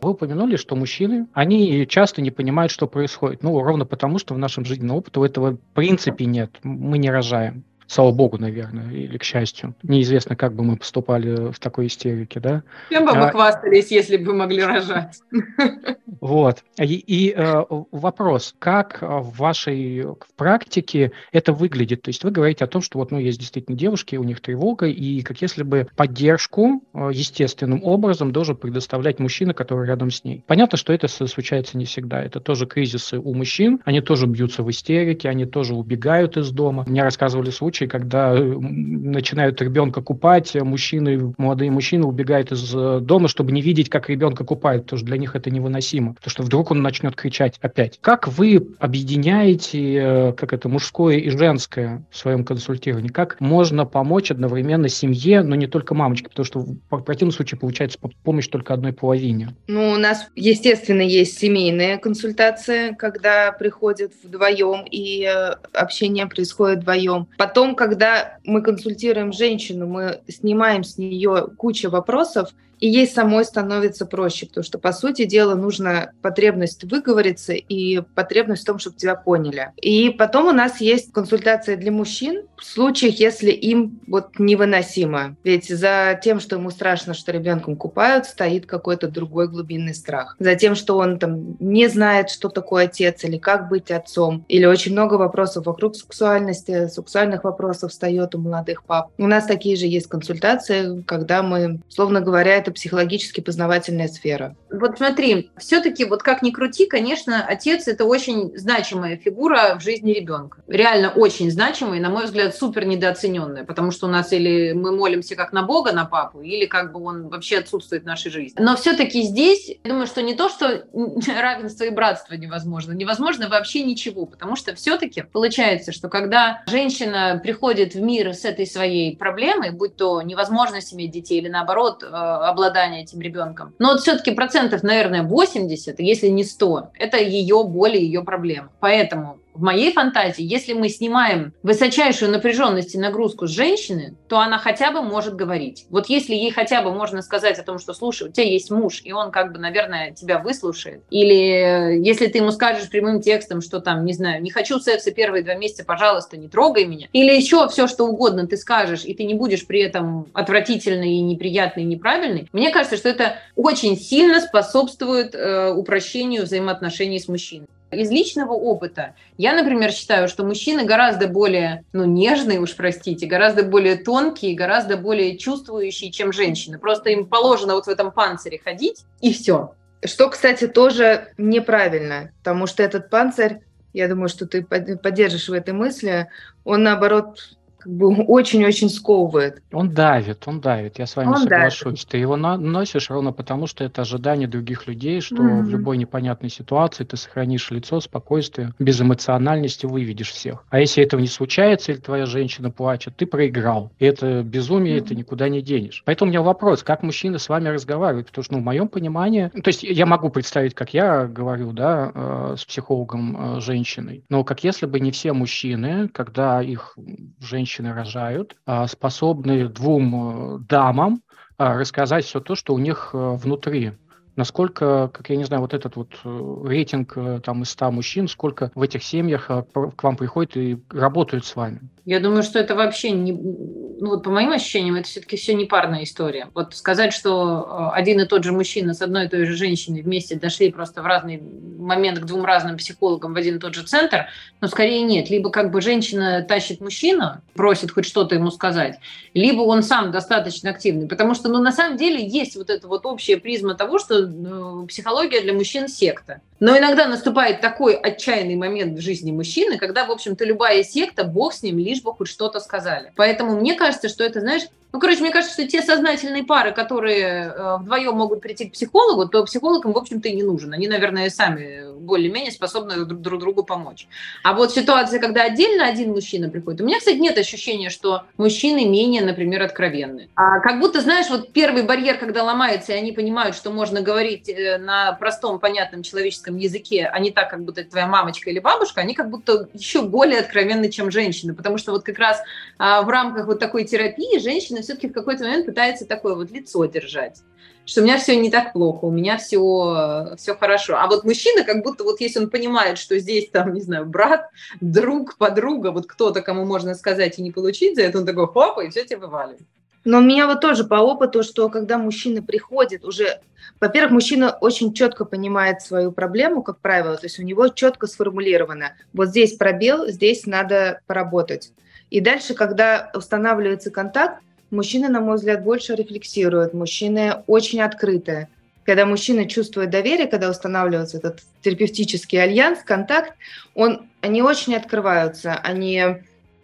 Вы 0.00 0.10
упомянули, 0.10 0.56
что 0.56 0.74
мужчины, 0.74 1.28
они 1.32 1.86
часто 1.86 2.20
не 2.20 2.32
понимают, 2.32 2.72
что 2.72 2.88
происходит. 2.88 3.42
Ну, 3.44 3.62
ровно 3.62 3.86
потому, 3.86 4.18
что 4.18 4.34
в 4.34 4.38
нашем 4.38 4.64
жизненном 4.64 4.96
опыте 4.96 5.24
этого 5.24 5.52
в 5.52 5.74
принципе 5.74 6.24
нет. 6.24 6.50
Мы 6.64 6.98
не 6.98 7.10
рожаем. 7.10 7.64
Слава 7.92 8.10
богу, 8.10 8.38
наверное, 8.38 8.90
или 8.90 9.18
к 9.18 9.22
счастью. 9.22 9.74
Неизвестно, 9.82 10.34
как 10.34 10.54
бы 10.54 10.64
мы 10.64 10.78
поступали 10.78 11.52
в 11.52 11.58
такой 11.58 11.88
истерике, 11.88 12.40
да? 12.40 12.62
Чем 12.88 13.04
бы 13.04 13.10
а... 13.10 13.26
мы 13.26 13.30
хвастались, 13.30 13.90
если 13.90 14.16
бы 14.16 14.32
могли 14.32 14.62
рожать? 14.62 15.20
Вот. 16.20 16.62
И, 16.78 16.94
и 16.94 17.34
э, 17.34 17.64
вопрос, 17.90 18.54
как 18.58 18.98
в 19.00 19.36
вашей 19.38 20.04
практике 20.36 21.10
это 21.32 21.52
выглядит? 21.52 22.02
То 22.02 22.10
есть 22.10 22.22
вы 22.22 22.30
говорите 22.30 22.64
о 22.64 22.68
том, 22.68 22.80
что 22.80 22.98
вот, 22.98 23.10
ну, 23.10 23.18
есть 23.18 23.40
действительно 23.40 23.76
девушки, 23.76 24.14
у 24.14 24.22
них 24.22 24.40
тревога, 24.40 24.86
и 24.86 25.22
как 25.22 25.42
если 25.42 25.64
бы 25.64 25.88
поддержку 25.96 26.82
э, 26.94 27.10
естественным 27.12 27.82
образом 27.82 28.30
должен 28.30 28.56
предоставлять 28.56 29.18
мужчина, 29.18 29.52
который 29.52 29.88
рядом 29.88 30.10
с 30.10 30.22
ней. 30.22 30.44
Понятно, 30.46 30.78
что 30.78 30.92
это 30.92 31.08
случается 31.08 31.76
не 31.76 31.86
всегда. 31.86 32.22
Это 32.22 32.38
тоже 32.38 32.66
кризисы 32.66 33.18
у 33.18 33.34
мужчин. 33.34 33.80
Они 33.84 34.00
тоже 34.00 34.26
бьются 34.26 34.62
в 34.62 34.70
истерике, 34.70 35.28
они 35.28 35.44
тоже 35.44 35.74
убегают 35.74 36.36
из 36.36 36.50
дома. 36.52 36.84
Мне 36.86 37.02
рассказывали 37.02 37.50
случаи, 37.50 37.81
когда 37.86 38.32
э, 38.32 38.42
начинают 38.42 39.60
ребенка 39.60 40.02
купать, 40.02 40.54
мужчины, 40.54 41.34
молодые 41.38 41.70
мужчины 41.70 42.06
убегают 42.06 42.52
из 42.52 42.74
э, 42.74 43.00
дома, 43.00 43.28
чтобы 43.28 43.52
не 43.52 43.60
видеть, 43.60 43.88
как 43.88 44.08
ребенка 44.08 44.44
купают, 44.44 44.84
потому 44.84 44.98
что 44.98 45.06
для 45.06 45.18
них 45.18 45.36
это 45.36 45.50
невыносимо 45.50 46.14
потому 46.14 46.30
что 46.30 46.42
вдруг 46.42 46.70
он 46.70 46.82
начнет 46.82 47.16
кричать 47.16 47.58
опять. 47.60 47.98
Как 48.00 48.28
вы 48.28 48.74
объединяете, 48.78 49.94
э, 49.94 50.32
как 50.32 50.52
это, 50.52 50.68
мужское 50.68 51.16
и 51.16 51.30
женское 51.30 52.04
в 52.10 52.16
своем 52.16 52.44
консультировании? 52.44 53.08
Как 53.08 53.40
можно 53.40 53.84
помочь 53.84 54.30
одновременно 54.30 54.88
семье, 54.88 55.42
но 55.42 55.54
не 55.56 55.66
только 55.66 55.94
мамочке, 55.94 56.28
потому 56.28 56.46
что 56.46 56.60
в 56.60 57.02
противном 57.02 57.32
случае 57.32 57.58
получается 57.58 57.98
помощь 58.22 58.48
только 58.48 58.74
одной 58.74 58.92
половине? 58.92 59.54
Ну, 59.66 59.90
у 59.90 59.96
нас, 59.96 60.28
естественно, 60.36 61.02
есть 61.02 61.38
семейные 61.38 61.98
консультации, 61.98 62.94
когда 62.94 63.52
приходят 63.52 64.12
вдвоем 64.22 64.86
и 64.90 65.24
э, 65.24 65.54
общение 65.72 66.26
происходит 66.26 66.80
вдвоем. 66.80 67.26
Потом, 67.36 67.61
когда 67.74 68.38
мы 68.44 68.62
консультируем 68.62 69.32
женщину, 69.32 69.86
мы 69.86 70.20
снимаем 70.28 70.84
с 70.84 70.98
нее 70.98 71.48
кучу 71.56 71.90
вопросов, 71.90 72.50
и 72.82 72.88
ей 72.88 73.06
самой 73.06 73.44
становится 73.44 74.06
проще, 74.06 74.46
потому 74.46 74.64
что, 74.64 74.76
по 74.76 74.92
сути 74.92 75.24
дела, 75.24 75.54
нужна 75.54 76.10
потребность 76.20 76.82
выговориться 76.82 77.52
и 77.52 78.00
потребность 78.00 78.62
в 78.62 78.66
том, 78.66 78.80
чтобы 78.80 78.96
тебя 78.96 79.14
поняли. 79.14 79.70
И 79.80 80.10
потом 80.10 80.48
у 80.48 80.52
нас 80.52 80.80
есть 80.80 81.12
консультация 81.12 81.76
для 81.76 81.92
мужчин 81.92 82.42
в 82.56 82.64
случаях, 82.64 83.20
если 83.20 83.52
им 83.52 84.00
вот 84.08 84.36
невыносимо. 84.40 85.36
Ведь 85.44 85.68
за 85.68 86.18
тем, 86.20 86.40
что 86.40 86.56
ему 86.56 86.70
страшно, 86.70 87.14
что 87.14 87.30
ребенком 87.30 87.76
купают, 87.76 88.26
стоит 88.26 88.66
какой-то 88.66 89.06
другой 89.06 89.46
глубинный 89.46 89.94
страх. 89.94 90.34
За 90.40 90.56
тем, 90.56 90.74
что 90.74 90.98
он 90.98 91.20
там 91.20 91.56
не 91.60 91.86
знает, 91.86 92.30
что 92.30 92.48
такое 92.48 92.86
отец 92.86 93.22
или 93.22 93.38
как 93.38 93.68
быть 93.68 93.92
отцом. 93.92 94.44
Или 94.48 94.64
очень 94.64 94.90
много 94.90 95.14
вопросов 95.14 95.66
вокруг 95.66 95.94
сексуальности, 95.94 96.88
сексуальных 96.88 97.44
вопросов 97.44 97.92
встает 97.92 98.34
у 98.34 98.38
молодых 98.38 98.82
пап. 98.82 99.12
У 99.18 99.28
нас 99.28 99.46
такие 99.46 99.76
же 99.76 99.86
есть 99.86 100.08
консультации, 100.08 101.02
когда 101.02 101.44
мы, 101.44 101.80
словно 101.88 102.20
говоря, 102.20 102.56
это 102.56 102.71
психологически 102.72 103.40
познавательная 103.40 104.08
сфера. 104.08 104.56
Вот 104.70 104.98
смотри, 104.98 105.50
все-таки 105.58 106.04
вот 106.04 106.22
как 106.22 106.42
ни 106.42 106.50
крути, 106.50 106.86
конечно, 106.86 107.44
отец 107.44 107.88
это 107.88 108.04
очень 108.04 108.56
значимая 108.56 109.16
фигура 109.16 109.76
в 109.78 109.82
жизни 109.82 110.12
ребенка. 110.12 110.62
Реально 110.66 111.10
очень 111.10 111.50
значимая 111.50 112.00
на 112.00 112.10
мой 112.10 112.24
взгляд, 112.24 112.54
супер 112.56 112.84
недооцененная, 112.84 113.64
потому 113.64 113.90
что 113.90 114.06
у 114.06 114.10
нас 114.10 114.32
или 114.32 114.72
мы 114.72 114.92
молимся 114.92 115.36
как 115.36 115.52
на 115.52 115.62
Бога, 115.62 115.92
на 115.92 116.04
папу, 116.04 116.40
или 116.40 116.66
как 116.66 116.92
бы 116.92 117.02
он 117.02 117.28
вообще 117.28 117.58
отсутствует 117.58 118.02
в 118.02 118.06
нашей 118.06 118.30
жизни. 118.30 118.60
Но 118.60 118.76
все-таки 118.76 119.22
здесь, 119.22 119.68
я 119.68 119.90
думаю, 119.90 120.06
что 120.06 120.22
не 120.22 120.34
то, 120.34 120.48
что 120.48 120.84
равенство 120.92 121.84
и 121.84 121.90
братство 121.90 122.34
невозможно, 122.34 122.92
невозможно 122.92 123.48
вообще 123.48 123.82
ничего, 123.82 124.26
потому 124.26 124.56
что 124.56 124.74
все-таки 124.74 125.22
получается, 125.22 125.92
что 125.92 126.08
когда 126.08 126.62
женщина 126.66 127.40
приходит 127.42 127.94
в 127.94 128.00
мир 128.00 128.34
с 128.34 128.44
этой 128.44 128.66
своей 128.66 129.16
проблемой, 129.16 129.70
будь 129.70 129.96
то 129.96 130.22
невозможность 130.22 130.92
иметь 130.94 131.12
детей 131.12 131.38
или 131.38 131.48
наоборот, 131.48 132.02
обладание 132.02 132.61
обладания 132.62 133.02
этим 133.02 133.20
ребенком. 133.20 133.74
Но 133.78 133.92
вот 133.92 134.00
все-таки 134.00 134.30
процентов, 134.30 134.82
наверное, 134.82 135.22
80, 135.22 135.98
если 135.98 136.28
не 136.28 136.44
100, 136.44 136.90
это 136.94 137.18
ее 137.18 137.64
боль 137.64 137.96
и 137.96 138.04
ее 138.04 138.22
проблема. 138.22 138.70
Поэтому 138.80 139.38
в 139.54 139.62
моей 139.62 139.92
фантазии, 139.92 140.42
если 140.42 140.72
мы 140.72 140.88
снимаем 140.88 141.52
высочайшую 141.62 142.30
напряженность 142.30 142.94
и 142.94 142.98
нагрузку 142.98 143.46
с 143.46 143.50
женщины, 143.50 144.16
то 144.28 144.38
она 144.38 144.58
хотя 144.58 144.90
бы 144.92 145.02
может 145.02 145.34
говорить. 145.34 145.86
Вот 145.90 146.06
если 146.06 146.34
ей 146.34 146.50
хотя 146.50 146.82
бы 146.82 146.92
можно 146.92 147.22
сказать 147.22 147.58
о 147.58 147.62
том, 147.62 147.78
что, 147.78 147.92
слушай, 147.92 148.28
у 148.28 148.32
тебя 148.32 148.46
есть 148.46 148.70
муж, 148.70 149.02
и 149.04 149.12
он 149.12 149.30
как 149.30 149.52
бы, 149.52 149.58
наверное, 149.58 150.12
тебя 150.12 150.38
выслушает. 150.38 151.02
Или 151.10 151.98
если 152.02 152.26
ты 152.26 152.38
ему 152.38 152.50
скажешь 152.50 152.88
прямым 152.88 153.20
текстом, 153.20 153.60
что 153.60 153.80
там, 153.80 154.04
не 154.04 154.12
знаю, 154.12 154.42
не 154.42 154.50
хочу 154.50 154.78
секса 154.80 155.10
первые 155.10 155.42
два 155.44 155.54
месяца, 155.54 155.84
пожалуйста, 155.84 156.36
не 156.36 156.48
трогай 156.48 156.86
меня. 156.86 157.08
Или 157.12 157.34
еще 157.34 157.68
все, 157.68 157.86
что 157.86 158.06
угодно 158.06 158.46
ты 158.46 158.56
скажешь, 158.56 159.04
и 159.04 159.14
ты 159.14 159.24
не 159.24 159.34
будешь 159.34 159.66
при 159.66 159.80
этом 159.80 160.28
отвратительный 160.32 161.14
и 161.14 161.20
неприятный 161.20 161.82
и 161.82 161.86
неправильный. 161.86 162.48
Мне 162.52 162.70
кажется, 162.70 162.96
что 162.96 163.08
это 163.08 163.36
очень 163.56 163.96
сильно 163.96 164.40
способствует 164.40 165.34
э, 165.34 165.72
упрощению 165.72 166.44
взаимоотношений 166.44 167.18
с 167.18 167.28
мужчиной. 167.28 167.66
Из 167.92 168.10
личного 168.10 168.54
опыта 168.54 169.14
я, 169.36 169.52
например, 169.54 169.92
считаю, 169.92 170.26
что 170.26 170.44
мужчины 170.44 170.84
гораздо 170.84 171.28
более, 171.28 171.84
ну, 171.92 172.06
нежные, 172.06 172.58
уж 172.58 172.74
простите, 172.74 173.26
гораздо 173.26 173.64
более 173.64 173.96
тонкие, 173.96 174.56
гораздо 174.56 174.96
более 174.96 175.36
чувствующие, 175.36 176.10
чем 176.10 176.32
женщины. 176.32 176.78
Просто 176.78 177.10
им 177.10 177.26
положено 177.26 177.74
вот 177.74 177.84
в 177.84 177.90
этом 177.90 178.10
панцире 178.10 178.58
ходить, 178.64 179.04
и 179.20 179.32
все. 179.34 179.74
Что, 180.02 180.30
кстати, 180.30 180.66
тоже 180.68 181.34
неправильно, 181.36 182.32
потому 182.38 182.66
что 182.66 182.82
этот 182.82 183.10
панцирь, 183.10 183.58
я 183.92 184.08
думаю, 184.08 184.30
что 184.30 184.46
ты 184.46 184.62
поддержишь 184.62 185.50
в 185.50 185.52
этой 185.52 185.74
мысли, 185.74 186.28
он, 186.64 186.84
наоборот, 186.84 187.58
как 187.82 187.92
бы 187.92 188.14
очень-очень 188.24 188.88
сковывает. 188.88 189.62
Он 189.72 189.90
давит, 189.90 190.46
он 190.46 190.60
давит, 190.60 190.98
я 190.98 191.06
с 191.06 191.16
вами 191.16 191.28
он 191.28 191.36
соглашусь. 191.38 192.04
Давит. 192.04 192.08
Ты 192.08 192.18
его 192.18 192.36
носишь 192.36 193.10
ровно 193.10 193.32
потому, 193.32 193.66
что 193.66 193.82
это 193.84 194.02
ожидание 194.02 194.46
других 194.46 194.86
людей, 194.86 195.20
что 195.20 195.36
mm-hmm. 195.36 195.62
в 195.62 195.68
любой 195.68 195.96
непонятной 195.96 196.48
ситуации 196.48 197.04
ты 197.04 197.16
сохранишь 197.16 197.70
лицо, 197.70 198.00
спокойствие, 198.00 198.72
без 198.78 199.00
эмоциональности 199.00 199.86
выведешь 199.86 200.30
всех. 200.30 200.64
А 200.70 200.78
если 200.78 201.02
этого 201.02 201.20
не 201.20 201.26
случается, 201.26 201.92
или 201.92 201.98
твоя 201.98 202.26
женщина 202.26 202.70
плачет, 202.70 203.16
ты 203.16 203.26
проиграл. 203.26 203.90
И 203.98 204.04
это 204.04 204.42
безумие, 204.42 204.98
mm-hmm. 204.98 205.06
ты 205.06 205.14
никуда 205.16 205.48
не 205.48 205.60
денешь. 205.60 206.02
Поэтому 206.06 206.28
у 206.28 206.30
меня 206.30 206.42
вопрос, 206.42 206.84
как 206.84 207.02
мужчина 207.02 207.38
с 207.38 207.48
вами 207.48 207.68
разговаривает? 207.68 208.26
Потому 208.28 208.44
что, 208.44 208.54
ну, 208.54 208.60
в 208.60 208.64
моем 208.64 208.88
понимании, 208.88 209.48
то 209.48 209.68
есть 209.68 209.82
я 209.82 210.06
могу 210.06 210.30
представить, 210.30 210.74
как 210.74 210.94
я 210.94 211.26
говорю, 211.26 211.72
да, 211.72 212.12
э, 212.14 212.54
с 212.58 212.64
психологом 212.64 213.56
э, 213.56 213.60
женщиной, 213.60 214.24
но 214.28 214.44
как 214.44 214.62
если 214.62 214.86
бы 214.86 215.00
не 215.00 215.10
все 215.10 215.32
мужчины, 215.32 216.08
когда 216.08 216.62
их 216.62 216.96
женщина 217.40 217.71
женщины 217.72 217.94
рожают, 217.94 218.56
а, 218.66 218.86
способны 218.86 219.68
двум 219.68 220.56
э, 220.56 220.58
дамам 220.68 221.22
а, 221.56 221.78
рассказать 221.78 222.24
все 222.24 222.40
то, 222.40 222.54
что 222.54 222.74
у 222.74 222.78
них 222.78 223.10
э, 223.14 223.36
внутри 223.36 223.92
насколько, 224.36 225.10
как 225.12 225.30
я 225.30 225.36
не 225.36 225.44
знаю, 225.44 225.62
вот 225.62 225.74
этот 225.74 225.96
вот 225.96 226.08
э, 226.24 226.56
рейтинг 226.64 227.16
там 227.44 227.62
из 227.62 227.70
100 227.70 227.90
мужчин, 227.90 228.28
сколько 228.28 228.70
в 228.74 228.82
этих 228.82 229.02
семьях 229.02 229.46
к 229.46 230.02
вам 230.02 230.16
приходит 230.16 230.56
и 230.56 230.78
работают 230.90 231.44
с 231.44 231.56
вами? 231.56 231.80
Я 232.04 232.18
думаю, 232.18 232.42
что 232.42 232.58
это 232.58 232.74
вообще 232.74 233.12
не, 233.12 233.32
ну 233.32 234.10
вот 234.10 234.24
по 234.24 234.30
моим 234.30 234.50
ощущениям, 234.50 234.96
это 234.96 235.08
все-таки 235.08 235.36
все 235.36 235.54
не 235.54 235.66
парная 235.66 236.02
история. 236.02 236.48
Вот 236.54 236.74
сказать, 236.74 237.12
что 237.12 237.92
э, 237.94 237.96
один 237.96 238.20
и 238.20 238.26
тот 238.26 238.42
же 238.42 238.50
мужчина 238.50 238.94
с 238.94 239.02
одной 239.02 239.26
и 239.26 239.28
той 239.28 239.46
же 239.46 239.54
женщиной 239.54 240.02
вместе 240.02 240.34
дошли 240.34 240.72
просто 240.72 241.02
в 241.02 241.06
разный 241.06 241.40
момент 241.78 242.18
к 242.18 242.24
двум 242.24 242.44
разным 242.44 242.76
психологам 242.76 243.34
в 243.34 243.36
один 243.36 243.56
и 243.56 243.58
тот 243.60 243.74
же 243.74 243.84
центр, 243.84 244.26
но 244.60 244.66
скорее 244.66 245.02
нет. 245.02 245.30
Либо 245.30 245.50
как 245.50 245.70
бы 245.70 245.80
женщина 245.80 246.42
тащит 246.42 246.80
мужчину, 246.80 247.40
просит 247.54 247.92
хоть 247.92 248.06
что-то 248.06 248.34
ему 248.34 248.50
сказать, 248.50 248.98
либо 249.34 249.60
он 249.60 249.84
сам 249.84 250.10
достаточно 250.10 250.70
активный. 250.70 251.06
Потому 251.06 251.34
что, 251.34 251.48
ну, 251.48 251.62
на 251.62 251.70
самом 251.70 251.96
деле 251.96 252.26
есть 252.26 252.56
вот 252.56 252.70
эта 252.70 252.88
вот 252.88 253.06
общая 253.06 253.36
призма 253.36 253.74
того, 253.74 254.00
что 254.00 254.21
э, 254.24 254.86
психология 254.86 255.40
для 255.40 255.52
мужчин 255.52 255.88
секта. 255.88 256.40
Но 256.60 256.76
иногда 256.76 257.08
наступает 257.08 257.60
такой 257.60 257.94
отчаянный 257.94 258.56
момент 258.56 258.98
в 258.98 259.02
жизни 259.02 259.32
мужчины, 259.32 259.78
когда, 259.78 260.04
в 260.04 260.10
общем-то, 260.10 260.44
любая 260.44 260.84
секта, 260.84 261.24
бог 261.24 261.54
с 261.54 261.62
ним, 261.62 261.78
лишь 261.78 262.02
бы 262.02 262.12
хоть 262.12 262.28
что-то 262.28 262.60
сказали. 262.60 263.12
Поэтому 263.16 263.58
мне 263.58 263.74
кажется, 263.74 264.02
кажется, 264.02 264.08
что 264.08 264.24
это, 264.24 264.40
знаешь, 264.40 264.62
ну, 264.92 265.00
короче, 265.00 265.20
мне 265.20 265.30
кажется, 265.30 265.54
что 265.54 265.66
те 265.66 265.80
сознательные 265.80 266.44
пары, 266.44 266.72
которые 266.72 267.24
э, 267.24 267.76
вдвоем 267.78 268.14
могут 268.14 268.42
прийти 268.42 268.66
к 268.68 268.72
психологу, 268.72 269.26
то 269.26 269.42
психолог 269.44 269.86
им, 269.86 269.92
в 269.92 269.98
общем-то, 269.98 270.28
и 270.28 270.34
не 270.34 270.42
нужен. 270.42 270.72
Они, 270.74 270.86
наверное, 270.86 271.30
сами 271.30 271.90
более-менее 271.98 272.52
способны 272.52 273.06
друг, 273.06 273.20
друг 273.22 273.40
другу 273.40 273.62
помочь. 273.62 274.06
А 274.42 274.52
вот 274.52 274.72
ситуация, 274.72 275.18
когда 275.18 275.44
отдельно 275.44 275.86
один 275.86 276.10
мужчина 276.10 276.50
приходит, 276.50 276.82
у 276.82 276.84
меня, 276.84 276.98
кстати, 276.98 277.16
нет 277.16 277.38
ощущения, 277.38 277.88
что 277.88 278.24
мужчины 278.36 278.84
менее, 278.84 279.22
например, 279.22 279.62
откровенны. 279.62 280.28
А 280.34 280.60
как 280.60 280.78
будто, 280.78 281.00
знаешь, 281.00 281.30
вот 281.30 281.52
первый 281.52 281.84
барьер, 281.84 282.18
когда 282.18 282.42
ломается, 282.42 282.92
и 282.92 282.96
они 282.96 283.12
понимают, 283.12 283.56
что 283.56 283.70
можно 283.70 284.02
говорить 284.02 284.50
э, 284.50 284.76
на 284.76 285.12
простом, 285.12 285.58
понятном 285.58 286.02
человеческом 286.02 286.58
языке, 286.58 287.08
а 287.10 287.18
не 287.18 287.30
так, 287.30 287.48
как 287.48 287.64
будто 287.64 287.80
это 287.80 287.92
твоя 287.92 288.06
мамочка 288.06 288.50
или 288.50 288.58
бабушка, 288.58 289.00
они 289.00 289.14
как 289.14 289.30
будто 289.30 289.68
еще 289.72 290.02
более 290.02 290.40
откровенны, 290.40 290.90
чем 290.90 291.10
женщины. 291.10 291.54
Потому 291.54 291.78
что 291.78 291.92
вот 291.92 292.02
как 292.02 292.18
раз 292.18 292.42
а, 292.76 293.00
в 293.02 293.08
рамках 293.08 293.46
вот 293.46 293.58
такой 293.58 293.84
терапии 293.84 294.38
женщины 294.38 294.81
все-таки 294.82 295.08
в 295.08 295.12
какой-то 295.12 295.44
момент 295.44 295.66
пытается 295.66 296.06
такое 296.06 296.34
вот 296.34 296.50
лицо 296.50 296.84
держать 296.84 297.42
что 297.84 298.00
у 298.00 298.04
меня 298.04 298.18
все 298.18 298.36
не 298.36 298.50
так 298.50 298.72
плохо, 298.72 299.06
у 299.06 299.10
меня 299.10 299.38
все, 299.38 300.34
все 300.36 300.54
хорошо. 300.54 300.96
А 300.96 301.06
вот 301.06 301.24
мужчина, 301.24 301.64
как 301.64 301.82
будто 301.82 302.04
вот 302.04 302.20
если 302.20 302.38
он 302.38 302.50
понимает, 302.50 302.98
что 302.98 303.18
здесь 303.18 303.50
там, 303.50 303.72
не 303.74 303.80
знаю, 303.80 304.06
брат, 304.06 304.50
друг, 304.80 305.36
подруга, 305.36 305.90
вот 305.90 306.06
кто-то, 306.06 306.42
кому 306.42 306.64
можно 306.64 306.94
сказать 306.94 307.38
и 307.38 307.42
не 307.42 307.50
получить 307.50 307.96
за 307.96 308.02
это, 308.02 308.18
он 308.18 308.26
такой, 308.26 308.46
хоп, 308.46 308.78
и 308.78 308.88
все 308.88 309.04
тебе 309.04 309.18
вываливает. 309.18 309.62
Но 310.04 310.18
у 310.18 310.22
меня 310.22 310.48
вот 310.48 310.60
тоже 310.60 310.82
по 310.84 310.96
опыту, 310.96 311.44
что 311.44 311.68
когда 311.68 311.96
мужчина 311.96 312.42
приходит 312.42 313.04
уже, 313.04 313.40
во-первых, 313.80 314.12
мужчина 314.12 314.50
очень 314.60 314.92
четко 314.94 315.24
понимает 315.24 315.80
свою 315.80 316.10
проблему, 316.10 316.62
как 316.62 316.80
правило, 316.80 317.16
то 317.16 317.26
есть 317.26 317.38
у 317.38 317.44
него 317.44 317.68
четко 317.68 318.08
сформулировано, 318.08 318.94
вот 319.12 319.28
здесь 319.28 319.54
пробел, 319.54 320.08
здесь 320.08 320.44
надо 320.46 321.00
поработать. 321.06 321.72
И 322.10 322.20
дальше, 322.20 322.54
когда 322.54 323.10
устанавливается 323.14 323.90
контакт, 323.90 324.42
мужчина, 324.72 325.08
на 325.08 325.20
мой 325.20 325.36
взгляд, 325.36 325.62
больше 325.62 325.94
рефлексирует, 325.94 326.74
мужчины 326.74 327.42
очень 327.46 327.80
открытые. 327.80 328.48
Когда 328.84 329.06
мужчина 329.06 329.48
чувствует 329.48 329.90
доверие, 329.90 330.26
когда 330.26 330.50
устанавливается 330.50 331.18
этот 331.18 331.40
терапевтический 331.60 332.42
альянс, 332.42 332.80
контакт, 332.82 333.34
он, 333.74 334.08
они 334.20 334.42
очень 334.42 334.74
открываются, 334.74 335.54
они 335.54 336.16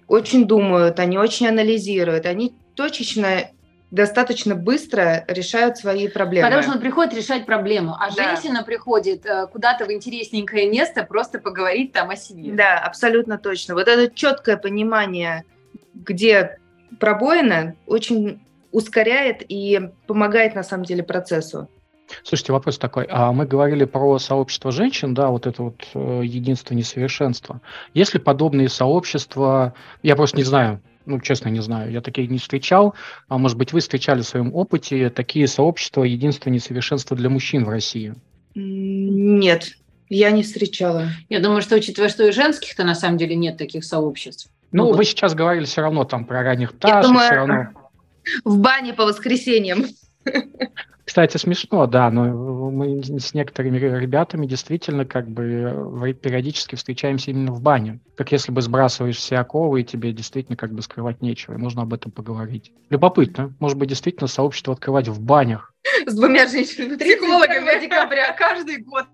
очень 0.09 0.47
думают, 0.47 0.99
они 0.99 1.17
очень 1.17 1.47
анализируют, 1.47 2.27
они 2.27 2.55
точечно 2.75 3.51
достаточно 3.91 4.55
быстро 4.55 5.25
решают 5.29 5.79
свои 5.79 6.09
проблемы. 6.09 6.47
Потому 6.47 6.63
что 6.63 6.73
он 6.73 6.81
приходит 6.81 7.15
решать 7.15 7.47
проблему, 7.47 7.95
а 7.99 8.11
да. 8.15 8.35
женщина 8.35 8.63
приходит 8.63 9.25
э, 9.25 9.47
куда-то 9.47 9.87
в 9.87 9.93
интересненькое 9.93 10.69
место 10.69 11.05
просто 11.05 11.39
поговорить 11.39 11.93
там 11.93 12.11
о 12.11 12.17
себе. 12.17 12.53
Да, 12.53 12.79
абсолютно 12.79 13.39
точно. 13.39 13.75
Вот 13.75 13.89
это 13.89 14.15
четкое 14.15 14.59
понимание, 14.59 15.45
где 15.95 16.59
пробоина, 16.99 17.75
очень 17.87 18.41
ускоряет 18.73 19.45
и 19.49 19.81
помогает 20.07 20.55
на 20.55 20.63
самом 20.63 20.85
деле 20.85 21.03
процессу. 21.03 21.69
Слушайте, 22.23 22.53
вопрос 22.53 22.79
такой. 22.79 23.07
А 23.11 23.33
мы 23.33 23.47
говорили 23.47 23.85
про 23.85 24.19
сообщество 24.19 24.73
женщин, 24.73 25.15
да, 25.15 25.29
вот 25.29 25.47
это 25.47 25.63
вот 25.63 25.87
э, 25.95 26.23
единство 26.25 26.75
несовершенства. 26.75 27.61
Есть 27.93 28.15
ли 28.15 28.21
подобные 28.21 28.69
сообщества, 28.69 29.75
я 30.03 30.17
просто 30.17 30.37
не 30.39 30.43
знаю, 30.43 30.81
ну, 31.09 31.21
честно, 31.21 31.49
не 31.49 31.61
знаю, 31.61 31.91
я 31.91 32.01
такие 32.01 32.29
не 32.29 32.39
встречал. 32.39 32.95
А 33.29 33.39
может 33.39 33.57
быть, 33.57 33.73
вы 33.73 33.81
встречали 33.81 34.21
в 34.21 34.27
своем 34.27 34.55
опыте 34.55 35.11
такие 35.11 35.49
сообщества 35.49 36.05
единства 36.05 36.51
несовершенства 36.51 37.17
для 37.17 37.31
мужчин 37.31 37.65
в 37.65 37.69
России? 37.71 38.15
Нет, 38.55 39.73
я 40.09 40.31
не 40.31 40.43
встречала. 40.43 41.09
Я 41.29 41.41
думаю, 41.41 41.63
что 41.63 41.77
учитывая, 41.77 42.09
что 42.09 42.27
и 42.27 42.33
женских-то 42.33 42.85
на 42.85 42.95
самом 42.95 43.17
деле 43.19 43.37
нет 43.37 43.57
таких 43.57 43.85
сообществ. 43.85 44.51
Ну, 44.73 44.85
ну 44.85 44.91
вы 44.91 44.97
вот. 44.99 45.07
сейчас 45.07 45.35
говорили 45.35 45.65
все 45.65 45.83
равно 45.83 46.05
там 46.05 46.25
про 46.25 46.43
ранних 46.43 46.75
пташек, 46.75 47.09
думаю, 47.11 47.27
все 47.27 47.35
равно. 47.35 47.69
В 48.45 48.59
бане 48.59 48.93
по 48.93 49.05
воскресеньям. 49.05 49.87
Кстати, 51.09 51.39
смешно, 51.39 51.87
да, 51.87 52.11
но 52.11 52.71
мы 52.71 53.03
с 53.03 53.33
некоторыми 53.33 53.79
ребятами 53.79 54.45
действительно 54.45 55.07
как 55.07 55.27
бы 55.27 56.15
периодически 56.21 56.75
встречаемся 56.75 57.31
именно 57.31 57.51
в 57.51 57.63
бане. 57.63 58.01
Как 58.15 58.31
если 58.31 58.53
бы 58.53 58.61
сбрасываешь 58.61 59.17
все 59.17 59.39
оковы, 59.39 59.81
и 59.81 59.85
тебе 59.85 60.13
действительно 60.13 60.59
как 60.59 60.75
бы 60.75 60.83
скрывать 60.83 61.23
нечего, 61.23 61.55
и 61.55 61.57
можно 61.57 61.81
об 61.81 61.95
этом 61.95 62.13
поговорить. 62.13 62.73
Любопытно. 62.91 63.55
Может 63.59 63.79
быть, 63.79 63.89
действительно 63.89 64.29
сообщество 64.29 64.75
открывать 64.75 65.09
в 65.09 65.19
банях. 65.19 65.73
С 66.05 66.15
двумя 66.15 66.47
женщинами, 66.47 66.97
психологами 66.97 67.81
декабря 67.81 68.35
каждый 68.35 68.83
год. 68.83 69.07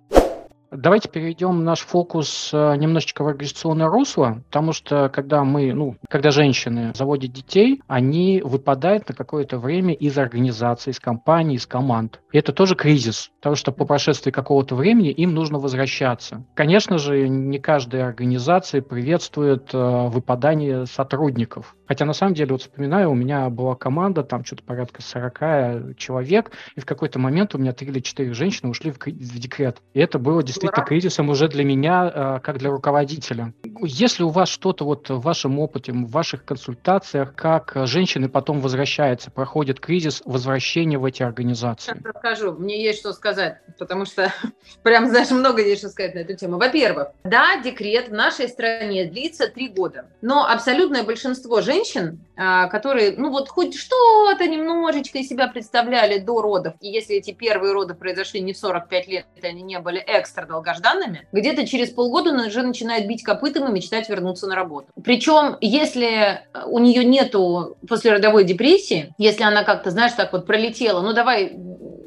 Давайте 0.76 1.08
перейдем 1.08 1.62
наш 1.62 1.80
фокус 1.80 2.50
э, 2.52 2.76
немножечко 2.76 3.22
в 3.22 3.28
организационное 3.28 3.87
русло, 3.87 4.42
потому 4.46 4.72
что 4.72 5.08
когда 5.08 5.44
мы, 5.44 5.72
ну, 5.72 5.96
когда 6.08 6.32
женщины 6.32 6.92
заводят 6.96 7.32
детей, 7.32 7.80
они 7.87 8.42
выпадают 8.44 9.08
на 9.08 9.14
какое-то 9.14 9.58
время 9.58 9.94
из 9.94 10.18
организации, 10.18 10.90
из 10.90 10.98
компаний, 10.98 11.54
из 11.54 11.66
команд. 11.66 12.20
И 12.32 12.38
это 12.38 12.52
тоже 12.52 12.74
кризис, 12.74 13.30
потому 13.38 13.54
что 13.54 13.70
по 13.70 13.84
прошествии 13.84 14.32
какого-то 14.32 14.74
времени 14.74 15.12
им 15.12 15.32
нужно 15.32 15.60
возвращаться. 15.60 16.44
Конечно 16.54 16.98
же, 16.98 17.28
не 17.28 17.60
каждая 17.60 18.06
организация 18.06 18.82
приветствует 18.82 19.72
э, 19.72 20.08
выпадание 20.08 20.87
сотрудников. 20.87 21.76
Хотя 21.87 22.04
на 22.04 22.14
самом 22.14 22.34
деле, 22.34 22.50
вот 22.50 22.62
вспоминаю, 22.62 23.12
у 23.12 23.14
меня 23.14 23.48
была 23.48 23.76
команда, 23.76 24.24
там 24.24 24.44
что-то 24.44 24.64
порядка 24.64 25.02
40 25.02 25.96
человек, 25.96 26.50
и 26.74 26.80
в 26.80 26.87
какой-то 26.87 27.20
момент 27.20 27.54
у 27.54 27.58
меня 27.58 27.72
три 27.72 27.87
или 27.87 28.00
четыре 28.00 28.34
женщины 28.34 28.70
ушли 28.70 28.90
в, 28.90 28.98
в 28.98 29.38
декрет. 29.38 29.80
И 29.92 30.00
это 30.00 30.18
было 30.18 30.42
действительно 30.42 30.63
Ура. 30.68 30.85
кризисом 30.85 31.29
уже 31.29 31.48
для 31.48 31.64
меня, 31.64 32.11
э, 32.14 32.40
как 32.42 32.59
для 32.59 32.70
руководителя. 32.70 33.53
Если 33.81 34.22
у 34.22 34.29
вас 34.29 34.48
что-то 34.48 34.85
вот 34.85 35.11
в 35.11 35.20
вашем 35.20 35.59
опыте, 35.59 35.92
в 35.92 36.11
ваших 36.11 36.44
консультациях, 36.44 37.35
как 37.35 37.72
женщины 37.85 38.29
потом 38.29 38.61
возвращаются, 38.61 39.31
проходят 39.31 39.81
кризис 39.81 40.22
возвращения 40.24 40.98
в 40.98 41.05
эти 41.05 41.22
организации? 41.22 41.92
Сейчас 41.92 42.14
расскажу, 42.14 42.53
мне 42.53 42.83
есть 42.83 43.00
что 43.00 43.12
сказать, 43.12 43.59
потому 43.79 44.05
что 44.05 44.33
прям, 44.83 45.09
знаешь, 45.09 45.31
много 45.31 45.62
есть 45.62 45.81
что 45.81 45.88
сказать 45.88 46.14
на 46.14 46.20
эту 46.20 46.37
тему. 46.37 46.59
Во-первых, 46.59 47.09
да, 47.24 47.61
декрет 47.62 48.09
в 48.09 48.12
нашей 48.12 48.48
стране 48.48 49.07
длится 49.07 49.48
три 49.48 49.68
года, 49.68 50.07
но 50.22 50.46
абсолютное 50.46 51.03
большинство 51.03 51.61
женщин 51.61 52.20
а, 52.37 52.66
которые, 52.66 53.14
ну 53.16 53.31
вот 53.31 53.48
хоть 53.48 53.77
что-то 53.77 54.46
немножечко 54.46 55.18
из 55.18 55.29
себя 55.29 55.46
представляли 55.46 56.18
до 56.18 56.42
родов, 56.42 56.74
и 56.81 56.88
если 56.88 57.14
эти 57.14 57.33
первые 57.33 57.72
роды 57.72 57.94
произошли 57.94 58.40
не 58.40 58.53
в 58.53 58.59
45 58.59 59.09
лет, 59.09 59.27
они 59.42 59.62
не 59.62 59.79
были 59.79 60.03
экстра 60.05 60.44
долгожданными, 60.55 61.27
где-то 61.33 61.67
через 61.67 61.90
полгода 61.90 62.31
она 62.31 62.47
уже 62.47 62.62
начинает 62.62 63.07
бить 63.07 63.23
копытом 63.23 63.69
и 63.69 63.73
мечтать 63.73 64.09
вернуться 64.09 64.47
на 64.47 64.55
работу. 64.55 64.88
Причем, 65.03 65.57
если 65.61 66.43
у 66.67 66.79
нее 66.79 67.05
нету 67.05 67.77
послеродовой 67.88 68.45
депрессии, 68.45 69.14
если 69.19 69.43
она 69.43 69.64
как-то, 69.64 69.90
знаешь, 69.90 70.12
так 70.12 70.33
вот 70.33 70.47
пролетела, 70.47 71.01
ну 71.03 71.12
давай 71.12 71.57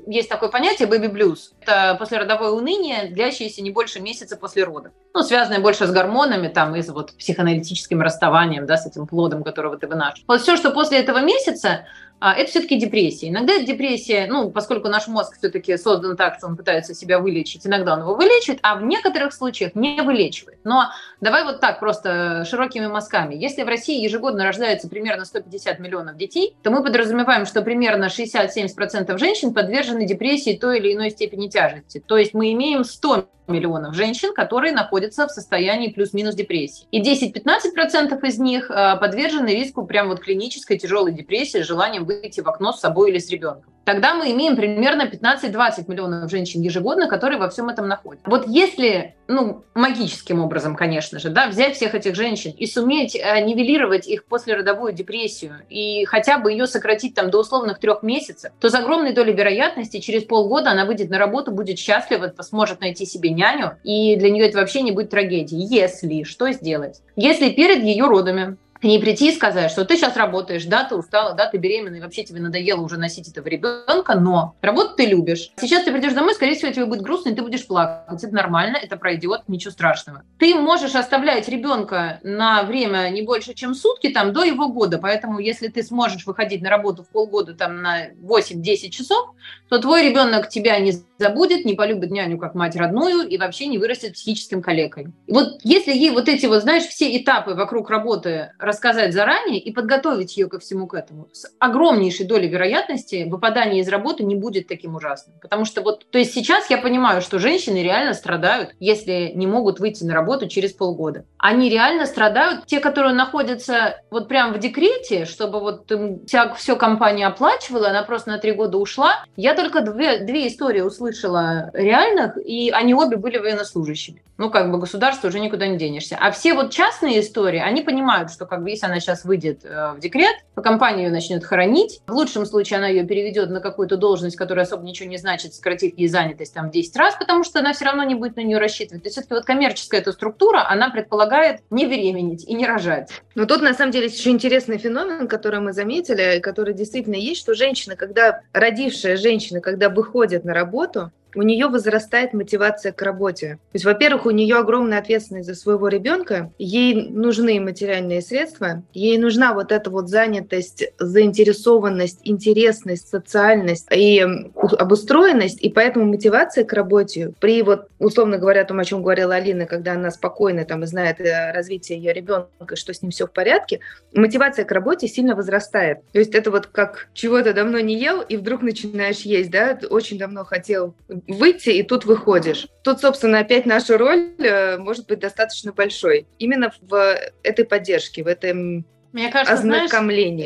есть 0.08 0.30
такое 0.30 0.50
понятие 0.50 0.88
baby 0.88 1.12
blues. 1.12 1.52
Это 1.62 1.96
послеродовое 2.00 2.52
уныние, 2.52 3.10
длящееся 3.10 3.62
не 3.62 3.72
больше 3.72 4.00
месяца 4.00 4.38
после 4.38 4.64
родов. 4.64 4.94
Ну, 5.14 5.22
связанное 5.22 5.60
больше 5.60 5.86
с 5.86 5.92
гормонами, 5.92 6.48
там, 6.48 6.76
и 6.76 6.82
с 6.82 6.90
вот 6.90 7.14
психоаналитическим 7.14 8.02
расставанием, 8.02 8.66
да, 8.66 8.78
с 8.78 8.86
этим 8.88 9.06
плодом, 9.08 9.44
которого 9.44 9.78
ты 9.78 9.88
вынашиваешь. 9.88 10.24
Вот 10.28 10.42
все, 10.42 10.56
что 10.56 10.72
после 10.72 11.00
этого 11.00 11.20
месяца, 11.20 11.86
это 12.19 12.49
все-таки 12.49 12.77
депрессия. 12.77 13.30
Иногда 13.30 13.60
депрессия, 13.60 14.27
ну, 14.27 14.49
поскольку 14.49 14.88
наш 14.88 15.08
мозг 15.08 15.38
все-таки 15.38 15.77
создан 15.77 16.17
так, 16.17 16.36
что 16.38 16.47
он 16.47 16.58
пытается 16.58 16.93
себя 16.93 17.19
вылечить, 17.19 17.65
иногда 17.67 17.93
он 17.93 18.01
его 18.01 18.15
вылечивает, 18.15 18.60
а 18.63 18.75
в 18.75 18.84
некоторых 18.84 19.34
случаях 19.34 19.75
не 19.75 20.01
вылечивает. 20.01 20.60
Но 20.63 20.89
давай 21.21 21.43
вот 21.43 21.60
так, 21.60 21.80
просто 21.80 22.45
широкими 22.45 22.88
мазками. 22.88 23.36
Если 23.36 23.63
в 23.63 23.67
России 23.67 24.03
ежегодно 24.03 24.43
рождается 24.43 24.89
примерно 24.89 25.25
150 25.25 25.80
миллионов 25.80 26.17
детей, 26.17 26.56
то 26.63 26.71
мы 26.71 26.84
подразумеваем, 26.84 27.45
что 27.45 27.62
примерно 27.62 28.06
60-70% 28.06 29.17
женщин 29.17 29.53
подвержены 29.53 30.06
депрессии 30.06 30.58
той 30.58 30.80
или 30.80 30.93
иной 30.93 31.12
степени 31.12 31.47
тяжести. 31.47 32.03
То 32.06 32.17
есть 32.17 32.34
мы 32.34 32.51
имеем 32.53 32.84
100 32.84 33.27
миллионов 33.48 33.96
женщин, 33.96 34.34
которые 34.34 34.74
находятся 34.74 35.28
в 35.28 35.32
состоянии 35.32 35.90
плюс-минус 35.90 36.36
депрессии. 36.36 36.88
И 36.92 37.02
10-15% 37.02 38.20
из 38.26 38.40
них 38.40 38.70
э, 38.70 38.98
подвержены 38.98 39.50
риску 39.50 39.86
прям 39.86 40.10
вот 40.10 40.20
клинической 40.20 40.78
тяжелой 40.78 41.14
депрессии 41.14 41.62
с 41.62 41.66
желанием 41.68 42.06
выйти 42.06 42.42
в 42.42 42.48
окно 42.48 42.74
с 42.74 42.80
собой 42.80 43.12
или 43.12 43.20
с 43.20 43.30
ребенком. 43.30 43.74
Тогда 43.88 44.16
мы 44.16 44.34
имеем 44.34 44.58
примерно 44.58 45.04
15-20 45.04 45.86
миллионов 45.88 46.30
женщин 46.30 46.62
ежегодно, 46.62 47.08
которые 47.08 47.40
во 47.40 47.48
всем 47.48 47.70
этом 47.70 47.88
находятся. 47.88 48.30
Вот 48.30 48.46
если, 48.46 49.16
ну, 49.30 49.64
магическим 49.76 50.44
образом, 50.44 50.76
конечно 50.76 51.20
же, 51.20 51.30
да, 51.30 51.48
взять 51.48 51.78
всех 51.78 51.96
этих 51.96 52.14
женщин 52.14 52.52
и 52.52 52.68
суметь 52.68 53.16
э, 53.16 53.40
нивелировать 53.46 54.06
их 54.06 54.26
послеродовую 54.26 54.92
депрессию 54.92 55.62
и 55.70 56.04
хотя 56.04 56.38
бы 56.38 56.52
ее 56.52 56.68
сократить 56.68 57.16
там 57.16 57.32
до 57.32 57.40
условных 57.40 57.80
трех 57.80 58.04
месяцев, 58.04 58.52
то 58.60 58.70
с 58.70 58.76
огромной 58.76 59.14
долей 59.14 59.32
вероятности 59.32 60.02
через 60.02 60.26
полгода 60.26 60.72
она 60.72 60.84
выйдет 60.84 61.10
на 61.10 61.18
работу, 61.18 61.52
будет 61.52 61.80
счастлива, 61.80 62.34
сможет 62.42 62.82
найти 62.82 63.06
себе 63.06 63.30
няню, 63.38 63.78
и 63.84 64.15
для 64.17 64.30
нее 64.30 64.47
это 64.47 64.58
вообще 64.58 64.82
не 64.82 64.91
будет 64.91 65.10
трагедией. 65.10 65.65
Если, 65.65 66.23
что 66.23 66.52
сделать? 66.52 67.02
Если 67.15 67.50
перед 67.50 67.84
ее 67.84 68.06
родами 68.06 68.58
к 68.80 68.84
ней 68.84 69.00
прийти 69.00 69.30
и 69.30 69.36
сказать, 69.36 69.71
что 69.71 69.86
ты 69.86 69.97
сейчас 69.97 70.15
работаешь, 70.15 70.65
да, 70.65 70.84
ты 70.84 70.95
устала, 70.95 71.34
да, 71.34 71.47
ты 71.47 71.58
беременна, 71.58 71.95
и 71.95 72.00
вообще 72.00 72.23
тебе 72.23 72.39
надоело 72.39 72.82
уже 72.82 72.97
носить 72.97 73.28
этого 73.28 73.47
ребенка, 73.47 74.19
но 74.19 74.56
работу 74.62 74.95
ты 74.95 75.06
любишь. 75.06 75.52
Сейчас 75.60 75.84
ты 75.84 75.91
придешь 75.91 76.13
домой, 76.13 76.36
скорее 76.36 76.56
всего, 76.56 76.71
тебе 76.71 76.86
будет 76.86 77.02
грустно, 77.02 77.30
и 77.30 77.36
ты 77.36 77.41
будешь 77.41 77.65
плакать. 77.65 78.23
Это 78.23 78.34
нормально, 78.34 78.78
это 78.78 78.97
пройдет, 78.97 79.41
ничего 79.47 79.71
страшного. 79.71 80.23
Ты 80.38 80.56
можешь 80.56 80.95
оставлять 80.95 81.50
ребенка 81.50 82.19
на 82.23 82.63
время 82.63 83.10
не 83.10 83.23
больше, 83.23 83.54
чем 83.54 83.73
сутки, 83.73 84.10
там, 84.10 84.34
до 84.34 84.43
его 84.43 84.69
года, 84.69 85.00
поэтому 85.00 85.39
если 85.39 85.67
ты 85.69 85.84
сможешь 85.84 86.26
выходить 86.26 86.62
на 86.62 86.69
работу 86.69 87.04
в 87.04 87.08
полгода, 87.08 87.54
там, 87.54 87.82
на 87.82 88.10
8-10 88.10 88.89
часов, 88.89 89.34
то 89.69 89.80
твой 89.80 90.10
ребенок 90.10 90.49
тебя 90.49 90.80
не 90.80 90.93
забудет, 91.17 91.65
не 91.65 91.73
полюбит 91.73 92.12
няню 92.12 92.38
как 92.38 92.56
мать 92.56 92.75
родную 92.75 93.27
и 93.27 93.38
вообще 93.38 93.67
не 93.67 93.77
вырастет 93.77 94.13
психическим 94.13 94.62
калекой. 94.62 95.08
вот 95.27 95.60
если 95.63 95.91
ей 95.91 96.12
вот 96.12 96.30
эти 96.30 96.45
вот, 96.45 96.62
знаешь, 96.62 96.84
все 96.84 97.17
этапы 97.17 97.53
вокруг 97.53 97.89
работы 97.89 98.51
рассказать 98.60 99.13
заранее 99.13 99.60
и 99.60 99.71
подготовить 99.71 100.38
ее 100.38 100.47
ко 100.47 100.60
всему 100.60 100.88
к 100.88 100.93
этому. 100.93 101.27
С 101.32 101.51
огромнейшей 101.60 102.25
долей 102.25 102.47
вероятности 102.47 103.25
выпадание 103.27 103.82
из 103.82 103.89
работы 103.89 104.23
не 104.23 104.36
будет 104.36 104.67
таким 104.67 104.95
ужасным. 104.95 105.38
Потому 105.41 105.65
что 105.65 105.82
вот, 105.82 106.06
то 106.10 106.19
есть 106.19 106.34
сейчас 106.34 106.69
я 106.69 106.77
понимаю, 106.77 107.21
что 107.21 107.39
женщины 107.39 107.82
реально 107.82 108.13
страдают, 108.13 108.75
если 108.80 109.32
не 109.34 109.47
могут 109.47 109.80
выйти 109.80 110.03
на 110.03 110.13
работу 110.13 110.47
через 110.47 110.73
полгода. 110.73 111.25
Они 111.38 111.69
реально 111.69 112.06
страдают, 112.06 112.65
те, 112.67 112.80
которые 112.80 113.13
находятся 113.13 114.01
вот 114.12 114.27
прям 114.27 114.53
в 114.53 114.60
декрете, 114.60 115.25
чтобы 115.25 115.60
вот 115.60 115.91
вся, 116.27 116.53
все 116.53 116.75
компания 116.75 117.25
оплачивала, 117.27 117.89
она 117.89 118.03
просто 118.03 118.32
на 118.32 118.38
три 118.38 118.51
года 118.51 118.77
ушла. 118.77 119.25
Я 119.36 119.56
только 119.58 119.82
две, 119.82 120.20
две 120.20 120.48
истории 120.48 120.82
услышала 120.82 121.72
реальных, 121.74 122.38
и 122.38 122.70
они 122.70 122.93
обе 122.93 123.17
были 123.17 123.39
военнослужащими. 123.39 124.22
Ну, 124.38 124.52
как 124.52 124.72
бы 124.72 124.78
государство 124.78 125.30
уже 125.30 125.39
никуда 125.39 125.67
не 125.67 125.78
денешься. 125.78 126.15
А 126.20 126.30
все 126.30 126.54
вот 126.54 126.70
частные 126.72 127.22
истории, 127.22 127.60
они 127.60 127.82
понимают, 127.82 128.32
что 128.32 128.46
как 128.46 128.62
бы 128.62 128.70
если 128.70 128.86
она 128.86 129.00
сейчас 129.00 129.26
выйдет 129.26 129.65
э, 129.65 129.93
в 129.96 130.00
декрет, 130.00 130.36
то 130.54 130.62
компания 130.62 131.06
ее 131.06 131.10
начнет 131.10 131.43
хоронить. 131.43 132.02
В 132.06 132.13
лучшем 132.13 132.46
случае 132.46 132.78
она 132.78 132.88
ее 132.88 133.04
переведет 133.04 133.50
на 133.50 133.62
какую-то 133.62 133.98
должность, 133.98 134.36
которая 134.36 134.65
особо 134.65 134.84
ничего 134.84 135.10
не 135.10 135.17
значит, 135.17 135.56
сократив 135.56 135.98
ей 135.98 136.08
занятость 136.08 136.54
там 136.54 136.70
в 136.70 136.72
10 136.72 136.96
раз, 136.98 137.15
потому 137.15 137.43
что 137.43 137.60
она 137.60 137.74
все 137.74 137.86
равно 137.86 138.04
не 138.04 138.13
будет 138.13 138.36
на 138.36 138.41
нее 138.41 138.60
рассчитывать. 138.60 139.02
То 139.02 139.08
есть 139.08 139.17
все-таки 139.17 139.34
вот 139.34 139.46
коммерческая 139.46 140.02
эта 140.02 140.12
структура, 140.12 140.70
она 140.70 140.91
предполагает 140.91 141.62
не 141.72 141.88
беременеть 141.88 142.48
и 142.48 142.54
не 142.54 142.67
рожать. 142.67 143.10
Но 143.34 143.46
тут 143.46 143.63
на 143.63 143.74
самом 143.74 143.91
деле 143.91 144.06
есть 144.06 144.20
еще 144.20 144.30
интересный 144.30 144.78
феномен, 144.78 145.28
который 145.28 145.62
мы 145.62 145.74
заметили, 145.74 146.39
который 146.43 146.76
действительно 146.76 147.15
есть, 147.15 147.41
что 147.41 147.56
женщина, 147.56 147.96
когда 147.96 148.41
родившая 148.54 149.17
женщина, 149.17 149.47
когда 149.62 149.90
выходит 149.90 150.44
на 150.46 150.54
работу, 150.54 151.12
у 151.38 151.43
нее 151.43 151.67
возрастает 151.67 152.34
мотивация 152.34 152.91
к 152.91 153.02
работе. 153.04 153.60
То 153.71 153.76
есть, 153.76 153.86
во-первых, 153.86 154.26
у 154.26 154.32
нее 154.32 154.56
огромная 154.56 154.97
ответственность 154.97 155.47
за 155.47 155.54
своего 155.54 155.88
ребенка, 155.88 156.52
ей 156.58 157.10
нужны 157.10 157.60
материальные 157.60 158.21
средства, 158.21 158.82
ей 158.93 159.19
нужна 159.19 159.54
вот 159.54 159.71
эта 159.71 159.91
вот 159.91 160.10
занятость, 160.10 160.86
заинтересованность, 160.97 162.21
интересность, 162.23 163.08
социальность 163.10 163.88
и 163.93 164.26
обустроенность, 164.56 165.62
и 165.62 165.69
поэтому 165.69 166.06
мотивация 166.06 166.65
к 166.65 166.73
работе 166.73 167.34
при 167.39 167.62
вот, 167.62 167.88
условно 168.00 168.39
говоря, 168.39 168.65
том, 168.65 168.80
о 168.80 168.86
чем 168.86 169.04
говорила 169.04 169.36
Алина, 169.36 169.67
когда 169.67 169.93
она 169.93 170.10
спокойно 170.10 170.65
там 170.65 170.84
и 170.84 170.88
знает 170.88 171.21
э, 171.21 171.52
развитие 171.52 172.00
ее 172.00 172.13
ребенка, 172.13 172.76
что 172.76 172.93
с 172.93 173.02
ним 173.04 173.12
все 173.12 173.28
в 173.28 173.32
порядке, 173.32 173.80
мотивация 174.13 174.65
к 174.65 174.71
работе 174.71 175.08
сильно 175.08 175.36
возрастает. 175.36 176.00
То 176.13 176.19
есть 176.19 176.34
это 176.34 176.50
вот 176.50 176.65
как 176.65 177.10
чего-то 177.13 177.54
давно 177.54 177.80
не 177.80 177.95
ел, 177.95 178.21
и 178.21 178.38
вдруг 178.38 178.63
начинаешь 178.63 179.19
есть, 179.19 179.52
да, 179.52 179.78
очень 179.89 180.17
давно 180.17 180.43
хотел 180.43 180.95
выйти, 181.28 181.70
и 181.70 181.84
тут 181.84 182.06
выходишь. 182.06 182.68
Тут, 182.84 183.02
собственно, 183.02 183.40
опять 183.40 183.66
наша 183.66 183.98
роль 183.98 184.34
э, 184.40 184.78
может 184.78 185.08
быть 185.08 185.20
достаточно 185.20 185.74
большой. 185.74 186.28
Именно 186.40 186.72
в 186.82 187.20
этой 187.44 187.66
поддержке, 187.66 188.24
в 188.24 188.28
этом 188.28 188.86
мне 189.17 189.32
кажется, 189.32 189.58
знаешь, 189.58 189.89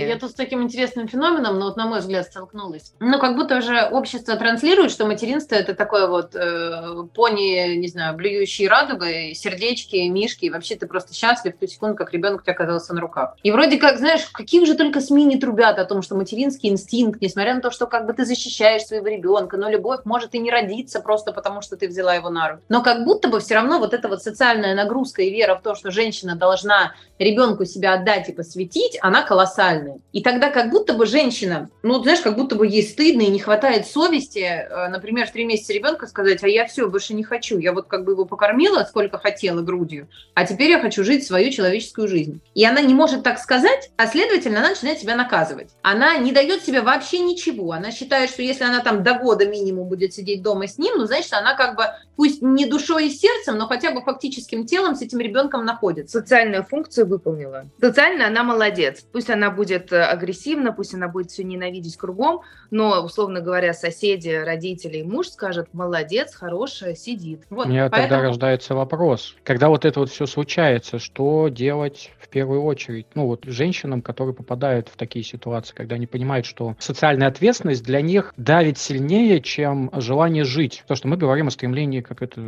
я 0.08 0.18
тут 0.18 0.32
с 0.32 0.34
таким 0.34 0.64
интересным 0.64 1.06
феноменом, 1.06 1.60
но 1.60 1.66
вот 1.66 1.76
на 1.76 1.88
мой 1.88 2.00
взгляд 2.00 2.26
столкнулась. 2.26 2.94
Ну, 3.02 3.20
как 3.20 3.36
будто 3.36 3.58
уже 3.58 3.84
общество 3.84 4.38
транслирует, 4.38 4.92
что 4.92 5.06
материнство 5.06 5.56
это 5.56 5.76
такое 5.76 6.08
вот 6.08 6.34
э, 6.36 7.04
пони, 7.14 7.76
не 7.76 7.90
знаю, 7.90 8.16
блюющие 8.16 8.70
радугой, 8.70 9.34
сердечки, 9.36 9.98
мишки, 10.08 10.46
и 10.46 10.50
вообще 10.50 10.78
ты 10.78 10.88
просто 10.88 11.14
счастлив 11.14 11.54
в 11.54 11.60
ту 11.60 11.68
секунду, 11.68 11.98
как 11.98 12.14
ребенок 12.14 12.40
у 12.40 12.44
тебя 12.44 12.54
оказался 12.54 12.94
на 12.94 13.02
руках. 13.02 13.36
И 13.44 13.52
вроде 13.52 13.76
как, 13.76 13.98
знаешь, 13.98 14.26
каких 14.32 14.66
же 14.66 14.76
только 14.76 15.02
СМИ 15.02 15.26
не 15.26 15.36
трубят 15.38 15.78
о 15.78 15.84
том, 15.84 16.02
что 16.02 16.16
материнский 16.16 16.70
инстинкт, 16.70 17.22
несмотря 17.22 17.56
на 17.56 17.60
то, 17.60 17.72
что 17.72 17.88
как 17.88 18.06
бы 18.06 18.14
ты 18.14 18.24
защищаешь 18.24 18.84
своего 18.84 19.08
ребенка, 19.08 19.58
но 19.58 19.70
любовь 19.70 20.06
может 20.06 20.34
и 20.34 20.40
не 20.40 20.50
родиться 20.50 21.02
просто 21.02 21.34
потому, 21.34 21.62
что 21.62 21.76
ты 21.76 21.90
взяла 21.90 22.16
его 22.16 22.30
на 22.30 22.52
руки. 22.52 22.64
Но 22.70 22.82
как 22.82 23.04
будто 23.04 23.28
бы 23.28 23.42
все 23.42 23.56
равно 23.56 23.80
вот 23.80 23.94
эта 23.94 24.08
вот 24.08 24.24
социальная 24.24 24.76
нагрузка 24.76 25.24
и 25.24 25.30
вера 25.30 25.56
в 25.58 25.62
то, 25.62 25.76
что 25.76 25.92
женщина 25.92 26.38
должна 26.38 26.94
ребенку 27.20 27.66
себя 27.66 27.96
отдать 27.96 28.30
и 28.30 28.32
посвятить, 28.32 28.61
посвятить, 28.62 28.98
она 29.02 29.24
колоссальная. 29.24 30.00
И 30.12 30.22
тогда 30.22 30.50
как 30.50 30.70
будто 30.70 30.94
бы 30.94 31.06
женщина, 31.06 31.70
ну, 31.84 32.02
знаешь, 32.02 32.22
как 32.22 32.36
будто 32.36 32.56
бы 32.56 32.68
ей 32.68 32.84
стыдно 32.84 33.22
и 33.22 33.28
не 33.28 33.40
хватает 33.40 33.88
совести, 33.88 34.40
э, 34.40 34.88
например, 34.90 35.28
в 35.28 35.32
три 35.32 35.46
месяца 35.46 35.74
ребенка 35.74 36.08
сказать, 36.08 36.44
а 36.44 36.48
я 36.48 36.66
все, 36.66 36.88
больше 36.88 37.14
не 37.14 37.24
хочу. 37.24 37.58
Я 37.58 37.74
вот 37.74 37.88
как 37.88 38.04
бы 38.04 38.12
его 38.12 38.26
покормила, 38.26 38.86
сколько 38.88 39.18
хотела 39.18 39.62
грудью, 39.62 40.08
а 40.36 40.46
теперь 40.46 40.70
я 40.70 40.80
хочу 40.80 41.04
жить 41.04 41.26
свою 41.26 41.52
человеческую 41.52 42.08
жизнь. 42.08 42.42
И 42.54 42.66
она 42.66 42.82
не 42.82 42.94
может 42.94 43.24
так 43.24 43.40
сказать, 43.40 43.92
а 43.98 44.08
следовательно, 44.08 44.60
она 44.60 44.70
начинает 44.70 45.00
себя 45.00 45.16
наказывать. 45.16 45.72
Она 45.82 46.18
не 46.18 46.32
дает 46.32 46.64
себе 46.64 46.82
вообще 46.82 47.20
ничего. 47.20 47.72
Она 47.72 47.92
считает, 47.92 48.30
что 48.30 48.42
если 48.42 48.64
она 48.64 48.82
там 48.82 49.04
до 49.04 49.16
года 49.16 49.46
минимум 49.46 49.88
будет 49.88 50.14
сидеть 50.14 50.42
дома 50.42 50.68
с 50.68 50.78
ним, 50.78 50.98
ну, 50.98 51.06
значит, 51.06 51.34
она 51.34 51.56
как 51.56 51.76
бы, 51.76 51.86
пусть 52.22 52.44
не 52.44 52.68
душой 52.68 53.08
и 53.08 53.10
сердцем, 53.10 53.58
но 53.58 53.66
хотя 53.66 53.92
бы 53.92 54.04
фактическим 54.04 54.68
телом 54.68 54.94
с 54.94 55.02
этим 55.02 55.18
ребенком 55.18 55.66
находится. 55.66 56.20
Социальную 56.20 56.64
функцию 56.64 57.08
выполнила. 57.08 57.66
Социально 57.80 58.28
она 58.28 58.44
молодец. 58.44 59.04
Пусть 59.12 59.32
она 59.32 59.50
будет 59.50 59.92
э, 59.92 60.04
агрессивна, 60.04 60.72
пусть 60.72 60.94
она 60.94 61.08
будет 61.08 61.32
все 61.32 61.44
ненавидеть 61.44 61.98
кругом, 61.98 62.42
но, 62.70 63.04
условно 63.04 63.42
говоря, 63.42 63.74
соседи, 63.74 64.30
родители, 64.30 65.02
муж 65.02 65.30
скажет, 65.30 65.70
молодец, 65.74 66.36
хорошая, 66.36 66.94
сидит. 66.94 67.42
Вот, 67.50 67.66
У 67.66 67.70
меня 67.70 67.90
поэтому... 67.90 68.10
тогда 68.10 68.22
рождается 68.28 68.76
вопрос. 68.76 69.36
Когда 69.44 69.70
вот 69.70 69.84
это 69.84 70.00
вот 70.00 70.12
все 70.12 70.28
случается, 70.28 71.00
что 71.00 71.48
делать 71.48 72.12
в 72.20 72.28
первую 72.28 72.62
очередь? 72.62 73.08
Ну 73.16 73.26
вот 73.26 73.46
женщинам, 73.46 74.04
которые 74.04 74.36
попадают 74.36 74.90
в 74.90 74.96
такие 74.96 75.26
ситуации, 75.26 75.74
когда 75.74 75.96
они 75.96 76.06
понимают, 76.06 76.46
что 76.46 76.76
социальная 76.78 77.30
ответственность 77.30 77.84
для 77.84 78.02
них 78.02 78.32
давит 78.38 78.78
сильнее, 78.78 79.42
чем 79.42 79.90
желание 79.96 80.44
жить. 80.44 80.84
То, 80.88 80.94
что 80.94 81.08
мы 81.08 81.18
говорим 81.18 81.48
о 81.48 81.50
стремлении 81.52 82.02
как 82.12 82.22
это, 82.22 82.42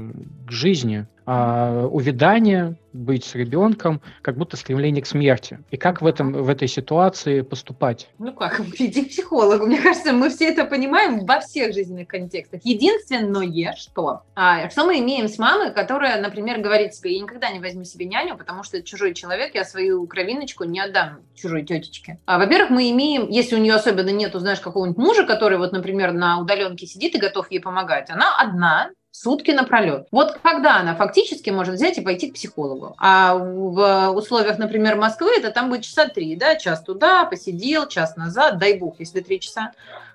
к 0.45 0.51
жизни, 0.51 1.07
а 1.25 1.87
увядание, 1.87 2.75
быть 2.91 3.23
с 3.23 3.33
ребенком, 3.33 4.01
как 4.21 4.37
будто 4.37 4.57
стремление 4.57 5.01
к 5.01 5.07
смерти. 5.07 5.59
И 5.71 5.77
как 5.77 6.01
в, 6.01 6.05
этом, 6.05 6.33
в 6.33 6.49
этой 6.49 6.67
ситуации 6.67 7.41
поступать? 7.41 8.09
Ну 8.19 8.33
как, 8.33 8.59
иди 8.77 9.05
к 9.05 9.09
психологу. 9.09 9.65
Мне 9.65 9.81
кажется, 9.81 10.11
мы 10.11 10.29
все 10.29 10.49
это 10.49 10.65
понимаем 10.65 11.25
во 11.25 11.39
всех 11.39 11.73
жизненных 11.73 12.09
контекстах. 12.09 12.59
Единственное, 12.65 13.73
что, 13.77 14.23
а, 14.35 14.69
что 14.69 14.85
мы 14.85 14.99
имеем 14.99 15.29
с 15.29 15.37
мамой, 15.37 15.73
которая, 15.73 16.21
например, 16.21 16.59
говорит 16.59 16.93
себе, 16.93 17.15
я 17.15 17.21
никогда 17.21 17.49
не 17.49 17.59
возьму 17.59 17.85
себе 17.85 18.05
няню, 18.05 18.37
потому 18.37 18.63
что 18.63 18.75
это 18.75 18.85
чужой 18.85 19.13
человек, 19.13 19.55
я 19.55 19.63
свою 19.63 20.05
кровиночку 20.07 20.65
не 20.65 20.81
отдам 20.81 21.21
чужой 21.35 21.63
тетечке. 21.63 22.19
А, 22.25 22.37
во-первых, 22.37 22.69
мы 22.69 22.91
имеем, 22.91 23.29
если 23.29 23.55
у 23.55 23.59
нее 23.59 23.75
особенно 23.75 24.09
нету, 24.09 24.39
знаешь, 24.39 24.59
какого-нибудь 24.59 24.97
мужа, 24.97 25.25
который 25.25 25.57
вот, 25.57 25.71
например, 25.71 26.11
на 26.11 26.37
удаленке 26.39 26.85
сидит 26.85 27.15
и 27.15 27.19
готов 27.19 27.49
ей 27.49 27.59
помогать, 27.59 28.09
она 28.09 28.35
одна, 28.37 28.89
сутки 29.13 29.51
напролет. 29.51 30.07
Вот 30.11 30.39
когда 30.41 30.77
она 30.77 30.95
фактически 30.95 31.51
может 31.51 31.75
взять 31.75 31.99
и 31.99 32.01
пойти 32.01 32.31
к 32.31 32.33
психологу. 32.33 32.95
А 32.97 33.35
в 33.35 34.09
условиях, 34.09 34.57
например, 34.57 34.95
Москвы, 34.95 35.29
это 35.37 35.51
там 35.51 35.69
будет 35.69 35.83
часа 35.83 36.07
три, 36.07 36.35
да, 36.35 36.55
час 36.55 36.81
туда, 36.81 37.23
посидел, 37.25 37.87
час 37.87 38.17
назад, 38.17 38.57
дай 38.57 38.73
бог, 38.77 38.95
если 38.97 39.21
три 39.21 39.39
часа. 39.39 39.71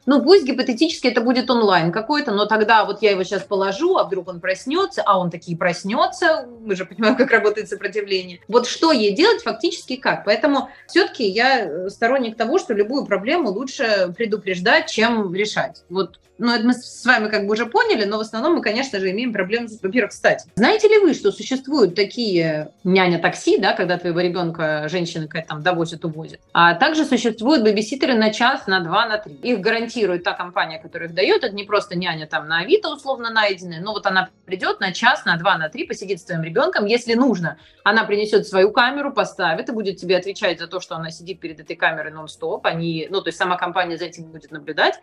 Ну, 0.08 0.22
пусть 0.22 0.46
гипотетически 0.46 1.06
это 1.08 1.20
будет 1.20 1.50
онлайн 1.50 1.92
какой-то, 1.92 2.32
но 2.32 2.46
тогда 2.46 2.86
вот 2.86 3.02
я 3.02 3.10
его 3.10 3.24
сейчас 3.24 3.42
положу, 3.42 3.98
а 3.98 4.04
вдруг 4.04 4.28
он 4.28 4.40
проснется, 4.40 5.02
а 5.04 5.18
он 5.18 5.30
таки 5.30 5.54
проснется, 5.54 6.48
мы 6.62 6.76
же 6.76 6.86
понимаем, 6.86 7.14
как 7.14 7.30
работает 7.30 7.68
сопротивление. 7.68 8.40
Вот 8.48 8.66
что 8.66 8.90
ей 8.90 9.14
делать 9.14 9.42
фактически 9.42 9.96
как? 9.96 10.24
Поэтому 10.24 10.70
все-таки 10.86 11.28
я 11.28 11.90
сторонник 11.90 12.38
того, 12.38 12.58
что 12.58 12.72
любую 12.72 13.04
проблему 13.04 13.50
лучше 13.50 14.14
предупреждать, 14.16 14.86
чем 14.86 15.34
решать. 15.34 15.84
Вот 15.90 16.18
ну, 16.38 16.54
это 16.54 16.64
мы 16.64 16.72
с 16.72 17.04
вами 17.04 17.28
как 17.28 17.46
бы 17.46 17.52
уже 17.52 17.66
поняли, 17.66 18.04
но 18.04 18.16
в 18.16 18.20
основном 18.20 18.54
мы, 18.54 18.62
конечно 18.62 19.00
же, 19.00 19.10
имеем 19.10 19.32
проблемы, 19.32 19.68
во-первых, 19.82 20.12
кстати. 20.12 20.48
Знаете 20.54 20.88
ли 20.88 20.98
вы, 20.98 21.12
что 21.14 21.32
существуют 21.32 21.96
такие 21.96 22.70
няня-такси, 22.84 23.58
да, 23.58 23.72
когда 23.72 23.98
твоего 23.98 24.20
ребенка 24.20 24.88
женщина 24.88 25.26
какая-то 25.26 25.48
там 25.48 25.62
довозит, 25.62 26.04
увозит. 26.04 26.40
А 26.52 26.74
также 26.74 27.04
существуют 27.04 27.64
бэбиситеры 27.64 28.14
на 28.14 28.32
час, 28.32 28.66
на 28.68 28.80
два, 28.80 29.06
на 29.06 29.18
три. 29.18 29.34
Их 29.34 29.60
гарантирует 29.98 30.24
та 30.24 30.32
компания, 30.32 30.78
которая 30.78 31.08
их 31.08 31.14
дает. 31.14 31.44
Это 31.44 31.54
не 31.54 31.64
просто 31.64 31.96
няня 31.96 32.26
там 32.26 32.48
на 32.48 32.61
Авито 32.61 32.90
условно 32.92 33.30
найденная, 33.30 33.80
но 33.80 33.92
вот 33.92 34.06
она 34.06 34.28
придет 34.46 34.80
на 34.80 34.92
час, 34.92 35.24
на 35.24 35.37
два, 35.37 35.58
на 35.58 35.68
три, 35.68 35.87
посидит 35.87 36.20
с 36.20 36.24
твоим 36.24 36.42
ребенком. 36.42 36.87
Если 36.87 37.14
нужно, 37.14 37.58
она 37.84 38.04
принесет 38.04 38.46
свою 38.46 38.70
камеру, 38.70 39.12
поставит 39.12 39.68
и 39.68 39.72
будет 39.72 39.96
тебе 39.96 40.16
отвечать 40.16 40.58
за 40.58 40.66
то, 40.66 40.80
что 40.80 40.96
она 40.96 41.11
сидит 41.11 41.40
перед 41.40 41.61
этой 41.61 41.76
камерой 41.76 42.12
нон-стоп. 42.12 42.66
Они, 42.66 43.08
ну, 43.11 43.20
то 43.20 43.28
есть 43.28 43.38
сама 43.38 43.56
компания 43.56 43.96
за 43.96 44.06
этим 44.06 44.24
будет 44.24 44.50
наблюдать. 44.50 45.00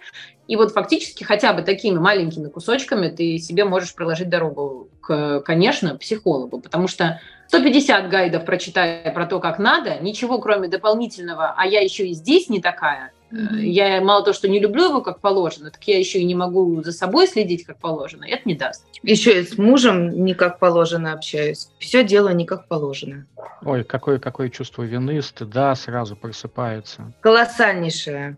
И 0.48 0.56
вот 0.56 0.72
фактически 0.72 1.24
хотя 1.24 1.54
бы 1.54 1.62
такими 1.62 1.98
маленькими 1.98 2.50
кусочками 2.50 3.10
ты 3.10 3.38
себе 3.38 3.66
можешь 3.66 3.94
проложить 3.96 4.30
дорогу 4.30 4.90
к, 5.02 5.42
конечно, 5.42 5.98
психологу, 5.98 6.60
потому 6.60 6.88
что 6.88 7.20
150 7.48 8.10
гайдов 8.10 8.46
прочитая 8.46 9.12
про 9.12 9.26
то, 9.26 9.40
как 9.40 9.60
надо, 9.60 10.00
ничего 10.00 10.40
кроме 10.40 10.68
дополнительного, 10.68 11.54
а 11.56 11.66
я 11.66 11.82
еще 11.82 12.08
и 12.08 12.14
здесь 12.14 12.50
не 12.50 12.60
такая. 12.60 13.12
Я 13.58 14.02
мало 14.02 14.24
то, 14.24 14.34
что 14.34 14.48
не 14.48 14.60
люблю 14.60 14.86
его 14.90 15.02
как 15.02 15.20
положено, 15.20 15.72
так 15.72 15.84
я 15.84 15.98
еще 15.98 16.20
и 16.20 16.26
не 16.26 16.36
могу 16.36 16.82
за 16.84 16.92
собой 16.92 17.28
следить 17.28 17.66
как 17.66 17.78
положено, 17.78 18.26
это 18.26 18.42
не 18.46 18.56
даст. 18.56 18.86
Еще 19.04 19.42
и 19.42 19.46
с 19.46 19.58
мужем 19.58 20.24
не 20.24 20.34
как 20.34 20.60
положено 20.60 21.14
общаюсь. 21.14 21.70
Все 21.80 22.04
дело 22.04 22.30
не 22.30 22.46
как 22.46 22.68
положено. 22.68 23.26
Ой, 23.64 23.84
какое, 23.84 24.20
какое 24.20 24.50
чувство 24.50 24.84
вины, 24.84 25.22
стыда 25.22 25.76
сразу 25.76 26.16
просыпается. 26.16 27.14
Колоссальнейшее. 27.22 28.38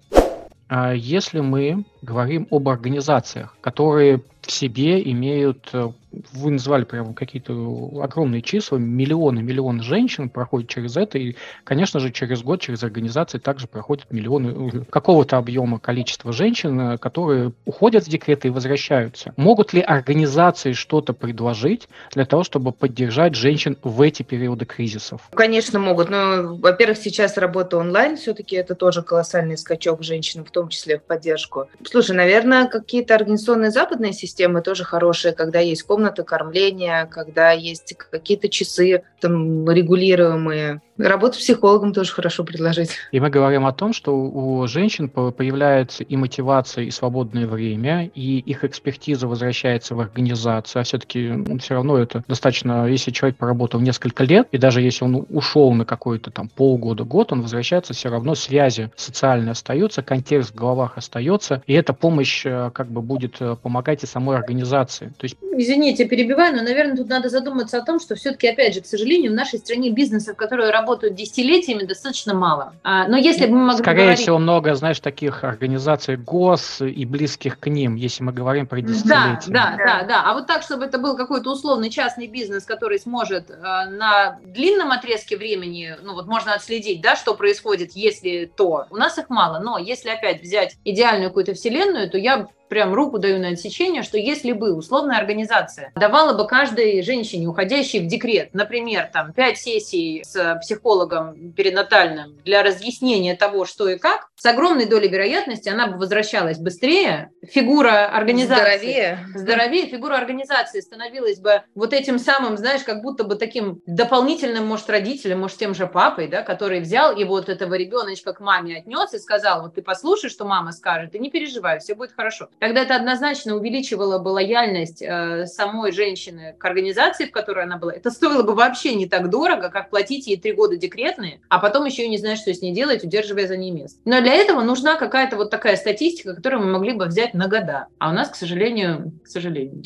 А 0.70 0.94
если 0.94 1.40
мы 1.40 1.86
говорим 2.02 2.48
об 2.52 2.68
организациях, 2.68 3.56
которые 3.62 4.22
в 4.42 4.52
себе 4.52 5.02
имеют 5.12 5.70
э, 5.72 5.92
вы 6.34 6.51
назвали 6.51 6.84
прямо 6.84 7.13
какие-то 7.13 7.53
огромные 8.01 8.41
числа, 8.41 8.77
миллионы, 8.77 9.41
миллионы 9.41 9.82
женщин 9.84 10.30
проходят 10.30 10.69
через 10.69 10.97
это, 10.97 11.17
и, 11.17 11.36
конечно 11.63 11.99
же, 11.99 12.12
через 12.12 12.41
год 12.41 12.62
через 12.62 12.84
организации 12.84 13.39
также 13.39 13.67
проходят 13.67 14.12
миллионы 14.12 14.71
э, 14.73 14.84
какого-то 14.89 15.38
объема 15.38 15.80
количества 15.80 16.32
женщин, 16.32 16.80
э, 16.80 16.97
которые 16.97 17.53
уходят 17.65 18.03
с 18.03 18.08
декрета 18.08 18.47
и 18.47 18.51
возвращаются. 18.51 19.34
Могут 19.38 19.73
ли 19.73 19.82
организации 19.82 20.73
что-то 20.73 21.13
предложить 21.13 21.88
для 22.12 22.25
того, 22.25 22.43
чтобы 22.43 22.71
поддержать 22.71 23.36
женщин 23.36 23.77
в 23.84 24.01
эти 24.01 24.23
периоды 24.23 24.65
кризисов? 24.65 25.21
Конечно, 25.34 25.80
могут. 25.80 26.10
Но, 26.10 26.56
во-первых, 26.56 26.97
сейчас 26.97 27.38
работа 27.38 27.77
онлайн, 27.77 28.17
все-таки 28.17 28.56
это 28.56 28.75
тоже 28.75 29.01
колоссальный 29.01 29.58
скачок 29.58 30.03
женщин, 30.03 30.43
в 30.43 30.51
том 30.51 30.69
числе 30.69 30.99
в 30.99 31.03
поддержку. 31.03 31.67
Слушай, 31.86 32.15
наверное, 32.15 32.67
какие-то 32.67 33.15
организационные 33.15 33.71
западные 33.71 34.13
системы 34.13 34.62
тоже 34.62 34.84
хорошие, 34.84 35.34
когда 35.34 35.60
есть 35.60 35.84
комната 35.84 36.07
кормления, 36.24 37.06
когда 37.06 37.52
есть 37.52 37.96
какие-то 37.96 38.50
часы 38.50 39.04
там 39.20 39.70
регулируемые. 39.70 40.82
Работу 40.98 41.36
с 41.36 41.38
психологом 41.38 41.94
тоже 41.94 42.12
хорошо 42.12 42.44
предложить. 42.44 42.92
И 43.12 43.20
мы 43.20 43.30
говорим 43.30 43.66
о 43.66 43.74
том, 43.74 43.94
что 43.94 44.16
у 44.16 44.66
женщин 44.68 45.10
появляется 45.10 46.04
и 46.04 46.16
мотивация, 46.16 46.86
и 46.86 46.92
свободное 46.92 47.46
время, 47.46 48.10
и 48.16 48.40
их 48.40 48.64
экспертиза 48.64 49.28
возвращается 49.28 49.96
в 49.96 50.00
организацию, 50.00 50.82
а 50.82 50.84
все-таки 50.84 51.28
ну, 51.30 51.60
все 51.60 51.76
равно 51.76 51.98
это 51.98 52.24
достаточно, 52.28 52.88
если 52.88 53.12
человек 53.12 53.38
поработал 53.38 53.80
несколько 53.80 54.24
лет, 54.24 54.48
и 54.52 54.58
даже 54.58 54.82
если 54.82 55.06
он 55.06 55.26
ушел 55.30 55.72
на 55.74 55.86
какой-то 55.86 56.32
там 56.32 56.50
полгода, 56.50 57.04
год, 57.04 57.32
он 57.32 57.42
возвращается, 57.42 57.94
все 57.94 58.10
равно 58.10 58.34
связи 58.34 58.90
социальные 58.96 59.52
остаются, 59.52 60.02
контекст 60.02 60.52
в 60.52 60.56
головах 60.56 60.98
остается, 60.98 61.62
и 61.68 61.74
эта 61.74 61.94
помощь 61.94 62.46
э, 62.46 62.72
как 62.74 62.88
бы 62.88 63.02
будет 63.02 63.36
э, 63.40 63.56
помогать 63.62 64.04
и 64.04 64.08
самой 64.08 64.38
организации. 64.38 65.08
То 65.18 65.26
есть... 65.26 65.38
Извините, 65.56 66.06
перебиваю, 66.06 66.56
но, 66.56 66.64
наверное, 66.64 66.98
тут 66.98 67.08
надо 67.08 67.30
задуматься 67.30 67.78
о 67.78 67.86
том, 67.86 68.00
что 68.00 68.16
все-таки, 68.16 68.48
опять 68.48 68.74
же, 68.74 68.82
к 68.82 68.86
сожалению, 68.86 69.32
в 69.32 69.36
нашей 69.36 69.60
стране 69.60 69.92
бизнесов, 69.92 70.36
которые 70.36 70.72
работают 70.72 70.87
работают 70.88 71.15
десятилетиями, 71.15 71.84
достаточно 71.84 72.34
мало. 72.34 72.73
А, 72.84 73.08
но 73.08 73.17
если 73.17 73.45
бы 73.45 73.54
мы 73.54 73.65
могли 73.65 73.84
Скорее 73.84 74.02
говорить... 74.04 74.19
всего, 74.21 74.38
много, 74.39 74.73
знаешь, 74.76 75.00
таких 75.02 75.43
организаций 75.43 76.15
ГОС 76.15 76.82
и 76.82 77.06
близких 77.06 77.60
к 77.60 77.67
ним, 77.67 77.95
если 77.95 78.23
мы 78.23 78.32
говорим 78.32 78.67
про 78.67 78.80
десятилетия. 78.80 79.52
Да, 79.52 79.76
да, 79.78 79.86
да, 79.86 80.04
да. 80.08 80.23
А 80.26 80.34
вот 80.34 80.47
так, 80.47 80.63
чтобы 80.63 80.86
это 80.86 80.97
был 80.97 81.17
какой-то 81.17 81.52
условный 81.52 81.89
частный 81.89 82.28
бизнес, 82.28 82.63
который 82.63 83.00
сможет 83.00 83.50
э, 83.50 83.54
на 83.54 84.39
длинном 84.45 84.91
отрезке 84.91 85.36
времени, 85.36 85.95
ну 86.02 86.13
вот 86.13 86.28
можно 86.28 86.54
отследить, 86.54 87.02
да, 87.02 87.17
что 87.17 87.36
происходит, 87.36 87.91
если 87.91 88.50
то. 88.56 88.86
У 88.89 88.95
нас 88.95 89.17
их 89.17 89.30
мало, 89.30 89.60
но 89.60 89.78
если 89.78 90.10
опять 90.10 90.41
взять 90.41 90.78
идеальную 90.86 91.30
какую-то 91.30 91.54
вселенную, 91.54 92.10
то 92.10 92.17
я 92.17 92.47
прям 92.69 92.93
руку 92.93 93.19
даю 93.19 93.39
на 93.39 93.49
отсечение, 93.49 94.03
что 94.03 94.17
если 94.17 94.51
бы 94.51 94.73
условная 94.73 95.17
организация 95.17 95.91
давала 95.95 96.38
бы 96.38 96.47
каждой 96.47 97.01
женщине, 97.01 97.47
уходящей 97.47 97.99
в 97.99 98.08
декрет, 98.08 98.53
например, 98.53 99.10
там, 99.12 99.34
5 99.34 99.58
сессий 99.58 100.23
с 100.25 100.60
психологом 100.62 101.53
перинатальным 101.53 102.38
для 102.43 102.63
разъяснения 102.63 103.36
того, 103.36 103.65
что 103.65 103.89
и 103.89 103.97
как, 103.97 104.27
с 104.36 104.45
огромной 104.45 104.86
долей 104.86 105.08
вероятности 105.08 105.69
она 105.69 105.88
бы 105.88 105.97
возвращалась 105.97 106.58
быстрее, 106.58 107.32
фигура 107.43 108.08
организации... 108.08 108.58
Здоровее. 108.58 109.19
Здоровее, 109.36 109.86
фигура 109.88 110.15
организации 110.15 110.82
становилась 110.82 111.39
бы 111.39 111.62
вот 111.75 111.93
этим 111.93 112.19
самым, 112.19 112.58
знаешь, 112.58 112.84
как 112.84 113.01
будто 113.01 113.23
бы 113.23 113.36
таким 113.36 113.82
дополнительным, 113.86 114.65
может, 114.65 114.89
родителем, 114.89 115.39
может, 115.39 115.58
тем 115.58 115.73
же 115.73 115.88
папой, 115.88 116.27
да, 116.27 116.41
который 116.41 116.80
взял 116.80 117.15
и 117.15 117.23
вот 117.23 117.49
этого 117.49 117.73
ребеночка 117.75 118.34
к 118.34 118.39
маме 118.39 118.77
отнес 118.77 119.13
и 119.13 119.19
сказал, 119.19 119.62
вот 119.63 119.75
ты 119.75 119.82
послушай, 119.82 120.30
что 120.30 120.45
мама 120.45 120.71
скажет, 120.71 121.15
и 121.15 121.19
не 121.19 121.30
переживай, 121.30 121.80
все 121.80 121.95
будет 121.95 122.12
хорошо. 122.12 122.49
Тогда 122.60 122.82
это 122.82 122.96
однозначно 122.96 123.56
увеличивало 123.56 124.17
бы 124.17 124.30
лояльность 124.30 125.02
э, 125.02 125.46
самой 125.46 125.91
женщины 125.91 126.56
к 126.58 126.65
организации, 126.65 127.26
в 127.26 127.32
которой 127.32 127.65
она 127.65 127.78
была. 127.78 127.93
Это 127.93 128.10
стоило 128.10 128.43
бы 128.43 128.56
вообще 128.56 128.96
не 128.96 129.08
так 129.08 129.30
дорого, 129.30 129.70
как 129.70 129.89
платить 129.89 130.28
ей 130.28 130.38
три 130.38 130.54
года 130.54 130.76
декретные, 130.76 131.39
а 131.50 131.60
потом 131.60 131.86
еще 131.86 132.06
и 132.06 132.10
не 132.10 132.17
знать, 132.17 132.39
что 132.39 132.54
с 132.54 132.62
ней 132.62 132.74
делать, 132.74 133.04
удерживая 133.04 133.48
за 133.48 133.58
ней 133.58 133.72
место. 133.72 134.00
Но 134.06 134.22
для 134.22 134.34
этого 134.34 134.62
нужна 134.62 134.96
какая-то 134.96 135.36
вот 135.36 135.52
такая 135.52 135.76
статистика, 135.76 136.34
которую 136.34 136.63
мы 136.63 136.72
могли 136.72 136.93
бы 136.93 137.06
взять 137.06 137.34
на 137.34 137.48
года. 137.48 137.88
А 138.00 138.10
у 138.10 138.13
нас, 138.13 138.30
к 138.30 138.36
сожалению, 138.36 139.12
к 139.24 139.28
сожалению 139.28 139.84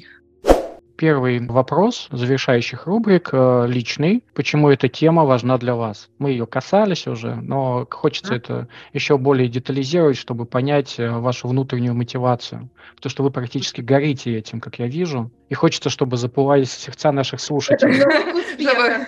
первый 1.01 1.43
вопрос 1.47 2.09
завершающих 2.11 2.85
рубрик 2.85 3.29
э, 3.33 3.65
личный. 3.67 4.23
Почему 4.35 4.69
эта 4.69 4.87
тема 4.87 5.25
важна 5.25 5.57
для 5.57 5.73
вас? 5.73 6.09
Мы 6.19 6.29
ее 6.29 6.45
касались 6.45 7.07
уже, 7.07 7.33
но 7.33 7.87
хочется 7.89 8.35
это 8.35 8.67
еще 8.93 9.17
более 9.17 9.47
детализировать, 9.47 10.15
чтобы 10.15 10.45
понять 10.45 10.99
э, 10.99 11.09
вашу 11.09 11.47
внутреннюю 11.47 11.95
мотивацию. 11.95 12.69
Потому 12.97 13.09
что 13.09 13.23
вы 13.23 13.31
практически 13.31 13.81
горите 13.81 14.37
этим, 14.37 14.59
как 14.59 14.77
я 14.77 14.85
вижу. 14.85 15.31
И 15.49 15.55
хочется, 15.55 15.89
чтобы 15.89 16.17
запылались 16.17 16.71
сердца 16.71 17.11
наших 17.11 17.41
слушателей. 17.41 18.01
Чтобы 18.61 19.07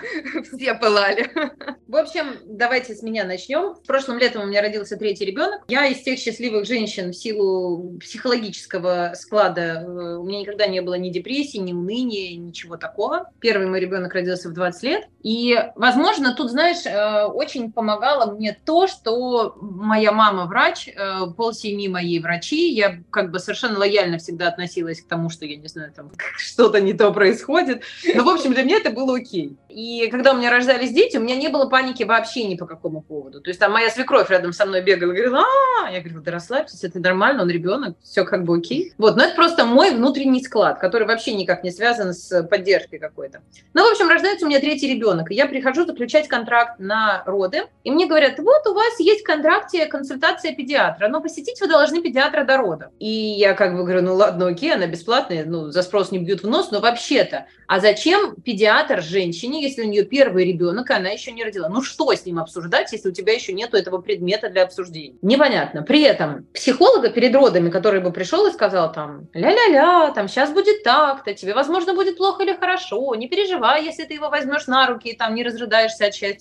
все 0.58 0.74
пылали. 0.74 1.30
В 1.88 1.96
общем, 1.96 2.38
давайте 2.46 2.96
с 2.96 3.04
меня 3.04 3.24
начнем. 3.24 3.76
В 3.76 3.86
прошлом 3.86 4.18
летом 4.18 4.42
у 4.42 4.46
меня 4.48 4.62
родился 4.62 4.98
третий 4.98 5.26
ребенок. 5.26 5.62
Я 5.68 5.86
из 5.86 6.02
тех 6.02 6.18
счастливых 6.18 6.66
женщин 6.66 7.12
в 7.12 7.16
силу 7.16 8.00
психологического 8.00 9.14
склада. 9.16 9.86
Э, 9.86 10.18
у 10.18 10.24
меня 10.24 10.40
никогда 10.40 10.66
не 10.66 10.82
было 10.82 10.96
ни 10.96 11.10
депрессии, 11.10 11.60
ни 11.60 11.72
уныния, 11.84 12.38
ничего 12.38 12.78
такого. 12.78 13.30
Первый 13.40 13.68
мой 13.68 13.80
ребенок 13.80 14.14
родился 14.14 14.50
в 14.50 14.54
20 14.54 14.84
лет. 14.84 15.08
И, 15.22 15.58
возможно, 15.76 16.34
тут, 16.36 16.52
знаешь, 16.52 16.86
э, 16.86 17.26
очень 17.26 17.72
помогало 17.72 18.34
мне 18.34 18.58
то, 18.66 18.88
что 18.88 19.56
моя 19.60 20.12
мама 20.12 20.46
врач, 20.46 20.88
э, 20.88 21.28
полсемьи 21.38 21.88
моей 21.88 22.20
врачи. 22.20 22.72
Я 22.72 23.00
как 23.10 23.32
бы 23.32 23.40
совершенно 23.40 23.80
лояльно 23.80 24.18
всегда 24.18 24.48
относилась 24.48 25.02
к 25.02 25.08
тому, 25.08 25.30
что, 25.30 25.46
я 25.46 25.58
не 25.58 25.68
знаю, 25.68 25.92
там, 25.94 26.12
что-то 26.38 26.82
не 26.82 26.94
то 26.94 27.12
происходит. 27.12 27.84
Но, 28.16 28.24
в 28.24 28.30
общем, 28.30 28.54
для 28.54 28.64
меня 28.64 28.78
это 28.78 28.90
было 28.90 29.18
окей. 29.18 29.58
И 29.74 30.08
когда 30.10 30.34
у 30.34 30.38
меня 30.38 30.52
рождались 30.52 30.92
дети, 30.92 31.18
у 31.18 31.22
меня 31.22 31.36
не 31.36 31.48
было 31.48 31.68
паники 31.68 32.04
вообще 32.04 32.44
ни 32.44 32.56
по 32.56 32.66
какому 32.66 33.02
поводу. 33.02 33.42
То 33.42 33.50
есть 33.50 33.60
там 33.60 33.72
моя 33.72 33.90
свекровь 33.90 34.30
рядом 34.30 34.54
со 34.54 34.66
мной 34.66 34.82
бегала 34.82 35.12
говорила, 35.12 35.44
а 35.84 35.92
я 35.92 36.00
говорю, 36.02 36.22
да 36.22 36.32
расслабьтесь, 36.32 36.84
это 36.84 37.00
нормально, 37.00 37.42
он 37.42 37.50
ребенок, 37.50 37.98
все 38.04 38.24
как 38.24 38.44
бы 38.44 38.58
окей. 38.58 38.94
Вот, 38.98 39.16
но 39.16 39.24
это 39.24 39.36
просто 39.36 39.66
мой 39.66 39.92
внутренний 39.92 40.44
склад, 40.44 40.80
который 40.80 41.08
вообще 41.08 41.34
никак 41.34 41.64
не 41.64 41.72
связан 41.72 42.14
с 42.14 42.44
поддержкой 42.44 43.00
какой-то. 43.00 43.42
Ну, 43.74 43.88
в 43.88 43.92
общем, 43.92 44.08
рождается 44.08 44.46
у 44.46 44.50
меня 44.50 44.60
третий 44.60 44.94
ребенок, 44.94 45.32
и 45.32 45.36
я 45.36 45.48
прихожу 45.48 45.86
заключать 45.86 46.28
контракт 46.28 46.80
на 46.80 47.24
роды, 47.26 47.64
и 47.84 47.92
мне 47.92 48.06
говорят, 48.06 48.38
вот 48.40 48.68
у 48.68 48.74
вас 48.74 49.00
есть 49.00 49.22
в 49.22 49.26
контракте 49.26 49.88
консультация 49.88 50.54
педиатра, 50.54 51.08
но 51.08 51.22
посетить 51.22 51.60
вы 51.60 51.68
должны 51.68 52.02
педиатра 52.02 52.44
до 52.44 52.58
рода. 52.58 52.92
И 53.00 53.10
я 53.10 53.54
как 53.54 53.76
бы 53.76 53.84
говорю, 53.84 54.02
ну 54.04 54.16
ладно, 54.16 54.48
окей, 54.48 54.74
она 54.74 54.88
бесплатная, 54.88 55.46
ну 55.46 55.72
за 55.72 55.82
спрос 55.82 56.12
не 56.12 56.20
бьют 56.20 56.44
в 56.44 56.48
нос, 56.48 56.70
но 56.72 56.80
вообще-то, 56.80 57.48
а 57.68 57.80
зачем 57.80 58.36
педиатр 58.36 59.02
женщине, 59.02 59.63
если 59.64 59.82
у 59.82 59.88
нее 59.88 60.04
первый 60.04 60.46
ребенок, 60.46 60.92
она 60.92 61.10
еще 61.10 61.32
не 61.32 61.44
родила? 61.44 61.70
Ну 61.70 61.82
что 61.82 62.14
с 62.14 62.26
ним 62.26 62.40
обсуждать, 62.40 62.92
если 62.92 63.10
у 63.10 63.12
тебя 63.14 63.34
еще 63.34 63.54
нет 63.54 63.74
этого 63.74 64.00
предмета 64.00 64.50
для 64.50 64.64
обсуждения? 64.64 65.16
Непонятно. 65.22 65.82
При 65.82 66.04
этом 66.04 66.46
психолога 66.54 67.10
перед 67.10 67.34
родами, 67.34 67.70
который 67.70 68.02
бы 68.02 68.12
пришел 68.12 68.46
и 68.48 68.52
сказал 68.52 68.92
там, 68.92 69.28
ля-ля-ля, 69.34 70.12
там 70.12 70.28
сейчас 70.28 70.52
будет 70.52 70.84
так-то, 70.84 71.34
тебе, 71.34 71.54
возможно, 71.54 71.94
будет 71.94 72.18
плохо 72.18 72.44
или 72.44 72.54
хорошо, 72.54 73.16
не 73.16 73.28
переживай, 73.28 73.84
если 73.84 74.04
ты 74.04 74.14
его 74.14 74.30
возьмешь 74.30 74.68
на 74.68 74.88
руки 74.88 75.10
и 75.10 75.16
там 75.16 75.34
не 75.36 75.44
разрыдаешься 75.44 76.06
от 76.06 76.14
счастья. 76.14 76.34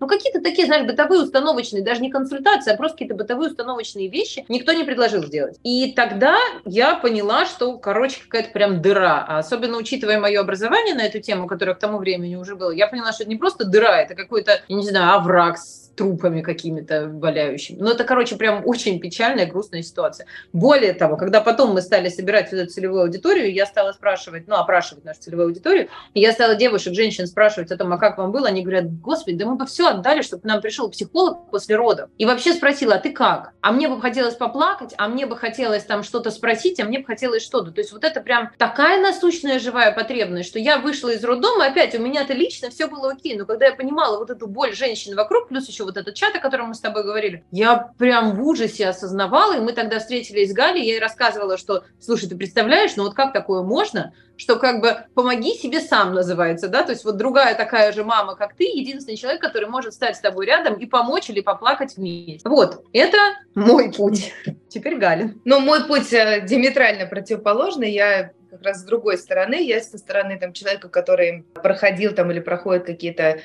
Ну 0.00 0.06
какие-то 0.06 0.40
такие, 0.40 0.66
знаешь, 0.66 0.86
бытовые 0.86 1.22
установочные, 1.22 1.82
даже 1.82 2.00
не 2.00 2.10
консультации, 2.10 2.72
а 2.72 2.76
просто 2.76 2.94
какие-то 2.96 3.14
бытовые 3.14 3.50
установочные 3.50 4.08
вещи 4.08 4.44
никто 4.48 4.72
не 4.72 4.84
предложил 4.84 5.22
сделать. 5.24 5.58
И 5.62 5.92
тогда 5.92 6.38
я 6.64 6.94
поняла, 6.94 7.44
что, 7.44 7.76
короче, 7.78 8.20
какая-то 8.22 8.50
прям 8.50 8.80
дыра. 8.80 9.24
А 9.28 9.38
особенно 9.38 9.76
учитывая 9.76 10.18
мое 10.18 10.40
образование 10.40 10.94
на 10.94 11.02
эту 11.02 11.20
тему, 11.20 11.46
которое 11.46 11.74
к 11.74 11.78
тому 11.78 11.98
времени 11.98 12.36
уже 12.36 12.56
было, 12.56 12.61
я 12.70 12.86
поняла, 12.86 13.12
что 13.12 13.24
это 13.24 13.30
не 13.30 13.36
просто 13.36 13.64
дыра, 13.64 14.00
это 14.00 14.14
какой-то, 14.14 14.62
я 14.68 14.76
не 14.76 14.86
знаю, 14.86 15.14
овраг 15.16 15.58
с 15.58 15.82
трупами 15.96 16.40
какими-то 16.40 17.08
валяющими. 17.08 17.78
Ну, 17.78 17.90
это, 17.90 18.04
короче, 18.04 18.36
прям 18.36 18.62
очень 18.66 19.00
печальная, 19.00 19.46
грустная 19.46 19.82
ситуация. 19.82 20.26
Более 20.52 20.92
того, 20.92 21.16
когда 21.16 21.40
потом 21.40 21.74
мы 21.74 21.82
стали 21.82 22.08
собирать 22.08 22.50
вот 22.52 22.58
эту 22.58 22.72
целевую 22.72 23.02
аудиторию, 23.02 23.52
я 23.52 23.66
стала 23.66 23.92
спрашивать, 23.92 24.48
ну, 24.48 24.56
опрашивать 24.56 25.04
нашу 25.04 25.20
целевую 25.20 25.46
аудиторию, 25.48 25.88
и 26.14 26.20
я 26.20 26.32
стала 26.32 26.54
девушек, 26.54 26.94
женщин 26.94 27.26
спрашивать 27.26 27.70
о 27.70 27.76
том, 27.76 27.92
а 27.92 27.98
как 27.98 28.18
вам 28.18 28.32
было, 28.32 28.48
они 28.48 28.62
говорят, 28.62 29.00
господи, 29.00 29.36
да 29.36 29.46
мы 29.46 29.56
бы 29.56 29.66
все 29.66 29.88
отдали, 29.88 30.22
чтобы 30.22 30.46
нам 30.46 30.60
пришел 30.60 30.90
психолог 30.90 31.50
после 31.50 31.76
родов. 31.76 32.10
И 32.18 32.24
вообще 32.24 32.52
спросила, 32.52 32.94
а 32.94 32.98
ты 32.98 33.12
как? 33.12 33.52
А 33.60 33.72
мне 33.72 33.88
бы 33.88 34.00
хотелось 34.00 34.34
поплакать, 34.34 34.94
а 34.98 35.08
мне 35.08 35.26
бы 35.26 35.36
хотелось 35.36 35.84
там 35.84 36.02
что-то 36.02 36.30
спросить, 36.30 36.80
а 36.80 36.84
мне 36.84 37.00
бы 37.00 37.04
хотелось 37.04 37.42
что-то. 37.42 37.70
То 37.70 37.80
есть 37.80 37.92
вот 37.92 38.04
это 38.04 38.20
прям 38.20 38.50
такая 38.58 39.00
насущная 39.00 39.58
живая 39.58 39.92
потребность, 39.92 40.48
что 40.48 40.58
я 40.58 40.78
вышла 40.78 41.10
из 41.10 41.22
роддома, 41.24 41.66
опять 41.66 41.94
у 41.94 42.02
меня-то 42.02 42.32
лично 42.32 42.51
все 42.52 42.86
было 42.86 43.12
окей, 43.12 43.36
но 43.36 43.46
когда 43.46 43.66
я 43.66 43.74
понимала 43.74 44.18
вот 44.18 44.30
эту 44.30 44.46
боль 44.46 44.74
женщин 44.74 45.14
вокруг, 45.14 45.48
плюс 45.48 45.68
еще 45.68 45.84
вот 45.84 45.96
этот 45.96 46.14
чат, 46.14 46.34
о 46.34 46.40
котором 46.40 46.68
мы 46.68 46.74
с 46.74 46.80
тобой 46.80 47.04
говорили, 47.04 47.44
я 47.50 47.92
прям 47.98 48.36
в 48.36 48.46
ужасе 48.46 48.88
осознавала, 48.88 49.56
и 49.56 49.60
мы 49.60 49.72
тогда 49.72 49.98
встретились 49.98 50.50
с 50.50 50.54
Галей, 50.54 50.84
я 50.84 50.94
ей 50.94 51.00
рассказывала, 51.00 51.56
что, 51.56 51.84
слушай, 52.00 52.28
ты 52.28 52.36
представляешь, 52.36 52.96
ну 52.96 53.04
вот 53.04 53.14
как 53.14 53.32
такое 53.32 53.62
можно, 53.62 54.12
что 54.36 54.56
как 54.56 54.80
бы 54.80 55.06
помоги 55.14 55.54
себе 55.54 55.80
сам 55.80 56.14
называется, 56.14 56.68
да, 56.68 56.82
то 56.82 56.92
есть 56.92 57.04
вот 57.04 57.16
другая 57.16 57.54
такая 57.54 57.92
же 57.92 58.04
мама, 58.04 58.34
как 58.34 58.54
ты, 58.54 58.64
единственный 58.64 59.16
человек, 59.16 59.40
который 59.40 59.68
может 59.68 59.94
стать 59.94 60.16
с 60.16 60.20
тобой 60.20 60.46
рядом 60.46 60.74
и 60.74 60.86
помочь 60.86 61.30
или 61.30 61.40
поплакать 61.40 61.96
вместе. 61.96 62.48
Вот, 62.48 62.84
это 62.92 63.18
мой 63.54 63.92
путь. 63.92 64.32
Теперь 64.68 64.96
Галин. 64.96 65.40
Ну, 65.44 65.60
мой 65.60 65.84
путь 65.84 66.12
э, 66.12 66.40
диаметрально 66.46 67.06
противоположный. 67.06 67.92
Я 67.92 68.32
как 68.52 68.62
раз 68.62 68.80
с 68.80 68.84
другой 68.84 69.16
стороны. 69.16 69.66
Я 69.66 69.80
со 69.80 69.96
стороны 69.96 70.38
там, 70.38 70.52
человека, 70.52 70.90
который 70.90 71.44
проходил 71.54 72.12
там 72.12 72.30
или 72.30 72.40
проходит 72.40 72.84
какие-то 72.84 73.38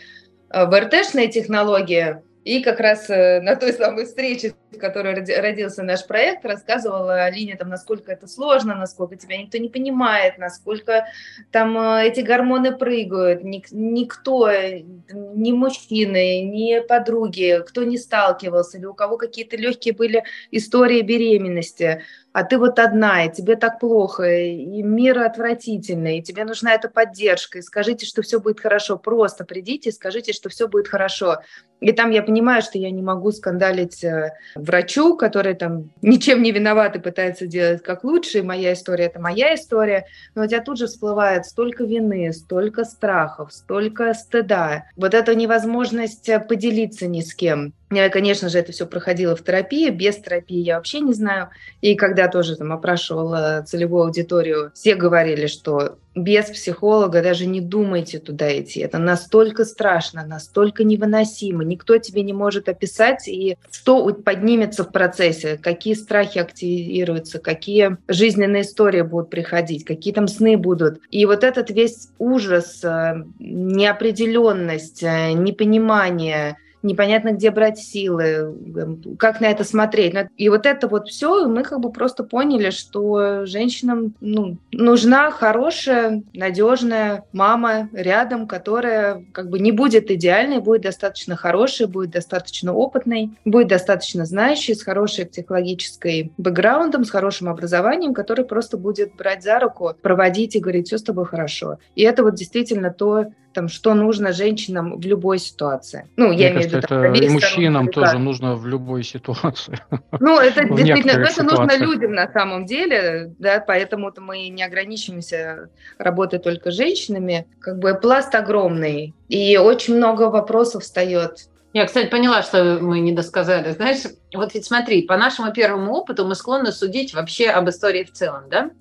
э, 0.49 0.65
ВРТшные 0.65 1.29
технологии, 1.29 2.17
и 2.43 2.61
как 2.61 2.81
раз 2.81 3.09
э, 3.09 3.39
на 3.41 3.55
той 3.55 3.71
самой 3.71 4.05
встрече, 4.05 4.53
в 4.71 4.77
которой 4.77 5.13
родился 5.13 5.83
наш 5.83 6.05
проект, 6.05 6.45
рассказывала 6.45 7.23
Алине, 7.23 7.55
там, 7.55 7.69
насколько 7.69 8.11
это 8.11 8.27
сложно, 8.27 8.75
насколько 8.75 9.15
тебя 9.15 9.37
никто 9.37 9.57
не 9.57 9.69
понимает, 9.69 10.37
насколько 10.37 11.05
там 11.51 11.77
э, 11.77 12.07
эти 12.07 12.19
гормоны 12.19 12.75
прыгают. 12.75 13.43
Никто, 13.43 14.49
э, 14.49 14.81
ни 15.11 15.51
мужчины, 15.51 16.43
ни 16.43 16.85
подруги, 16.85 17.63
кто 17.65 17.83
не 17.83 17.97
сталкивался, 17.97 18.77
или 18.77 18.85
у 18.85 18.93
кого 18.93 19.17
какие-то 19.17 19.55
легкие 19.55 19.93
были 19.93 20.23
истории 20.51 21.01
беременности, 21.01 22.03
а 22.37 22.43
ты 22.43 22.59
вот 22.59 22.77
одна, 22.77 23.25
и 23.25 23.31
тебе 23.33 23.55
так 23.55 23.79
плохо, 23.79 24.23
и 24.23 24.83
мир 24.83 25.17
отвратительный, 25.19 26.19
и 26.19 26.21
тебе 26.21 26.45
нужна 26.45 26.75
эта 26.75 26.87
поддержка, 26.87 27.57
и 27.57 27.63
скажите, 27.63 28.05
что 28.05 28.21
все 28.21 28.39
будет 28.39 28.59
хорошо. 28.59 28.97
Просто 28.99 29.43
придите 29.43 29.89
и 29.89 29.91
скажите, 29.91 30.33
что 30.33 30.49
все 30.49 30.67
будет 30.67 30.87
хорошо. 30.87 31.39
И 31.79 31.91
там 31.93 32.11
я 32.11 32.21
понимаю, 32.21 32.61
что 32.61 32.77
я 32.77 32.91
не 32.91 33.01
могу 33.01 33.31
скандалить 33.31 34.03
э, 34.03 34.33
врачу, 34.57 35.15
который 35.15 35.53
там 35.53 35.89
ничем 36.01 36.41
не 36.41 36.51
виноват 36.51 36.95
и 36.95 36.99
пытается 36.99 37.47
делать 37.47 37.83
как 37.83 38.03
лучше, 38.03 38.39
и 38.39 38.41
моя 38.43 38.73
история– 38.73 39.05
это 39.07 39.19
моя 39.19 39.55
история, 39.55 40.05
но 40.35 40.43
у 40.43 40.47
тебя 40.47 40.61
тут 40.61 40.77
же 40.77 40.87
всплывает 40.87 41.45
столько 41.45 41.83
вины, 41.83 42.31
столько 42.33 42.83
страхов, 42.83 43.53
столько 43.53 44.13
стыда. 44.13 44.85
Вот 44.95 45.13
эта 45.13 45.35
невозможность 45.35 46.29
э, 46.29 46.39
поделиться 46.39 47.07
ни 47.07 47.21
с 47.21 47.33
кем. 47.33 47.73
Я, 47.89 48.09
конечно 48.09 48.49
же, 48.49 48.59
это 48.59 48.73
все 48.73 48.85
проходило 48.85 49.35
в 49.35 49.43
терапии. 49.43 49.89
Без 49.89 50.17
терапии 50.17 50.57
я 50.57 50.75
вообще 50.75 50.99
не 50.99 51.13
знаю. 51.13 51.49
И 51.81 51.95
когда 51.95 52.27
тоже 52.27 52.57
там 52.57 52.73
опрашивала 52.73 53.63
целевую 53.65 54.03
аудиторию, 54.03 54.71
все 54.73 54.95
говорили, 54.95 55.47
что 55.47 55.97
без 56.13 56.45
психолога 56.49 57.21
даже 57.21 57.45
не 57.45 57.61
думайте 57.61 58.19
туда 58.19 58.59
идти. 58.59 58.81
Это 58.81 58.97
настолько 58.97 59.63
страшно, 59.63 60.25
настолько 60.25 60.83
невыносимо. 60.83 61.63
Никто 61.63 61.97
тебе 61.97 62.23
не 62.23 62.33
может 62.33 62.67
описать, 62.67 63.27
и 63.27 63.57
что 63.71 64.11
поднимется 64.13 64.83
в 64.83 64.91
процессе, 64.91 65.57
какие 65.57 65.93
страхи 65.93 66.39
активируются, 66.39 67.39
какие 67.39 67.97
жизненные 68.07 68.63
истории 68.63 69.01
будут 69.01 69.29
приходить, 69.29 69.85
какие 69.85 70.13
там 70.13 70.27
сны 70.27 70.57
будут. 70.57 70.99
И 71.11 71.25
вот 71.25 71.43
этот 71.43 71.69
весь 71.69 72.09
ужас, 72.17 72.83
э, 72.83 73.23
неопределенность, 73.39 75.03
э, 75.03 75.33
непонимание, 75.33 76.57
непонятно, 76.83 77.33
где 77.33 77.51
брать 77.51 77.79
силы, 77.79 78.23
эм, 78.23 79.17
как 79.17 79.41
на 79.41 79.45
это 79.45 79.63
смотреть. 79.63 80.13
И 80.37 80.49
вот 80.49 80.65
это 80.65 80.87
вот 80.87 81.09
все, 81.09 81.47
мы 81.47 81.63
как 81.63 81.79
бы 81.79 81.91
просто 81.91 82.23
поняли, 82.23 82.69
что 82.69 83.45
женщинам 83.45 84.13
ну, 84.21 84.57
нужна 84.71 85.31
хорошая, 85.31 86.23
надежная 86.33 87.23
мама 87.33 87.89
рядом, 87.93 88.47
которая 88.47 89.25
как 89.31 89.49
бы 89.49 89.59
не 89.59 89.71
будет 89.71 90.11
идеальной, 90.11 90.59
будет 90.59 90.83
достаточно 90.83 91.35
хорошей, 91.35 91.87
будет 91.87 92.11
достаточно 92.11 92.73
опытной, 92.73 93.31
будет 93.45 93.67
достаточно 93.67 94.25
знающей, 94.25 94.75
с 94.75 94.83
хорошей 94.83 95.25
психологической 95.25 96.31
бэкграундом, 96.37 97.05
с 97.05 97.11
хорошим 97.11 97.49
образованием, 97.49 98.13
который 98.13 98.45
просто 98.45 98.77
будет 98.77 99.15
брать 99.15 99.43
за 99.43 99.59
руку, 99.59 99.93
проводить 100.01 100.55
и 100.55 100.59
говорить, 100.59 100.87
все 100.87 100.97
с 100.97 101.03
тобой 101.03 101.25
хорошо. 101.25 101.79
И 101.95 102.03
это 102.03 102.23
вот 102.23 102.35
действительно 102.35 102.91
то, 102.91 103.27
там, 103.57 103.69
что 103.69 103.95
нужно 103.95 104.33
женщинам 104.33 104.99
в 104.99 105.05
любой 105.07 105.39
ситуации. 105.39 106.07
Ну, 106.15 106.27
Мне 106.27 106.43
я 106.43 106.53
кажется, 106.53 106.77
имею 106.77 106.89
в 106.89 107.15
виду, 107.15 107.15
это 107.15 107.25
и 107.25 107.29
мужчинам 107.29 107.87
тоже 107.87 108.19
нужно 108.19 108.55
в 108.55 108.67
любой 108.67 109.03
ситуации. 109.03 109.79
Ну, 110.19 110.37
это 110.37 110.63
действительно, 110.75 111.23
это 111.23 111.43
нужно 111.43 111.75
людям 111.75 112.13
на 112.13 112.31
самом 112.31 112.67
деле, 112.67 113.33
да, 113.39 113.63
поэтому-то 113.65 114.21
мы 114.21 114.47
не 114.49 114.61
ограничиваемся 114.61 115.69
работой 115.97 116.37
только 116.37 116.69
с 116.69 116.75
женщинами. 116.75 117.47
Как 117.59 117.79
бы 117.79 117.95
пласт 117.95 118.35
огромный, 118.35 119.15
и 119.27 119.57
очень 119.57 119.95
много 119.95 120.29
вопросов 120.29 120.83
встает 120.83 121.47
я, 121.73 121.85
кстати, 121.85 122.09
поняла, 122.09 122.41
что 122.43 122.79
мы 122.81 122.99
не 122.99 123.11
досказали. 123.11 123.71
Знаешь, 123.71 124.03
вот 124.33 124.53
ведь 124.53 124.65
смотри, 124.65 125.03
по 125.03 125.17
нашему 125.17 125.51
первому 125.51 125.93
опыту 125.93 126.25
мы 126.25 126.33
склонны 126.33 126.71
судить 126.71 127.13
вообще 127.13 127.49
об 127.49 127.69
истории 127.69 128.03
в 128.03 128.11
целом, 128.13 128.43
да? 128.49 128.71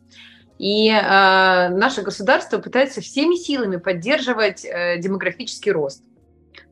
И 0.59 0.89
э, 0.89 1.69
наше 1.69 2.03
государство 2.03 2.59
пытается 2.59 3.01
всеми 3.01 3.35
силами 3.35 3.77
поддерживать 3.77 4.65
э, 4.65 4.99
демографический 4.99 5.73
рост 5.73 6.03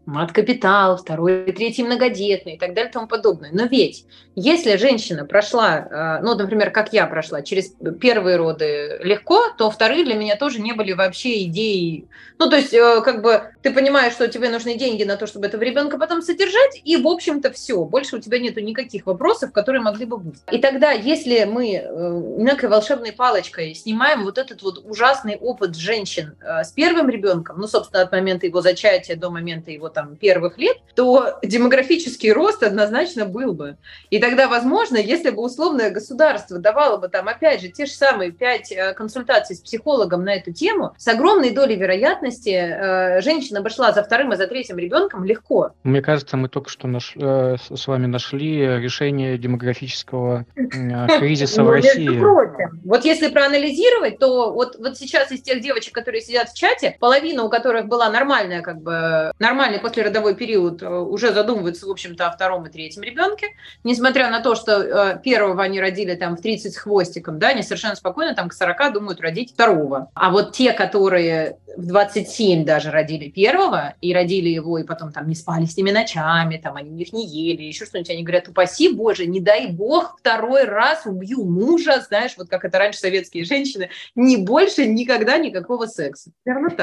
мат-капитал, 0.06 0.96
второй, 0.96 1.52
третий 1.52 1.82
многодетный 1.82 2.54
и 2.54 2.58
так 2.58 2.74
далее 2.74 2.90
и 2.90 2.92
тому 2.92 3.06
подобное. 3.06 3.50
Но 3.52 3.64
ведь 3.64 4.06
если 4.36 4.76
женщина 4.76 5.24
прошла, 5.24 6.18
э, 6.20 6.22
ну, 6.22 6.34
например, 6.34 6.70
как 6.70 6.92
я 6.92 7.06
прошла, 7.06 7.42
через 7.42 7.74
первые 8.00 8.36
роды 8.36 8.98
легко, 9.02 9.50
то 9.56 9.70
вторые 9.70 10.04
для 10.04 10.14
меня 10.14 10.36
тоже 10.36 10.60
не 10.60 10.72
были 10.72 10.92
вообще 10.92 11.44
идеей. 11.44 12.08
Ну, 12.38 12.50
то 12.50 12.56
есть, 12.56 12.74
э, 12.74 13.00
как 13.02 13.22
бы 13.22 13.52
ты 13.62 13.72
понимаешь, 13.72 14.12
что 14.12 14.26
тебе 14.26 14.48
нужны 14.48 14.76
деньги 14.76 15.04
на 15.04 15.16
то, 15.16 15.26
чтобы 15.26 15.46
этого 15.46 15.62
ребенка 15.62 15.98
потом 15.98 16.20
содержать, 16.20 16.80
и, 16.82 16.96
в 16.96 17.06
общем-то, 17.06 17.52
все. 17.52 17.84
Больше 17.84 18.16
у 18.16 18.18
тебя 18.18 18.40
нету 18.40 18.60
никаких 18.60 19.06
вопросов, 19.06 19.52
которые 19.52 19.82
могли 19.82 20.04
бы 20.04 20.16
быть. 20.16 20.40
И 20.50 20.58
тогда, 20.58 20.90
если 20.90 21.44
мы 21.44 21.74
э, 21.74 22.22
некой 22.38 22.68
волшебной 22.68 23.12
палочкой 23.12 23.74
снимаем 23.74 24.24
вот 24.24 24.38
этот 24.38 24.62
вот 24.62 24.82
ужасный 24.84 25.36
опыт 25.36 25.76
женщин 25.76 26.36
с 26.40 26.72
первым 26.72 27.08
ребенком, 27.08 27.60
ну, 27.60 27.68
собственно, 27.68 28.02
от 28.02 28.10
момента 28.10 28.46
его 28.46 28.60
зачатия 28.60 29.16
до 29.16 29.30
момента 29.30 29.70
его 29.70 29.88
там 29.88 30.16
первых 30.16 30.58
лет, 30.58 30.76
то 30.96 31.38
демографический 31.42 32.32
рост 32.32 32.62
однозначно 32.62 33.26
был 33.26 33.52
бы. 33.52 33.76
И 34.10 34.18
тогда, 34.24 34.48
возможно, 34.48 34.96
если 34.96 35.28
бы 35.28 35.42
условное 35.42 35.90
государство 35.90 36.58
давало 36.58 36.96
бы 36.96 37.08
там, 37.08 37.28
опять 37.28 37.60
же, 37.60 37.68
те 37.68 37.84
же 37.84 37.92
самые 37.92 38.32
пять 38.32 38.72
э, 38.72 38.94
консультаций 38.94 39.54
с 39.54 39.60
психологом 39.60 40.24
на 40.24 40.36
эту 40.36 40.50
тему, 40.50 40.94
с 40.96 41.06
огромной 41.08 41.50
долей 41.50 41.76
вероятности 41.76 42.48
э, 42.48 43.20
женщина 43.20 43.60
бы 43.60 43.68
шла 43.68 43.92
за 43.92 44.02
вторым 44.02 44.32
и 44.32 44.36
за 44.36 44.46
третьим 44.46 44.78
ребенком 44.78 45.24
легко. 45.24 45.72
Мне 45.82 46.00
кажется, 46.00 46.38
мы 46.38 46.48
только 46.48 46.70
что 46.70 46.88
наш, 46.88 47.12
э, 47.16 47.56
с 47.58 47.86
вами 47.86 48.06
нашли 48.06 48.60
решение 48.78 49.36
демографического 49.36 50.46
кризиса 50.54 51.62
в 51.62 51.66
ну, 51.66 51.72
России. 51.72 52.86
Вот 52.86 53.04
если 53.04 53.28
проанализировать, 53.28 54.18
то 54.18 54.52
вот, 54.52 54.76
вот 54.78 54.96
сейчас 54.96 55.32
из 55.32 55.42
тех 55.42 55.60
девочек, 55.60 55.92
которые 55.92 56.22
сидят 56.22 56.48
в 56.48 56.56
чате, 56.56 56.96
половина 56.98 57.44
у 57.44 57.50
которых 57.50 57.88
была 57.88 58.08
нормальная, 58.08 58.62
как 58.62 58.80
бы, 58.80 59.32
нормальный 59.38 59.80
послеродовой 59.80 60.34
период, 60.34 60.82
уже 60.82 61.34
задумываются, 61.34 61.86
в 61.86 61.90
общем-то, 61.90 62.26
о 62.26 62.30
втором 62.30 62.66
и 62.66 62.70
третьем 62.70 63.02
ребенке, 63.02 63.48
несмотря 63.82 64.13
на 64.14 64.40
то, 64.40 64.54
что 64.54 64.82
э, 64.82 65.20
первого 65.22 65.62
они 65.62 65.80
родили 65.80 66.14
там 66.14 66.36
в 66.36 66.40
30 66.40 66.74
с 66.74 66.76
хвостиком, 66.76 67.38
да, 67.38 67.48
они 67.48 67.62
совершенно 67.62 67.96
спокойно 67.96 68.34
там 68.34 68.48
к 68.48 68.54
40 68.54 68.92
думают 68.92 69.20
родить 69.20 69.52
второго. 69.52 70.10
А 70.14 70.30
вот 70.30 70.52
те, 70.52 70.72
которые 70.72 71.58
в 71.76 71.86
27 71.86 72.64
даже 72.64 72.90
родили 72.90 73.28
первого, 73.30 73.94
и 74.00 74.14
родили 74.14 74.48
его, 74.48 74.78
и 74.78 74.84
потом 74.84 75.12
там 75.12 75.28
не 75.28 75.34
спали 75.34 75.64
с 75.64 75.76
ними 75.76 75.90
ночами, 75.90 76.60
там 76.62 76.76
они 76.76 77.02
их 77.02 77.12
не 77.12 77.26
ели, 77.26 77.62
еще 77.62 77.86
что-нибудь, 77.86 78.10
они 78.10 78.22
говорят, 78.22 78.48
упаси 78.48 78.88
Боже, 78.88 79.26
не 79.26 79.40
дай 79.40 79.66
Бог, 79.66 80.16
второй 80.18 80.64
раз 80.64 81.02
убью 81.04 81.44
мужа, 81.44 82.00
знаешь, 82.06 82.34
вот 82.36 82.48
как 82.48 82.64
это 82.64 82.78
раньше 82.78 83.00
советские 83.00 83.44
женщины, 83.44 83.90
не 84.14 84.36
больше 84.36 84.86
никогда 84.86 85.38
никакого 85.38 85.86
секса. 85.86 86.30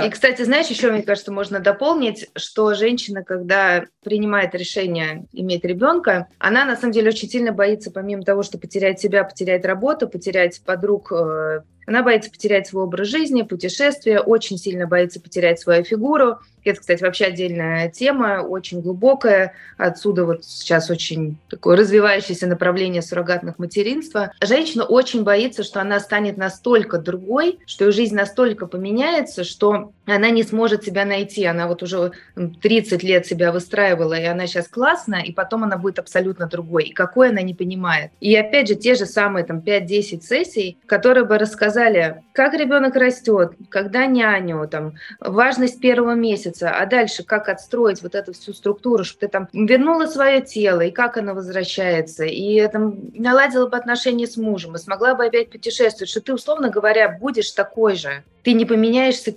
И, 0.06 0.10
кстати, 0.10 0.44
знаешь, 0.44 0.68
еще, 0.68 0.92
мне 0.92 1.04
кажется, 1.04 1.32
можно 1.32 1.60
дополнить, 1.60 2.30
что 2.36 2.74
женщина, 2.74 3.24
когда 3.24 3.86
принимает 4.04 4.56
решение 4.56 5.26
иметь 5.32 5.64
ребенка, 5.64 6.28
она 6.40 6.66
на 6.66 6.76
самом 6.76 6.94
деле 6.94 7.10
очень 7.10 7.21
сильно 7.28 7.52
боится, 7.52 7.92
помимо 7.92 8.24
того, 8.24 8.44
что 8.44 8.58
потерять 8.58 9.00
себя, 9.00 9.24
потерять 9.24 9.66
работу, 9.66 10.08
потерять 10.08 10.62
подруг, 10.66 11.12
э, 11.12 11.62
она 11.88 12.04
боится 12.04 12.30
потерять 12.32 12.68
свой 12.68 12.84
образ 12.84 13.08
жизни, 13.08 13.42
путешествия, 13.42 14.20
очень 14.20 14.58
сильно 14.58 14.88
боится 14.88 15.20
потерять 15.20 15.60
свою 15.60 15.84
фигуру. 15.84 16.40
Это, 16.64 16.80
кстати, 16.80 17.01
вообще 17.01 17.26
отдельная 17.26 17.89
тема, 17.89 18.41
очень 18.41 18.82
глубокая. 18.82 19.53
Отсюда 19.78 20.26
вот 20.26 20.45
сейчас 20.45 20.89
очень 20.89 21.38
такое 21.49 21.78
развивающееся 21.78 22.47
направление 22.47 23.01
суррогатных 23.01 23.57
материнства. 23.59 24.32
Женщина 24.41 24.84
очень 24.84 25.24
боится, 25.24 25.64
что 25.64 25.82
она 25.82 25.99
станет 25.99 26.38
настолько 26.38 26.97
другой, 26.99 27.59
что 27.66 27.86
ее 27.86 27.91
жизнь 27.91 28.16
настолько 28.16 28.68
поменяется, 28.68 29.43
что 29.43 29.91
она 30.05 30.30
не 30.30 30.43
сможет 30.43 30.84
себя 30.84 31.05
найти. 31.05 31.45
Она 31.45 31.68
вот 31.68 31.82
уже 31.84 32.12
30 32.36 33.03
лет 33.03 33.26
себя 33.26 33.51
выстраивала, 33.51 34.14
и 34.14 34.26
она 34.26 34.45
сейчас 34.47 34.68
классная, 34.68 35.22
и 35.22 35.32
потом 35.32 35.64
она 35.64 35.78
будет 35.78 35.99
абсолютно 35.99 36.47
другой. 36.47 36.86
И 36.86 36.93
какой 36.93 37.30
она 37.30 37.41
не 37.41 37.53
понимает. 37.53 38.12
И 38.20 38.36
опять 38.36 38.68
же, 38.68 38.76
те 38.76 38.95
же 38.95 39.05
самые 39.05 39.45
там 39.45 39.59
5-10 39.59 40.22
сессий, 40.22 40.78
которые 40.86 41.26
бы 41.26 41.38
рассказали, 41.38 42.22
как 42.34 42.53
ребенок 42.53 42.95
растет, 42.95 43.53
когда 43.70 44.05
няню, 44.05 44.68
там, 44.68 44.93
важность 45.20 45.80
первого 45.80 46.14
месяца, 46.14 46.51
получится, 46.52 46.70
а 46.70 46.86
дальше 46.86 47.24
как 47.24 47.49
отстроить 47.49 48.02
вот 48.02 48.16
эту 48.16 48.34
всю 48.34 48.54
структуру, 48.54 49.04
чтобы 49.04 49.20
ты 49.22 49.28
там 49.28 49.47
вернула 49.54 50.06
свое 50.08 50.41
тело, 50.41 50.82
и 50.82 50.91
как 50.91 51.18
оно 51.18 51.34
возвращается, 51.34 52.26
и 52.26 52.68
там 52.68 52.95
наладила 53.14 53.68
бы 53.68 53.78
отношения 53.78 54.28
с 54.28 54.38
мужем, 54.38 54.76
и 54.76 54.80
смогла 54.80 55.16
бы 55.16 55.26
опять 55.26 55.49
путешествовать, 55.49 56.10
что 56.10 56.22
ты, 56.22 56.34
условно 56.34 56.70
говоря, 56.70 57.10
будешь 57.10 57.52
такой 57.52 57.95
же. 57.95 58.24
Ты 58.43 58.54
не 58.54 58.66
поменяешься 58.66 59.34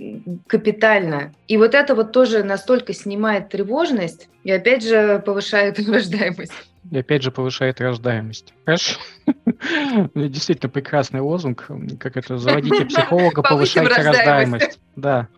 капитально. 0.47 1.35
И 1.47 1.59
вот 1.59 1.75
это 1.75 1.95
вот 1.95 2.13
тоже 2.13 2.43
настолько 2.43 2.95
снимает 2.95 3.51
тревожность 3.51 4.29
и 4.45 4.51
опять 4.51 4.83
же 4.83 5.23
повышает 5.25 5.79
рождаемость. 5.89 6.53
И 6.91 6.99
опять 6.99 7.23
же 7.23 7.31
повышает 7.31 7.81
рождаемость. 7.81 8.53
Хорошо. 8.65 8.99
Действительно 10.15 10.71
прекрасный 10.71 11.21
лозунг. 11.21 11.67
Как 11.99 12.17
это, 12.17 12.39
заводите 12.39 12.85
психолога, 12.87 13.43
повышайте 13.43 14.03
рождаемость. 14.03 14.79
Да. 14.97 15.29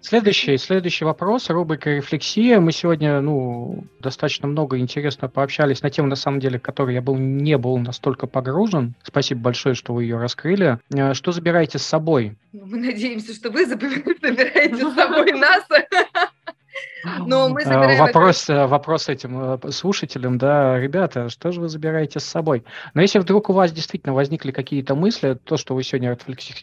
Следующий, 0.00 0.56
следующий 0.58 1.04
вопрос, 1.04 1.50
рубрика 1.50 1.90
«Рефлексия». 1.90 2.60
Мы 2.60 2.70
сегодня 2.72 3.20
ну, 3.20 3.84
достаточно 3.98 4.46
много 4.46 4.78
интересно 4.78 5.28
пообщались 5.28 5.82
на 5.82 5.90
тему, 5.90 6.08
на 6.08 6.14
самом 6.16 6.38
деле, 6.38 6.58
которой 6.60 6.94
я 6.94 7.02
был, 7.02 7.16
не 7.16 7.58
был 7.58 7.76
настолько 7.78 8.26
погружен. 8.26 8.94
Спасибо 9.02 9.40
большое, 9.40 9.74
что 9.74 9.92
вы 9.92 10.04
ее 10.04 10.18
раскрыли. 10.18 10.78
Э, 10.94 11.14
что 11.14 11.32
забираете 11.32 11.78
с 11.78 11.82
собой? 11.82 12.36
Ну, 12.52 12.66
мы 12.66 12.78
надеемся, 12.78 13.34
что 13.34 13.50
вы 13.50 13.66
забираете 13.66 14.76
с 14.76 14.94
собой 14.94 15.32
нас. 15.32 15.64
Но 17.26 17.48
мы 17.48 17.64
забираем 17.64 17.98
вопрос, 17.98 18.44
это... 18.44 18.66
вопрос 18.66 19.08
этим 19.08 19.54
э, 19.54 19.70
слушателям, 19.70 20.38
да, 20.38 20.78
ребята, 20.78 21.28
что 21.28 21.52
же 21.52 21.60
вы 21.60 21.68
забираете 21.68 22.18
с 22.20 22.24
собой? 22.24 22.64
Но 22.94 23.02
если 23.02 23.18
вдруг 23.18 23.50
у 23.50 23.52
вас 23.52 23.72
действительно 23.72 24.14
возникли 24.14 24.50
какие-то 24.50 24.94
мысли, 24.94 25.34
то, 25.34 25.56
что 25.56 25.74
вы 25.74 25.82
сегодня 25.84 26.16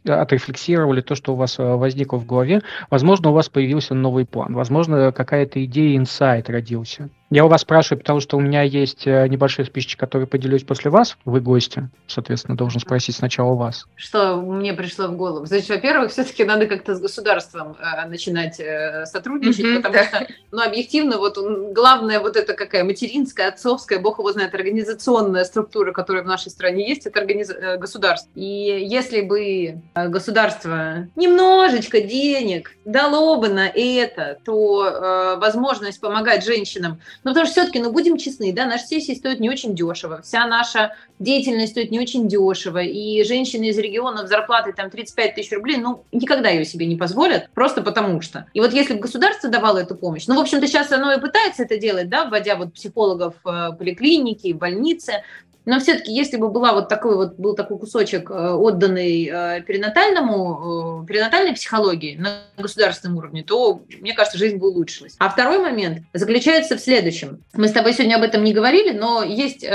отрефлексировали, 0.05 1.01
то, 1.01 1.15
что 1.15 1.33
у 1.33 1.35
вас 1.35 1.57
э, 1.59 1.63
возникло 1.63 2.17
в 2.17 2.25
голове, 2.25 2.61
возможно, 2.89 3.29
у 3.29 3.33
вас 3.33 3.49
появился 3.49 3.93
новый 3.93 4.25
план, 4.25 4.53
возможно, 4.53 5.11
какая-то 5.11 5.63
идея, 5.63 5.97
инсайт 5.97 6.49
родился. 6.49 7.09
Я 7.35 7.43
у 7.43 7.49
вас 7.49 7.63
спрашиваю, 7.63 7.99
потому 7.99 8.21
что 8.21 8.37
у 8.37 8.39
меня 8.39 8.61
есть 8.61 9.05
э, 9.05 9.27
небольшой 9.27 9.65
список, 9.65 9.99
который 9.99 10.25
поделюсь 10.25 10.63
после 10.63 10.89
вас. 10.89 11.17
Вы 11.25 11.41
гости, 11.41 11.89
соответственно, 12.07 12.55
должен 12.55 12.79
спросить 12.79 13.13
сначала 13.17 13.51
у 13.51 13.55
вас. 13.57 13.87
Что 13.97 14.37
мне 14.37 14.71
пришло 14.71 15.07
в 15.07 15.17
голову? 15.17 15.45
Значит, 15.45 15.67
во-первых, 15.67 16.11
все-таки 16.13 16.45
надо 16.45 16.65
как-то 16.65 16.95
с 16.95 17.01
государством 17.01 17.75
э, 17.77 18.07
начинать 18.07 18.57
э, 18.61 19.05
сотрудничать, 19.05 19.65
mm-hmm, 19.65 19.75
потому 19.75 19.93
да. 19.95 20.05
что, 20.05 20.27
ну, 20.51 20.61
объективно, 20.61 21.17
вот 21.17 21.37
главное 21.73 22.21
вот 22.21 22.37
это 22.37 22.53
какая 22.53 22.85
материнская, 22.85 23.49
отцовская, 23.49 23.99
бог 23.99 24.19
его 24.19 24.31
знает, 24.31 24.55
организационная 24.55 25.43
структура, 25.43 25.91
которая 25.91 26.23
в 26.23 26.27
нашей 26.27 26.51
стране 26.51 26.87
есть, 26.87 27.05
это 27.05 27.19
организ... 27.19 27.49
Э, 27.49 27.75
государство. 27.75 28.31
И 28.35 28.87
если 28.89 29.19
бы 29.19 29.81
э, 29.93 30.07
государство 30.07 31.09
немножечко 31.17 31.99
денег 31.99 32.77
дало 32.85 33.41
бы 33.41 33.49
на 33.49 33.67
это, 33.67 34.37
то 34.45 34.87
э, 34.87 35.35
возможность 35.35 35.99
помогать 35.99 36.45
женщинам 36.45 37.01
ну, 37.25 37.31
потому 37.31 37.47
что 37.47 37.53
все-таки, 37.53 37.79
ну, 37.79 37.91
будем 37.91 38.17
честны, 38.17 38.53
да, 38.53 38.65
наши 38.65 38.85
сессии 38.85 39.13
стоят 39.13 39.39
не 39.39 39.49
очень 39.49 39.75
дешево, 39.75 40.21
вся 40.21 40.45
наша 40.45 40.95
деятельность 41.17 41.71
стоит 41.71 41.89
не 41.89 41.99
очень 41.99 42.27
дешево, 42.27 42.77
и 42.77 43.23
женщины 43.23 43.65
из 43.65 43.77
регионов 43.79 44.29
зарплаты 44.29 44.73
там 44.73 44.91
35 44.91 45.35
тысяч 45.35 45.51
рублей, 45.51 45.77
ну, 45.77 46.03
никогда 46.11 46.49
ее 46.49 46.65
себе 46.65 46.85
не 46.85 46.95
позволят, 46.95 47.49
просто 47.55 47.81
потому 47.81 48.21
что. 48.21 48.45
И 48.53 48.61
вот 48.61 48.73
если 48.73 48.93
бы 48.93 48.99
государство 48.99 49.49
давало 49.49 49.79
эту 49.79 49.95
помощь, 49.95 50.27
ну, 50.27 50.35
в 50.35 50.39
общем-то, 50.39 50.67
сейчас 50.67 50.91
оно 50.91 51.11
и 51.11 51.19
пытается 51.19 51.63
это 51.63 51.77
делать, 51.77 52.09
да, 52.09 52.25
вводя 52.25 52.55
вот 52.55 52.73
психологов 52.73 53.33
в 53.43 53.75
поликлиники, 53.79 54.53
в 54.53 54.57
больницы, 54.57 55.23
но 55.65 55.79
все-таки, 55.79 56.13
если 56.13 56.37
бы 56.37 56.49
была 56.49 56.73
вот 56.73 56.89
такой 56.89 57.15
вот, 57.15 57.35
был 57.37 57.55
такой 57.55 57.79
кусочек, 57.79 58.29
э, 58.29 58.33
отданный 58.33 59.29
э, 59.31 59.61
перинатальному, 59.61 61.01
э, 61.03 61.07
перинатальной 61.07 61.53
психологии 61.53 62.15
на 62.17 62.43
государственном 62.57 63.17
уровне, 63.17 63.43
то, 63.43 63.81
мне 63.99 64.13
кажется, 64.13 64.37
жизнь 64.37 64.57
бы 64.57 64.69
улучшилась. 64.69 65.15
А 65.19 65.29
второй 65.29 65.59
момент 65.59 66.03
заключается 66.13 66.77
в 66.77 66.79
следующем. 66.79 67.43
Мы 67.53 67.67
с 67.67 67.71
тобой 67.71 67.93
сегодня 67.93 68.15
об 68.15 68.23
этом 68.23 68.43
не 68.43 68.53
говорили, 68.53 68.95
но 68.95 69.23
есть 69.23 69.65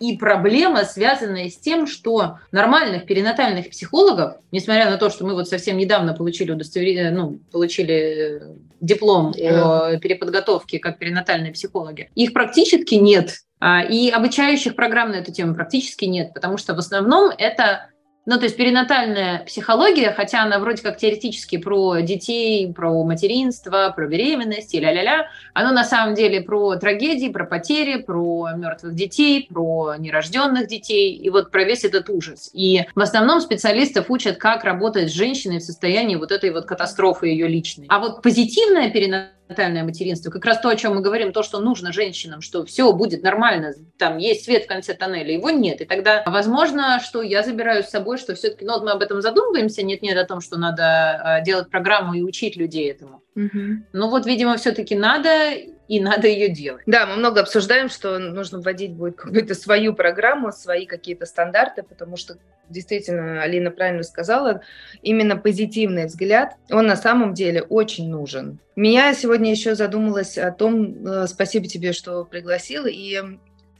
и 0.00 0.16
проблема, 0.16 0.84
связанная 0.84 1.50
с 1.50 1.56
тем, 1.56 1.86
что 1.86 2.38
нормальных 2.50 3.06
перинатальных 3.06 3.70
психологов, 3.70 4.36
несмотря 4.50 4.90
на 4.90 4.96
то, 4.96 5.10
что 5.10 5.26
мы 5.26 5.34
вот 5.34 5.48
совсем 5.48 5.76
недавно 5.76 6.14
получили 6.14 6.52
удостоверение, 6.52 7.10
ну, 7.10 7.38
получили 7.52 8.42
диплом 8.80 9.28
о 9.30 9.96
переподготовке 9.98 10.78
как 10.78 10.98
перинатальные 10.98 11.52
психологи, 11.52 12.10
их 12.14 12.32
практически 12.32 12.94
нет. 12.94 13.44
А, 13.66 13.80
и 13.80 14.10
обучающих 14.10 14.76
программ 14.76 15.12
на 15.12 15.14
эту 15.14 15.32
тему 15.32 15.54
практически 15.54 16.04
нет, 16.04 16.34
потому 16.34 16.58
что 16.58 16.74
в 16.74 16.78
основном 16.78 17.30
это 17.30 17.88
ну, 18.26 18.38
то 18.38 18.44
есть 18.44 18.56
перинатальная 18.56 19.44
психология, 19.44 20.10
хотя 20.12 20.42
она 20.42 20.58
вроде 20.58 20.82
как 20.82 20.96
теоретически 20.96 21.58
про 21.58 22.00
детей, 22.00 22.72
про 22.72 23.04
материнство, 23.04 23.92
про 23.94 24.06
беременность 24.06 24.74
и 24.74 24.80
ля-ля-ля, 24.80 25.28
она 25.52 25.72
на 25.72 25.84
самом 25.84 26.14
деле 26.14 26.40
про 26.40 26.76
трагедии, 26.76 27.28
про 27.28 27.44
потери, 27.44 28.02
про 28.02 28.50
мертвых 28.54 28.94
детей, 28.94 29.46
про 29.50 29.96
нерожденных 29.98 30.68
детей 30.68 31.14
и 31.14 31.28
вот 31.28 31.50
про 31.50 31.64
весь 31.64 31.84
этот 31.84 32.08
ужас. 32.08 32.50
И 32.54 32.86
в 32.94 33.00
основном 33.00 33.40
специалистов 33.40 34.06
учат, 34.08 34.38
как 34.38 34.64
работать 34.64 35.10
с 35.10 35.12
женщиной 35.12 35.58
в 35.58 35.62
состоянии 35.62 36.16
вот 36.16 36.32
этой 36.32 36.50
вот 36.50 36.64
катастрофы 36.64 37.28
ее 37.28 37.46
личной. 37.46 37.86
А 37.90 37.98
вот 37.98 38.22
позитивная 38.22 38.90
перинатальная 38.90 39.34
натальное 39.48 39.84
материнство, 39.84 40.30
как 40.30 40.44
раз 40.44 40.60
то, 40.60 40.68
о 40.68 40.76
чем 40.76 40.94
мы 40.94 41.00
говорим, 41.00 41.32
то, 41.32 41.42
что 41.42 41.60
нужно 41.60 41.92
женщинам, 41.92 42.40
что 42.40 42.64
все 42.64 42.92
будет 42.92 43.22
нормально, 43.22 43.74
там 43.98 44.18
есть 44.18 44.44
свет 44.44 44.64
в 44.64 44.68
конце 44.68 44.94
тоннеля, 44.94 45.32
его 45.32 45.50
нет. 45.50 45.80
И 45.80 45.84
тогда, 45.84 46.22
возможно, 46.26 47.00
что 47.00 47.22
я 47.22 47.42
забираю 47.42 47.82
с 47.82 47.88
собой, 47.90 48.18
что 48.18 48.34
все-таки, 48.34 48.64
ну 48.64 48.74
вот 48.74 48.84
мы 48.84 48.92
об 48.92 49.02
этом 49.02 49.20
задумываемся, 49.20 49.82
нет-нет, 49.82 50.16
о 50.16 50.24
том, 50.24 50.40
что 50.40 50.58
надо 50.58 50.84
а, 50.84 51.40
делать 51.40 51.70
программу 51.70 52.14
и 52.14 52.22
учить 52.22 52.56
людей 52.56 52.90
этому. 52.90 53.23
Угу. 53.36 53.84
Ну 53.92 54.10
вот, 54.10 54.26
видимо, 54.26 54.56
все-таки 54.56 54.94
надо, 54.94 55.52
и 55.88 56.00
надо 56.00 56.28
ее 56.28 56.48
делать. 56.48 56.82
Да, 56.86 57.06
мы 57.06 57.16
много 57.16 57.40
обсуждаем, 57.40 57.88
что 57.88 58.18
нужно 58.18 58.60
вводить 58.60 58.92
будет 58.92 59.16
какую-то 59.16 59.54
свою 59.54 59.94
программу, 59.94 60.52
свои 60.52 60.86
какие-то 60.86 61.26
стандарты, 61.26 61.82
потому 61.82 62.16
что 62.16 62.36
действительно, 62.68 63.42
Алина 63.42 63.70
правильно 63.70 64.02
сказала, 64.02 64.62
именно 65.02 65.36
позитивный 65.36 66.06
взгляд, 66.06 66.56
он 66.70 66.86
на 66.86 66.96
самом 66.96 67.34
деле 67.34 67.62
очень 67.62 68.08
нужен. 68.08 68.58
Меня 68.76 69.12
сегодня 69.14 69.50
еще 69.50 69.74
задумалась 69.74 70.38
о 70.38 70.50
том, 70.50 71.06
э, 71.06 71.26
спасибо 71.26 71.66
тебе, 71.66 71.92
что 71.92 72.24
пригласил, 72.24 72.86
и 72.86 73.20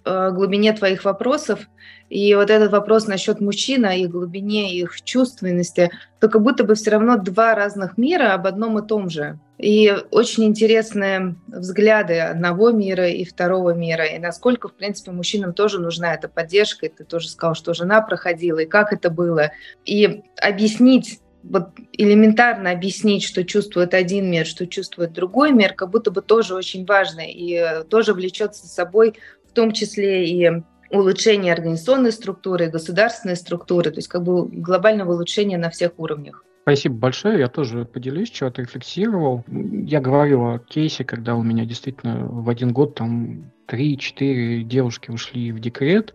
глубине 0.04 0.72
твоих 0.72 1.04
вопросов. 1.04 1.60
И 2.10 2.34
вот 2.34 2.50
этот 2.50 2.70
вопрос 2.70 3.06
насчет 3.06 3.40
мужчин, 3.40 3.86
о 3.86 3.94
их 3.94 4.10
глубине, 4.10 4.76
их 4.78 5.02
чувственности, 5.02 5.90
то 6.20 6.28
как 6.28 6.42
будто 6.42 6.64
бы 6.64 6.74
все 6.74 6.90
равно 6.90 7.16
два 7.16 7.54
разных 7.54 7.96
мира 7.96 8.34
об 8.34 8.46
одном 8.46 8.78
и 8.78 8.86
том 8.86 9.08
же. 9.08 9.38
И 9.58 9.92
очень 10.10 10.44
интересные 10.44 11.36
взгляды 11.46 12.20
одного 12.20 12.70
мира 12.70 13.08
и 13.08 13.24
второго 13.24 13.70
мира, 13.70 14.04
и 14.04 14.18
насколько, 14.18 14.68
в 14.68 14.74
принципе, 14.74 15.12
мужчинам 15.12 15.54
тоже 15.54 15.80
нужна 15.80 16.14
эта 16.14 16.28
поддержка. 16.28 16.86
И 16.86 16.90
ты 16.90 17.04
тоже 17.04 17.28
сказал, 17.28 17.54
что 17.54 17.72
жена 17.72 18.02
проходила, 18.02 18.58
и 18.58 18.66
как 18.66 18.92
это 18.92 19.10
было. 19.10 19.52
И 19.84 20.22
объяснить 20.40 21.20
вот 21.44 21.68
элементарно 21.92 22.70
объяснить, 22.70 23.22
что 23.22 23.44
чувствует 23.44 23.92
один 23.92 24.30
мир, 24.30 24.46
что 24.46 24.66
чувствует 24.66 25.12
другой 25.12 25.52
мир, 25.52 25.74
как 25.74 25.90
будто 25.90 26.10
бы 26.10 26.22
тоже 26.22 26.54
очень 26.54 26.86
важно 26.86 27.20
и 27.26 27.84
тоже 27.90 28.14
влечет 28.14 28.54
за 28.54 28.66
собой 28.66 29.14
том 29.54 29.72
числе 29.72 30.28
и 30.28 30.62
улучшение 30.90 31.52
организационной 31.52 32.12
структуры, 32.12 32.68
государственной 32.68 33.36
структуры, 33.36 33.90
то 33.90 33.96
есть 33.96 34.08
как 34.08 34.22
бы 34.22 34.46
глобального 34.46 35.12
улучшения 35.14 35.58
на 35.58 35.70
всех 35.70 35.92
уровнях. 35.98 36.44
Спасибо 36.62 36.94
большое. 36.94 37.40
Я 37.40 37.48
тоже 37.48 37.84
поделюсь, 37.84 38.32
что 38.32 38.46
отрефлексировал. 38.46 39.44
Я 39.48 40.00
говорил 40.00 40.46
о 40.46 40.58
кейсе, 40.58 41.04
когда 41.04 41.34
у 41.34 41.42
меня 41.42 41.66
действительно 41.66 42.26
в 42.26 42.48
один 42.48 42.72
год 42.72 42.94
там 42.94 43.50
3-4 43.68 44.62
девушки 44.62 45.10
ушли 45.10 45.52
в 45.52 45.60
декрет. 45.60 46.14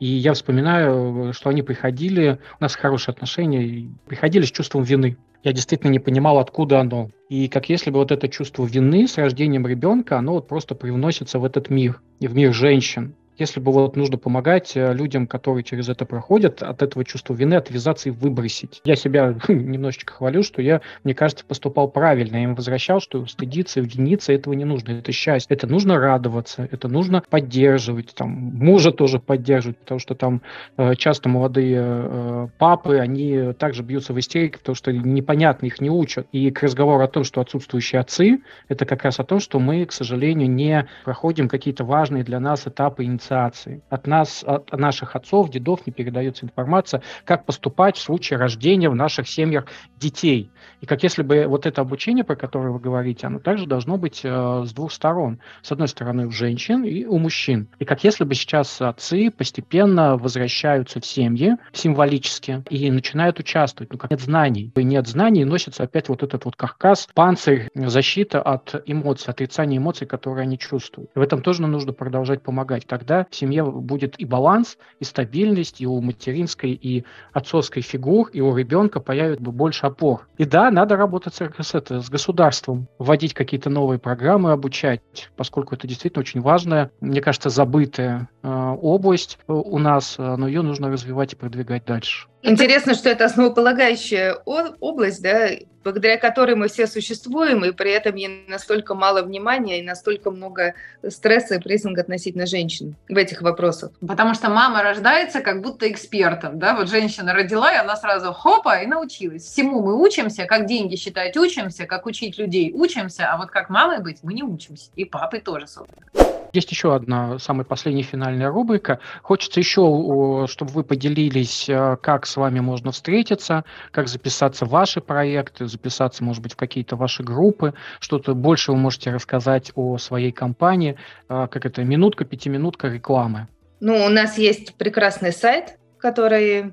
И 0.00 0.06
я 0.06 0.34
вспоминаю, 0.34 1.32
что 1.32 1.50
они 1.50 1.62
приходили, 1.62 2.38
у 2.60 2.62
нас 2.62 2.76
хорошие 2.76 3.12
отношения, 3.12 3.90
приходили 4.06 4.44
с 4.44 4.50
чувством 4.50 4.82
вины 4.82 5.16
я 5.44 5.52
действительно 5.52 5.90
не 5.90 5.98
понимал, 5.98 6.38
откуда 6.38 6.80
оно. 6.80 7.10
И 7.28 7.48
как 7.48 7.68
если 7.68 7.90
бы 7.90 7.98
вот 7.98 8.10
это 8.10 8.28
чувство 8.28 8.64
вины 8.64 9.06
с 9.06 9.16
рождением 9.16 9.66
ребенка, 9.66 10.18
оно 10.18 10.34
вот 10.34 10.48
просто 10.48 10.74
привносится 10.74 11.38
в 11.38 11.44
этот 11.44 11.70
мир, 11.70 12.00
и 12.20 12.28
в 12.28 12.34
мир 12.34 12.52
женщин. 12.52 13.14
Если 13.38 13.60
бы 13.60 13.72
вот 13.72 13.94
нужно 13.96 14.18
помогать 14.18 14.76
э, 14.76 14.92
людям, 14.92 15.28
которые 15.28 15.62
через 15.62 15.88
это 15.88 16.04
проходят, 16.04 16.60
от 16.62 16.82
этого 16.82 17.04
чувства 17.04 17.34
вины 17.34 17.54
отвязаться 17.54 18.08
и 18.08 18.12
выбросить. 18.12 18.80
Я 18.84 18.96
себя 18.96 19.36
немножечко 19.48 20.12
хвалю, 20.12 20.42
что 20.42 20.60
я, 20.60 20.80
мне 21.04 21.14
кажется, 21.14 21.44
поступал 21.44 21.88
правильно. 21.88 22.36
Я 22.36 22.42
им 22.44 22.54
возвращал, 22.56 23.00
что 23.00 23.24
стыдиться 23.26 23.80
и 23.80 23.84
виниться 23.84 24.32
этого 24.32 24.54
не 24.54 24.64
нужно. 24.64 24.90
Это 24.90 25.12
счастье. 25.12 25.54
Это 25.54 25.68
нужно 25.68 25.98
радоваться, 25.98 26.68
это 26.70 26.88
нужно 26.88 27.22
поддерживать. 27.30 28.12
Там, 28.14 28.30
мужа 28.30 28.90
тоже 28.90 29.20
поддерживать, 29.20 29.78
потому 29.78 30.00
что 30.00 30.16
там 30.16 30.42
э, 30.76 30.96
часто 30.96 31.28
молодые 31.28 31.80
э, 31.80 32.48
папы, 32.58 32.96
они 32.98 33.52
также 33.52 33.84
бьются 33.84 34.12
в 34.12 34.18
истерике, 34.18 34.58
потому 34.58 34.74
что 34.74 34.92
непонятно, 34.92 35.66
их 35.66 35.80
не 35.80 35.90
учат. 35.90 36.26
И 36.32 36.50
к 36.50 36.62
разговору 36.62 37.04
о 37.04 37.08
том, 37.08 37.22
что 37.22 37.40
отсутствующие 37.40 38.00
отцы, 38.00 38.40
это 38.66 38.84
как 38.84 39.04
раз 39.04 39.20
о 39.20 39.24
том, 39.24 39.38
что 39.38 39.60
мы, 39.60 39.86
к 39.86 39.92
сожалению, 39.92 40.50
не 40.50 40.88
проходим 41.04 41.48
какие-то 41.48 41.84
важные 41.84 42.24
для 42.24 42.40
нас 42.40 42.66
этапы 42.66 43.04
инициации 43.04 43.27
инициации. 43.28 43.82
От 43.90 44.06
нас, 44.06 44.42
от 44.46 44.72
наших 44.72 45.16
отцов, 45.16 45.50
дедов 45.50 45.86
не 45.86 45.92
передается 45.92 46.46
информация, 46.46 47.02
как 47.24 47.44
поступать 47.44 47.96
в 47.96 48.00
случае 48.00 48.38
рождения 48.38 48.88
в 48.88 48.94
наших 48.94 49.28
семьях 49.28 49.66
детей. 49.96 50.50
И 50.80 50.86
как 50.86 51.02
если 51.02 51.22
бы 51.22 51.46
вот 51.46 51.66
это 51.66 51.80
обучение, 51.80 52.24
про 52.24 52.36
которое 52.36 52.70
вы 52.70 52.78
говорите, 52.78 53.26
оно 53.26 53.38
также 53.38 53.66
должно 53.66 53.96
быть 53.96 54.20
э, 54.24 54.62
с 54.64 54.72
двух 54.72 54.92
сторон. 54.92 55.40
С 55.62 55.72
одной 55.72 55.88
стороны, 55.88 56.26
у 56.26 56.30
женщин 56.30 56.84
и 56.84 57.04
у 57.04 57.18
мужчин. 57.18 57.68
И 57.78 57.84
как 57.84 58.04
если 58.04 58.24
бы 58.24 58.34
сейчас 58.34 58.80
отцы 58.80 59.30
постепенно 59.30 60.16
возвращаются 60.16 61.00
в 61.00 61.06
семьи 61.06 61.56
символически 61.72 62.62
и 62.70 62.90
начинают 62.90 63.38
участвовать. 63.38 63.92
Ну, 63.92 63.98
как 63.98 64.10
нет 64.10 64.20
знаний. 64.20 64.72
И 64.76 64.84
нет 64.84 65.06
знаний, 65.06 65.44
носится 65.44 65.84
опять 65.84 66.08
вот 66.08 66.22
этот 66.22 66.44
вот 66.44 66.56
каркас, 66.56 67.08
панцирь, 67.14 67.68
защита 67.74 68.40
от 68.40 68.82
эмоций, 68.86 69.30
отрицания 69.30 69.78
эмоций, 69.78 70.06
которые 70.06 70.42
они 70.42 70.58
чувствуют. 70.58 71.10
И 71.14 71.18
в 71.18 71.22
этом 71.22 71.42
тоже 71.42 71.62
нужно 71.62 71.92
продолжать 71.92 72.42
помогать. 72.42 72.86
Тогда 72.86 73.26
в 73.30 73.34
семье 73.34 73.64
будет 73.64 74.18
и 74.18 74.24
баланс, 74.24 74.78
и 75.00 75.04
стабильность, 75.04 75.80
и 75.80 75.86
у 75.86 76.00
материнской, 76.00 76.70
и 76.70 77.04
отцовской 77.32 77.82
фигур, 77.82 78.28
и 78.28 78.40
у 78.40 78.56
ребенка 78.56 79.00
появится 79.00 79.42
больше 79.42 79.86
опор. 79.86 80.26
И 80.38 80.44
да, 80.44 80.67
надо 80.70 80.96
работать 80.96 81.34
с, 81.34 81.74
это, 81.74 82.00
с 82.00 82.10
государством, 82.10 82.88
вводить 82.98 83.34
какие-то 83.34 83.70
новые 83.70 83.98
программы, 83.98 84.52
обучать, 84.52 85.00
поскольку 85.36 85.74
это 85.74 85.86
действительно 85.86 86.20
очень 86.20 86.40
важная, 86.40 86.90
мне 87.00 87.20
кажется, 87.20 87.50
забытая 87.50 88.28
э, 88.42 88.76
область 88.80 89.38
у 89.46 89.78
нас, 89.78 90.16
э, 90.18 90.36
но 90.36 90.46
ее 90.46 90.62
нужно 90.62 90.90
развивать 90.90 91.32
и 91.32 91.36
продвигать 91.36 91.84
дальше. 91.84 92.28
Интересно, 92.42 92.94
что 92.94 93.08
это 93.08 93.24
основополагающая 93.24 94.34
область, 94.44 95.22
да, 95.22 95.50
благодаря 95.82 96.18
которой 96.18 96.54
мы 96.54 96.68
все 96.68 96.86
существуем, 96.86 97.64
и 97.64 97.72
при 97.72 97.90
этом 97.90 98.14
ей 98.14 98.44
настолько 98.46 98.94
мало 98.94 99.22
внимания 99.22 99.80
и 99.80 99.82
настолько 99.82 100.30
много 100.30 100.74
стресса 101.08 101.56
и 101.56 101.60
прессинга 101.60 102.02
относительно 102.02 102.46
женщин 102.46 102.94
в 103.08 103.16
этих 103.16 103.42
вопросах. 103.42 103.90
Потому 104.06 104.34
что 104.34 104.50
мама 104.50 104.82
рождается 104.82 105.40
как 105.40 105.62
будто 105.62 105.90
экспертом, 105.90 106.58
да, 106.58 106.76
вот 106.76 106.88
женщина 106.88 107.32
родила, 107.32 107.72
и 107.72 107.76
она 107.76 107.96
сразу 107.96 108.32
хопа 108.32 108.82
и 108.82 108.86
научилась. 108.86 109.44
Всему 109.44 109.82
мы 109.82 110.00
учимся, 110.00 110.44
как 110.44 110.66
деньги 110.66 110.96
считать 110.96 111.36
учимся, 111.36 111.86
как 111.86 112.06
учить 112.06 112.38
людей 112.38 112.72
учимся, 112.72 113.32
а 113.32 113.36
вот 113.36 113.50
как 113.50 113.68
мамой 113.68 114.00
быть 114.00 114.18
мы 114.22 114.34
не 114.34 114.42
учимся. 114.42 114.90
И 114.94 115.04
папой 115.04 115.40
тоже, 115.40 115.66
собственно. 115.66 116.27
Есть 116.52 116.70
еще 116.70 116.94
одна, 116.94 117.38
самая 117.38 117.64
последняя 117.64 118.02
финальная 118.02 118.48
рубрика. 118.48 119.00
Хочется 119.22 119.60
еще, 119.60 120.46
чтобы 120.48 120.72
вы 120.72 120.82
поделились, 120.84 121.68
э, 121.68 121.96
как 122.00 122.26
с 122.26 122.36
вами 122.36 122.60
можно 122.60 122.92
встретиться, 122.92 123.64
как 123.90 124.08
записаться 124.08 124.64
в 124.64 124.70
ваши 124.70 125.00
проекты, 125.00 125.66
записаться, 125.66 126.24
может 126.24 126.42
быть, 126.42 126.54
в 126.54 126.56
какие-то 126.56 126.96
ваши 126.96 127.22
группы, 127.22 127.74
что-то 128.00 128.34
больше 128.34 128.72
вы 128.72 128.78
можете 128.78 129.10
рассказать 129.10 129.72
о 129.74 129.98
своей 129.98 130.32
компании, 130.32 130.96
э, 131.28 131.48
как 131.50 131.66
это, 131.66 131.84
минутка, 131.84 132.24
пятиминутка 132.24 132.88
рекламы. 132.88 133.48
Ну, 133.80 134.04
у 134.04 134.08
нас 134.08 134.38
есть 134.38 134.74
прекрасный 134.74 135.32
сайт, 135.32 135.78
который, 135.98 136.72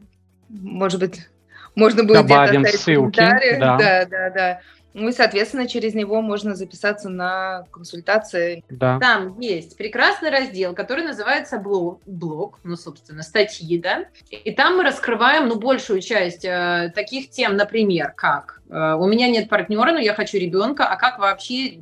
может 0.50 1.00
быть, 1.00 1.28
можно 1.76 2.04
будет 2.04 2.28
Добавим 2.28 2.66
ссылки. 2.66 3.20
Да. 3.60 3.78
да, 3.78 4.06
да, 4.06 4.30
да. 4.30 4.60
Ну 4.98 5.10
и, 5.10 5.12
соответственно, 5.12 5.68
через 5.68 5.94
него 5.94 6.22
можно 6.22 6.56
записаться 6.56 7.10
на 7.10 7.66
консультации. 7.70 8.64
Да. 8.70 8.98
Там 8.98 9.38
есть 9.42 9.76
прекрасный 9.76 10.30
раздел, 10.30 10.74
который 10.74 11.04
называется 11.04 11.60
блог, 11.60 12.00
блог 12.06 12.60
ну, 12.64 12.78
собственно, 12.78 13.22
статьи, 13.22 13.78
да. 13.78 14.06
И 14.30 14.52
там 14.52 14.78
мы 14.78 14.84
раскрываем, 14.84 15.50
ну, 15.50 15.60
большую 15.60 16.00
часть 16.00 16.46
э, 16.46 16.94
таких 16.96 17.30
тем, 17.30 17.58
например, 17.58 18.14
как 18.16 18.62
э, 18.70 18.94
«У 18.94 19.06
меня 19.06 19.28
нет 19.28 19.50
партнера, 19.50 19.92
но 19.92 20.00
я 20.00 20.14
хочу 20.14 20.38
ребенка», 20.38 20.86
а 20.86 20.96
как 20.96 21.20
вообще 21.20 21.82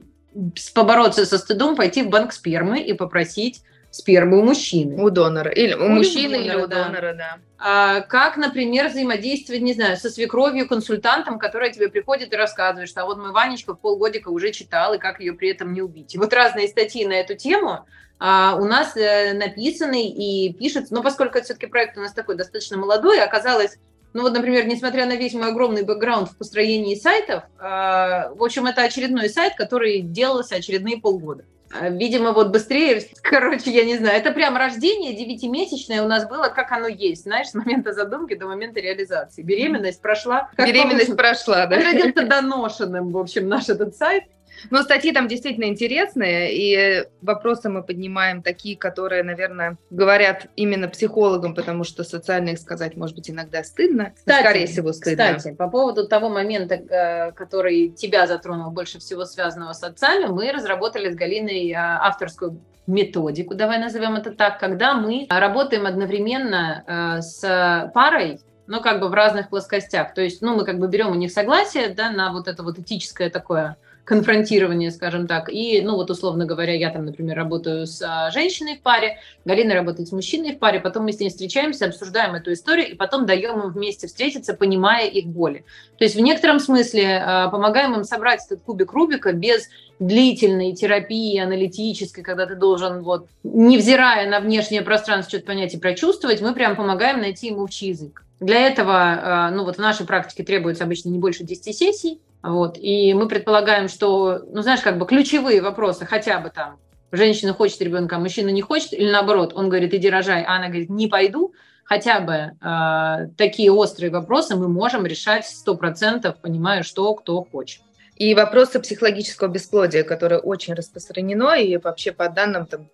побороться 0.73 1.27
со 1.27 1.37
стыдом, 1.37 1.75
пойти 1.75 2.01
в 2.01 2.09
банк 2.09 2.33
спермы 2.33 2.81
и 2.81 2.93
попросить 2.93 3.61
спермы 3.93 4.39
у 4.39 4.43
мужчины. 4.43 5.01
У 5.01 5.09
донора. 5.11 5.51
Или 5.51 5.75
у, 5.75 5.85
у 5.85 5.89
мужчины, 5.89 6.39
донора, 6.39 6.53
или 6.53 6.63
у 6.63 6.67
да. 6.67 6.83
донора, 6.83 7.13
да. 7.13 7.37
А, 7.59 8.01
как, 8.01 8.37
например, 8.37 8.89
взаимодействовать, 8.89 9.61
не 9.61 9.73
знаю, 9.73 9.97
со 9.97 10.09
свекровью, 10.09 10.67
консультантом, 10.67 11.37
которая 11.37 11.71
тебе 11.71 11.89
приходит 11.89 12.33
и 12.33 12.35
рассказывает, 12.35 12.89
что 12.89 13.03
а 13.03 13.05
вот 13.05 13.19
мой 13.19 13.31
Ванечка 13.31 13.75
в 13.75 13.79
полгодика 13.79 14.29
уже 14.29 14.51
читал, 14.51 14.95
и 14.95 14.97
как 14.97 15.19
ее 15.19 15.33
при 15.33 15.51
этом 15.51 15.73
не 15.73 15.81
убить. 15.81 16.15
И 16.15 16.17
вот 16.17 16.33
разные 16.33 16.67
статьи 16.67 17.05
на 17.05 17.13
эту 17.13 17.35
тему 17.35 17.85
а, 18.19 18.57
у 18.59 18.65
нас 18.65 18.97
э, 18.97 19.33
написаны 19.33 20.07
и 20.07 20.51
пишутся, 20.53 20.93
но 20.93 21.03
поскольку 21.03 21.37
это 21.37 21.45
все-таки 21.45 21.67
проект 21.67 21.95
у 21.95 22.01
нас 22.01 22.13
такой 22.13 22.35
достаточно 22.35 22.77
молодой, 22.77 23.21
оказалось, 23.21 23.77
ну 24.13 24.23
вот, 24.23 24.33
например, 24.33 24.65
несмотря 24.65 25.05
на 25.05 25.15
весь 25.15 25.33
мой 25.33 25.49
огромный 25.49 25.83
бэкграунд 25.83 26.29
в 26.29 26.37
построении 26.37 26.95
сайтов, 26.95 27.43
э, 27.59 27.61
в 27.61 28.43
общем, 28.43 28.65
это 28.65 28.81
очередной 28.81 29.29
сайт, 29.29 29.53
который 29.55 30.01
делался 30.01 30.55
очередные 30.55 30.97
полгода. 30.97 31.45
А, 31.79 31.89
видимо, 31.89 32.33
вот 32.33 32.49
быстрее, 32.49 33.01
короче, 33.21 33.71
я 33.71 33.85
не 33.85 33.97
знаю, 33.97 34.17
это 34.17 34.31
прям 34.31 34.55
рождение 34.55 35.13
девятимесячное 35.13 36.03
у 36.03 36.07
нас 36.07 36.27
было, 36.27 36.49
как 36.49 36.71
оно 36.71 36.87
есть, 36.87 37.23
знаешь, 37.23 37.47
с 37.47 37.53
момента 37.53 37.93
задумки 37.93 38.35
до 38.35 38.47
момента 38.47 38.79
реализации. 38.79 39.41
Беременность 39.41 40.01
прошла. 40.01 40.49
Беременность 40.57 41.15
прошла, 41.15 41.65
да? 41.65 41.77
Родился 41.77 42.25
доношенным, 42.25 43.11
в 43.11 43.17
общем, 43.17 43.47
наш 43.47 43.69
этот 43.69 43.95
сайт. 43.95 44.25
Но 44.69 44.81
статьи 44.83 45.11
там 45.11 45.27
действительно 45.27 45.65
интересные, 45.65 46.53
и 46.53 47.05
вопросы 47.21 47.69
мы 47.69 47.83
поднимаем 47.83 48.41
такие, 48.41 48.77
которые, 48.77 49.23
наверное, 49.23 49.77
говорят 49.89 50.47
именно 50.55 50.87
психологам, 50.87 51.55
потому 51.55 51.83
что 51.83 52.03
социально 52.03 52.49
их 52.49 52.59
сказать, 52.59 52.95
может 52.95 53.15
быть, 53.15 53.29
иногда 53.29 53.63
стыдно. 53.63 54.13
Кстати, 54.15 54.43
скорее 54.43 54.67
всего, 54.67 54.93
стыдно. 54.93 55.35
Кстати, 55.35 55.55
по 55.55 55.69
поводу 55.69 56.07
того 56.07 56.29
момента, 56.29 56.75
э, 56.75 57.31
который 57.31 57.89
тебя 57.89 58.27
затронул 58.27 58.71
больше 58.71 58.99
всего 58.99 59.25
связанного 59.25 59.73
с 59.73 59.83
отцами, 59.83 60.25
мы 60.25 60.51
разработали 60.51 61.11
с 61.11 61.15
Галиной 61.15 61.71
э, 61.71 61.75
авторскую 61.75 62.59
методику, 62.85 63.55
давай 63.55 63.79
назовем 63.79 64.15
это 64.15 64.31
так, 64.31 64.59
когда 64.59 64.93
мы 64.95 65.27
работаем 65.29 65.85
одновременно 65.85 66.83
э, 66.85 67.21
с 67.21 67.91
парой, 67.93 68.39
но 68.67 68.81
как 68.81 68.99
бы 68.99 69.09
в 69.09 69.13
разных 69.13 69.49
плоскостях. 69.49 70.13
То 70.13 70.21
есть, 70.21 70.41
ну, 70.41 70.55
мы 70.55 70.65
как 70.65 70.79
бы 70.79 70.87
берем 70.87 71.11
у 71.11 71.15
них 71.15 71.31
согласие, 71.31 71.89
да, 71.89 72.11
на 72.11 72.31
вот 72.31 72.47
это 72.47 72.63
вот 72.63 72.79
этическое 72.79 73.29
такое 73.29 73.77
конфронтирование, 74.03 74.91
скажем 74.91 75.27
так. 75.27 75.49
И, 75.49 75.81
ну 75.81 75.95
вот 75.95 76.09
условно 76.09 76.45
говоря, 76.45 76.75
я 76.75 76.89
там, 76.89 77.05
например, 77.05 77.37
работаю 77.37 77.87
с 77.87 78.01
а, 78.01 78.31
женщиной 78.31 78.77
в 78.77 78.81
паре, 78.81 79.19
Галина 79.45 79.73
работает 79.73 80.09
с 80.09 80.11
мужчиной 80.11 80.55
в 80.55 80.59
паре, 80.59 80.79
потом 80.79 81.05
мы 81.05 81.13
с 81.13 81.19
ней 81.19 81.29
встречаемся, 81.29 81.85
обсуждаем 81.85 82.35
эту 82.35 82.51
историю 82.51 82.91
и 82.91 82.95
потом 82.95 83.25
даем 83.25 83.61
им 83.61 83.71
вместе 83.71 84.07
встретиться, 84.07 84.53
понимая 84.53 85.07
их 85.07 85.27
боли. 85.27 85.63
То 85.97 86.03
есть 86.03 86.15
в 86.15 86.19
некотором 86.19 86.59
смысле 86.59 87.17
а, 87.17 87.47
помогаем 87.49 87.93
им 87.95 88.03
собрать 88.03 88.41
этот 88.45 88.61
кубик 88.63 88.91
Рубика 88.91 89.31
без 89.31 89.69
длительной 89.99 90.73
терапии 90.73 91.39
аналитической, 91.39 92.23
когда 92.23 92.45
ты 92.45 92.55
должен, 92.55 93.03
вот, 93.03 93.27
невзирая 93.43 94.29
на 94.29 94.41
внешнее 94.41 94.81
пространство, 94.81 95.29
что-то 95.29 95.45
понять 95.45 95.73
и 95.75 95.77
прочувствовать, 95.77 96.41
мы 96.41 96.53
прям 96.53 96.75
помогаем 96.75 97.21
найти 97.21 97.47
ему 97.47 97.61
общий 97.61 97.87
язык. 97.87 98.25
Для 98.41 98.67
этого, 98.67 98.95
а, 98.95 99.51
ну 99.51 99.63
вот 99.63 99.77
в 99.77 99.79
нашей 99.79 100.05
практике 100.05 100.43
требуется 100.43 100.83
обычно 100.83 101.07
не 101.07 101.19
больше 101.19 101.45
10 101.45 101.73
сессий, 101.73 102.19
вот. 102.43 102.77
И 102.77 103.13
мы 103.13 103.27
предполагаем, 103.27 103.87
что, 103.87 104.41
ну, 104.51 104.61
знаешь, 104.61 104.81
как 104.81 104.97
бы 104.97 105.05
ключевые 105.05 105.61
вопросы, 105.61 106.05
хотя 106.05 106.39
бы 106.39 106.49
там, 106.49 106.77
женщина 107.11 107.53
хочет 107.53 107.81
ребенка, 107.81 108.17
а 108.17 108.19
мужчина 108.19 108.49
не 108.49 108.61
хочет, 108.61 108.93
или 108.93 109.09
наоборот, 109.09 109.53
он 109.55 109.69
говорит, 109.69 109.93
иди 109.93 110.09
рожай, 110.09 110.43
а 110.43 110.57
она 110.57 110.67
говорит, 110.67 110.89
не 110.89 111.07
пойду, 111.07 111.53
хотя 111.85 112.19
бы 112.19 112.51
э, 112.59 113.27
такие 113.37 113.71
острые 113.71 114.11
вопросы 114.11 114.55
мы 114.55 114.67
можем 114.67 115.05
решать 115.05 115.45
сто 115.45 115.75
процентов, 115.75 116.37
понимая, 116.41 116.83
что 116.83 117.13
кто 117.15 117.43
хочет. 117.43 117.81
И 118.17 118.35
вопросы 118.35 118.79
психологического 118.79 119.47
бесплодия, 119.47 120.03
которое 120.03 120.39
очень 120.39 120.73
распространено, 120.73 121.55
и 121.55 121.77
вообще 121.77 122.11
по 122.11 122.29
данным 122.29 122.65
там, 122.65 122.89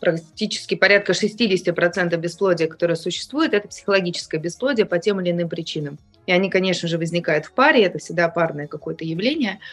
практически 0.00 0.74
порядка 0.74 1.12
60% 1.12 2.16
бесплодия, 2.16 2.66
которое 2.66 2.96
существует, 2.96 3.54
это 3.54 3.68
психологическое 3.68 4.38
бесплодие 4.38 4.86
по 4.86 4.98
тем 4.98 5.20
или 5.20 5.30
иным 5.30 5.48
причинам. 5.48 5.98
И 6.26 6.32
они, 6.32 6.50
конечно 6.50 6.88
же, 6.88 6.98
возникают 6.98 7.46
в 7.46 7.52
паре, 7.52 7.84
это 7.84 7.98
всегда 7.98 8.28
парное 8.28 8.66
какое-то 8.66 9.04
явление– 9.04 9.60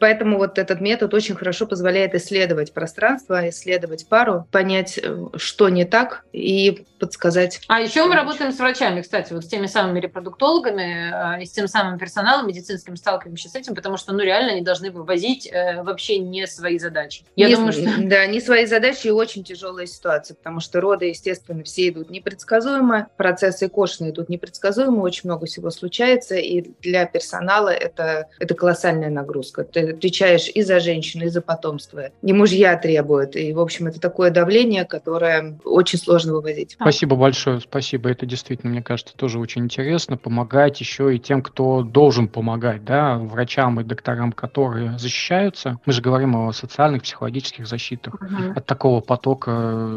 Поэтому 0.00 0.38
вот 0.38 0.58
этот 0.58 0.80
метод 0.80 1.12
очень 1.14 1.34
хорошо 1.34 1.66
позволяет 1.66 2.14
исследовать 2.14 2.72
пространство, 2.72 3.48
исследовать 3.48 4.08
пару, 4.08 4.46
понять, 4.50 4.98
э, 5.02 5.26
что 5.36 5.68
не 5.68 5.84
так 5.84 6.24
и 6.32 6.84
подсказать. 6.98 7.60
А 7.68 7.80
еще 7.80 8.06
мы 8.06 8.14
работаем 8.14 8.52
с 8.52 8.58
врачами, 8.58 9.02
кстати, 9.02 9.32
вот 9.32 9.44
с 9.44 9.48
теми 9.48 9.66
самыми 9.66 10.00
репродуктологами 10.00 11.38
э, 11.38 11.42
и 11.42 11.46
с 11.46 11.52
тем 11.52 11.68
самым 11.68 11.98
персоналом 11.98 12.48
медицинским 12.48 12.96
сталкиваемся 12.96 13.48
с 13.48 13.54
этим, 13.54 13.74
потому 13.74 13.96
что, 13.96 14.12
ну, 14.12 14.20
реально 14.20 14.52
они 14.52 14.62
должны 14.62 14.90
вывозить 14.90 15.46
э, 15.46 15.82
вообще 15.82 16.18
не 16.18 16.46
свои 16.46 16.78
задачи. 16.78 17.24
Я 17.36 17.48
не, 17.48 17.54
думаю, 17.54 17.72
что... 17.72 17.82
Да, 17.98 18.26
не 18.26 18.40
свои 18.40 18.66
задачи 18.66 19.08
и 19.08 19.10
очень 19.10 19.44
тяжелая 19.44 19.86
ситуация, 19.86 20.34
потому 20.34 20.60
что 20.60 20.80
роды, 20.80 21.06
естественно, 21.06 21.62
все 21.64 21.88
идут 21.88 22.10
непредсказуемо, 22.10 23.08
процессы 23.16 23.68
кошные 23.68 24.10
идут 24.10 24.28
непредсказуемо, 24.28 25.00
очень 25.00 25.22
много 25.24 25.46
всего 25.46 25.70
случается, 25.70 26.36
и 26.36 26.64
для 26.80 27.06
персонала 27.06 27.68
это, 27.68 28.28
это 28.38 28.54
колоссальная 28.54 29.10
нагрузка 29.10 29.64
ты 29.76 29.90
отвечаешь 29.90 30.48
и 30.54 30.62
за 30.62 30.80
женщину, 30.80 31.26
и 31.26 31.28
за 31.28 31.42
потомство. 31.42 32.08
И 32.22 32.32
мужья 32.32 32.78
требуют. 32.78 33.36
И, 33.36 33.52
в 33.52 33.60
общем, 33.60 33.88
это 33.88 34.00
такое 34.00 34.30
давление, 34.30 34.86
которое 34.86 35.58
очень 35.64 35.98
сложно 35.98 36.32
вывозить. 36.32 36.78
Спасибо 36.80 37.14
большое, 37.14 37.60
спасибо. 37.60 38.08
Это 38.08 38.24
действительно, 38.24 38.72
мне 38.72 38.82
кажется, 38.82 39.14
тоже 39.14 39.38
очень 39.38 39.64
интересно. 39.64 40.16
Помогать 40.16 40.80
еще 40.80 41.14
и 41.14 41.18
тем, 41.18 41.42
кто 41.42 41.82
должен 41.82 42.26
помогать, 42.28 42.86
да, 42.86 43.18
врачам 43.18 43.78
и 43.78 43.84
докторам, 43.84 44.32
которые 44.32 44.98
защищаются. 44.98 45.78
Мы 45.84 45.92
же 45.92 46.00
говорим 46.00 46.34
о 46.36 46.52
социальных, 46.54 47.02
психологических 47.02 47.66
защитах 47.66 48.14
угу. 48.14 48.52
от 48.56 48.64
такого 48.64 49.02
потока 49.02 49.50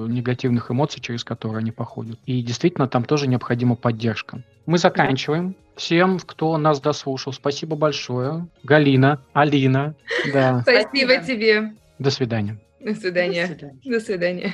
негативных 0.10 0.72
эмоций, 0.72 1.00
через 1.02 1.24
которые 1.24 1.60
они 1.60 1.72
походят. 1.72 2.20
И 2.26 2.42
действительно, 2.42 2.90
там 2.90 3.06
тоже 3.06 3.28
необходима 3.28 3.78
поддержка. 3.78 4.44
Мы 4.66 4.78
заканчиваем 4.78 5.56
всем, 5.80 6.20
кто 6.20 6.58
нас 6.58 6.80
дослушал. 6.80 7.34
Спасибо 7.34 7.76
большое. 7.76 8.48
Галина, 8.64 9.24
Алина. 9.34 9.96
Да. 10.34 10.62
Спасибо 10.62 11.18
тебе. 11.18 11.74
До 11.98 12.12
свидания. 12.12 12.60
До 12.80 12.94
свидания. 12.94 13.48
До 13.48 13.48
свидания. 13.48 13.80
До 13.86 14.00
свидания. 14.00 14.54